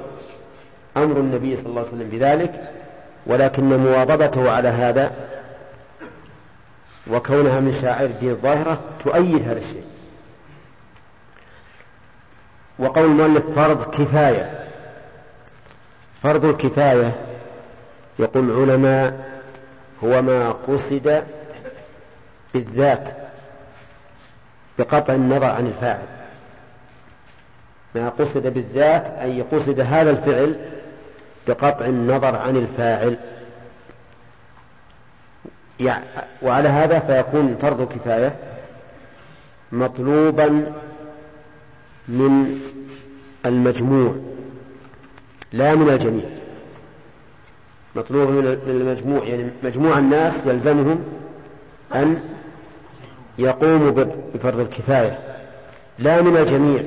[0.98, 2.70] أمر النبي صلى الله عليه وسلم بذلك
[3.26, 5.12] ولكن مواظبته على هذا
[7.12, 9.84] وكونها من شاعر الدين الظاهرة تؤيد هذا الشيء.
[12.80, 14.66] وقول المؤلف فرض كفاية
[16.24, 17.16] فرض الكفاية
[18.20, 19.30] يقول العلماء
[20.04, 21.24] هو ما قصد
[22.54, 23.10] بالذات
[24.80, 26.08] بقطع النظر عن الفاعل.
[27.96, 30.56] ما قصد بالذات أي قصد هذا الفعل
[31.48, 33.18] بقطع النظر عن الفاعل.
[36.42, 38.36] وعلى هذا فيكون فرض كفاية
[39.72, 40.74] مطلوبا
[42.08, 42.62] من
[43.46, 44.16] المجموع
[45.54, 46.26] لا من الجميع.
[47.96, 51.04] مطلوبا من المجموع يعني مجموع الناس يلزمهم
[51.96, 52.24] أن
[53.38, 53.92] يقوموا
[54.34, 55.20] بفرض الكفاية
[56.00, 56.84] لا من الجميع.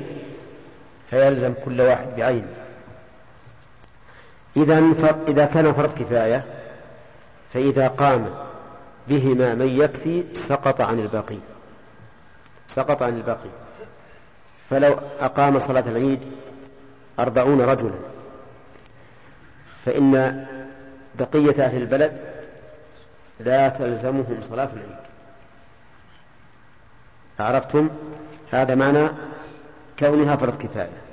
[1.09, 2.58] فيلزم كل واحد بعينه.
[4.57, 4.93] إذا
[5.27, 6.45] إذا كان فرض كفاية
[7.53, 8.29] فإذا قام
[9.07, 11.37] بهما من يكفي سقط عن الباقي.
[12.69, 13.49] سقط عن الباقي.
[14.69, 16.19] فلو أقام صلاة العيد
[17.19, 17.99] أربعون رجلا.
[19.85, 20.45] فإن
[21.15, 22.19] بقية أهل البلد
[23.39, 24.99] لا تلزمهم صلاة العيد.
[27.39, 27.89] عرفتم؟
[28.51, 29.09] هذا معنى
[29.99, 31.08] كونها فرض كفاية.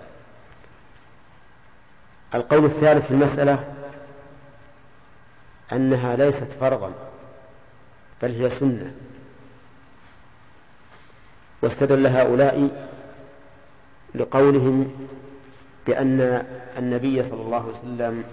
[2.36, 3.64] القول الثالث في المسألة
[5.72, 6.92] أنها ليست فرضا
[8.22, 8.92] بل هي سنة.
[11.62, 12.68] واستدل هؤلاء
[14.14, 14.92] لقولهم
[15.86, 16.46] بأن
[16.78, 18.24] النبي صلى الله عليه وسلم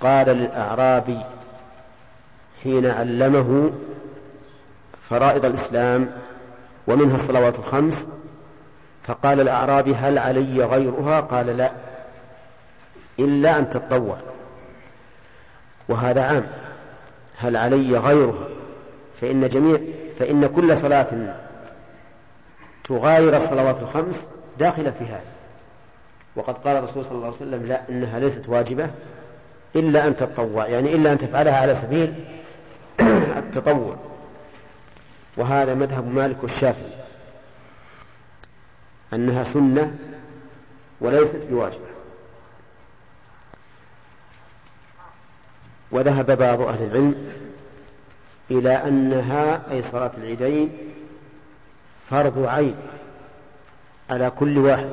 [0.00, 1.20] قال للأعرابي
[2.62, 3.72] حين علمه
[5.10, 6.10] فرائض الإسلام
[6.86, 8.06] ومنها الصلوات الخمس
[9.06, 11.70] فقال الأعرابي هل علي غيرها؟ قال لا.
[13.20, 14.16] إلا أن تتطوع
[15.88, 16.46] وهذا عام.
[17.38, 18.48] هل علي غيرها
[19.20, 19.80] فإن جميع
[20.18, 21.36] فإن كل صلاة
[22.84, 24.24] تغاير الصلوات الخمس
[24.58, 25.30] داخلة في هذا.
[26.36, 28.90] وقد قال الرسول صلى الله عليه وسلم لا إنها ليست واجبة
[29.76, 32.14] إلا أن تتطوع يعني إلا أن تفعلها على سبيل
[33.36, 33.96] التطوع.
[35.36, 36.92] وهذا مذهب مالك والشافعي
[39.12, 39.94] أنها سنة
[41.00, 41.89] وليست بواجبة.
[45.90, 47.32] وذهب بعض أهل العلم
[48.50, 50.70] إلى أنها أي صلاة العيدين
[52.10, 52.74] فرض عين
[54.10, 54.90] على كل واحد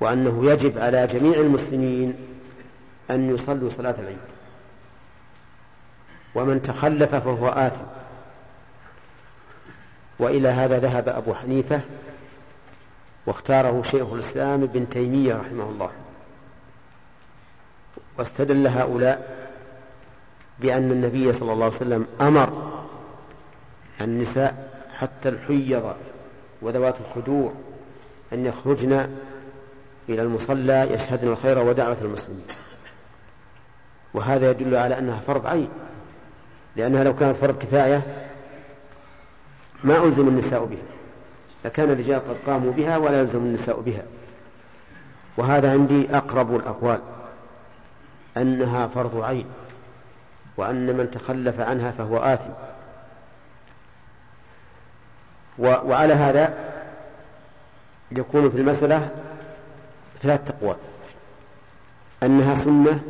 [0.00, 2.14] وأنه يجب على جميع المسلمين
[3.10, 4.18] أن يصلوا صلاة العيد.
[6.34, 7.84] ومن تخلف فهو آثم.
[10.18, 11.80] وإلى هذا ذهب أبو حنيفة
[13.26, 15.90] واختاره شيخ الإسلام ابن تيمية رحمه الله.
[18.18, 19.46] واستدل هؤلاء
[20.58, 22.72] بأن النبي صلى الله عليه وسلم أمر
[24.00, 25.94] النساء حتى الحيض
[26.62, 27.52] وذوات الخدوع
[28.32, 28.92] أن يخرجن
[30.08, 32.46] إلى المصلى يشهدن الخير ودعوة المسلمين.
[34.14, 35.68] وهذا يدل على أنها فرض عين
[36.76, 38.02] لأنها لو كانت فرض كفاية
[39.84, 40.86] ما ألزم النساء بها
[41.64, 44.02] لكان الرجال قد قاموا بها ولا يلزم النساء بها.
[45.36, 47.00] وهذا عندي أقرب الأقوال.
[48.36, 49.46] أنها فرض عين
[50.56, 52.50] وأن من تخلف عنها فهو آثم.
[55.58, 56.54] وعلى هذا
[58.10, 59.10] يكون في المسألة
[60.22, 60.76] ثلاث تقوى.
[62.22, 63.00] أنها سنة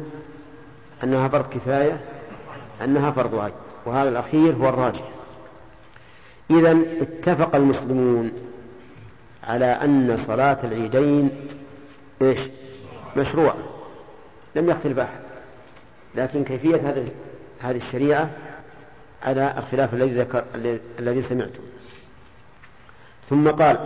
[1.04, 2.00] أنها فرض كفاية
[2.84, 3.52] أنها فرض عين
[3.86, 5.08] وهذا الأخير هو الراجح.
[6.50, 8.32] إذا اتفق المسلمون
[9.44, 11.30] على أن صلاة العيدين
[12.22, 12.40] إيش؟
[13.16, 13.73] مشروعة.
[14.54, 15.20] لم يختلف أحد
[16.14, 17.08] لكن كيفية هذه
[17.62, 18.30] هذه الشريعة
[19.22, 20.44] على الخلاف الذي ذكر
[20.98, 21.60] الذي سمعته.
[23.30, 23.78] ثم قال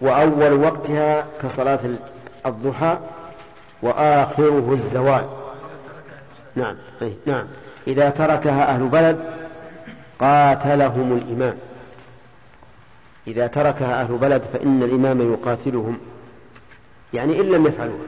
[0.00, 1.80] وأول وقتها كصلاة
[2.46, 2.98] الضحى
[3.82, 5.24] وآخره الزوال.
[6.56, 7.46] نعم أي نعم.
[7.86, 9.20] إذا تركها أهل بلد
[10.18, 11.56] قاتلهم الإمام.
[13.26, 15.98] إذا تركها أهل بلد فإن الإمام يقاتلهم.
[17.14, 18.06] يعني إن لم يفعلوها.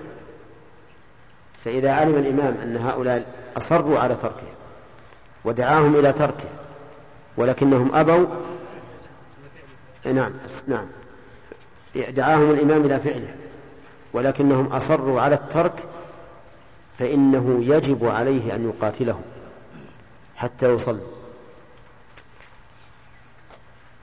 [1.65, 3.27] فإذا علم الإمام أن هؤلاء
[3.57, 4.55] أصروا على تركها
[5.45, 6.49] ودعاهم إلى تركه
[7.37, 8.27] ولكنهم أبوا
[10.05, 10.33] نعم
[10.67, 10.87] نعم
[11.95, 13.35] دعاهم الإمام إلى فعله
[14.13, 15.83] ولكنهم أصروا على الترك
[16.99, 19.23] فإنه يجب عليه أن يقاتلهم
[20.37, 21.19] حتى يصلوا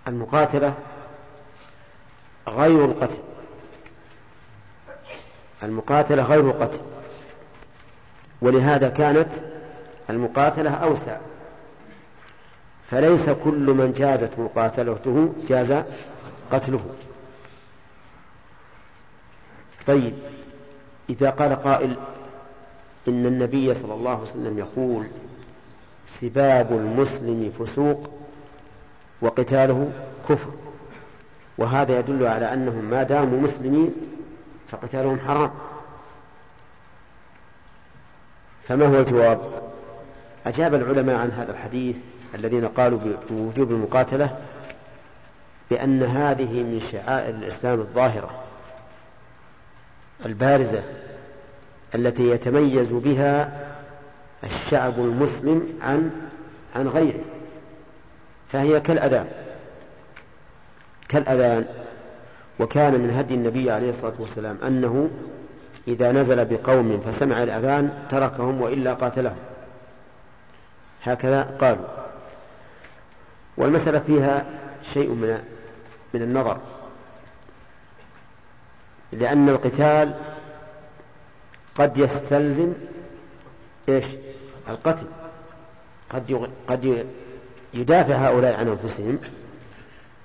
[0.08, 0.74] المقاتلة
[2.48, 3.18] غير القتل
[5.64, 6.80] المقاتلة غير القتل.
[8.46, 9.30] ولهذا كانت
[10.10, 11.18] المقاتلة أوسع.
[12.92, 15.74] فليس كل من جازت مقاتلته جاز
[16.52, 16.80] قتله.
[19.88, 20.14] طيب
[21.10, 21.96] إذا قال قائل
[23.08, 25.08] إن النبي صلى الله عليه وسلم يقول
[26.10, 28.10] سباب المسلم فسوق
[29.22, 29.92] وقتاله
[30.30, 30.50] كفر
[31.58, 33.94] وهذا يدل على أنهم ما داموا مسلمين
[34.72, 35.52] فقتالهم حرام.
[38.68, 39.40] فما هو الجواب؟
[40.46, 41.96] أجاب العلماء عن هذا الحديث
[42.36, 44.38] الذين قالوا بوجوب المقاتلة
[45.70, 48.30] بأن هذه من شعائر الإسلام الظاهرة
[50.26, 50.84] البارزة
[51.96, 53.66] التي يتميز بها
[54.44, 56.12] الشعب المسلم عن
[56.76, 57.24] عن غيره
[58.52, 59.28] فهي كالأذان.
[61.10, 61.66] كالأذان
[62.60, 65.10] وكان من هدي النبي عليه الصلاة والسلام أنه
[65.88, 69.38] إذا نزل بقوم فسمع الأذان تركهم وإلا قاتلهم.
[71.04, 71.86] هكذا قالوا.
[73.58, 74.46] والمسألة فيها
[74.94, 75.44] شيء من
[76.14, 76.58] من النظر.
[79.12, 80.14] لأن القتال
[81.76, 82.74] قد يستلزم
[83.90, 84.06] إيش؟
[84.70, 85.06] القتل.
[86.10, 87.08] قد قد
[87.74, 89.20] يدافع هؤلاء عن أنفسهم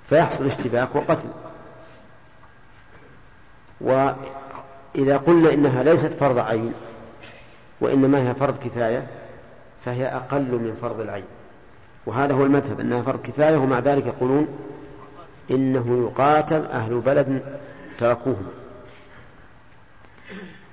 [0.09, 1.29] فيحصل اشتباك وقتل.
[4.95, 6.73] وإذا قلنا إنها ليست فرض عين
[7.81, 9.07] وإنما هي فرض كفاية
[9.85, 11.23] فهي أقل من فرض العين.
[12.05, 14.47] وهذا هو المذهب أنها فرض كفاية ومع ذلك يقولون
[15.51, 17.41] إنه يقاتل أهل بلد
[17.99, 18.47] تركوهم.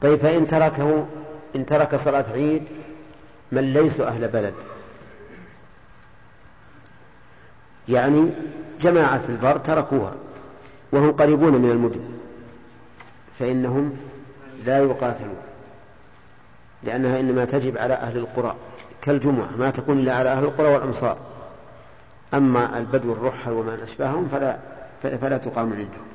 [0.00, 1.06] طيب فإن تركه
[1.56, 2.62] إن ترك صلاة عيد
[3.52, 4.54] من ليسوا أهل بلد؟
[7.88, 8.30] يعني
[8.80, 10.14] جماعة في البر تركوها
[10.92, 12.00] وهم قريبون من المدن
[13.38, 13.96] فإنهم
[14.66, 15.36] لا يقاتلون
[16.82, 18.54] لأنها إنما تجب على أهل القرى
[19.02, 21.16] كالجمعة ما تكون إلا على أهل القرى والأمصار
[22.34, 24.56] أما البدو الرحل وما أشبههم فلا
[25.02, 26.08] فلا تقام عندهم.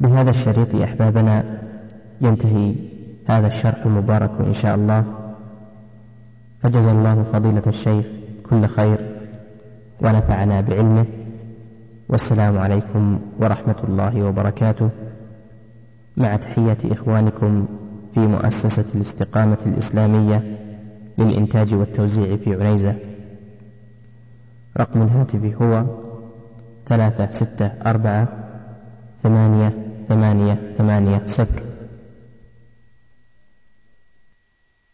[0.00, 1.58] بهذا الشريط أحبابنا
[2.20, 2.74] ينتهي
[3.26, 5.04] هذا الشرح المبارك إن شاء الله.
[6.62, 8.04] فجزا الله فضيلة الشيخ
[8.50, 8.98] كل خير
[10.00, 11.06] ونفعنا بعلمه.
[12.08, 14.90] والسلام عليكم ورحمة الله وبركاته.
[16.16, 17.66] مع تحية إخوانكم
[18.14, 20.58] في مؤسسة الاستقامة الإسلامية
[21.18, 22.94] للإنتاج والتوزيع في عنيزة.
[24.80, 25.84] رقم الهاتف هو
[26.88, 28.28] ثلاثة ستة أربعة
[29.22, 29.72] ثمانية
[30.08, 31.62] ثمانية ثمانية صفر.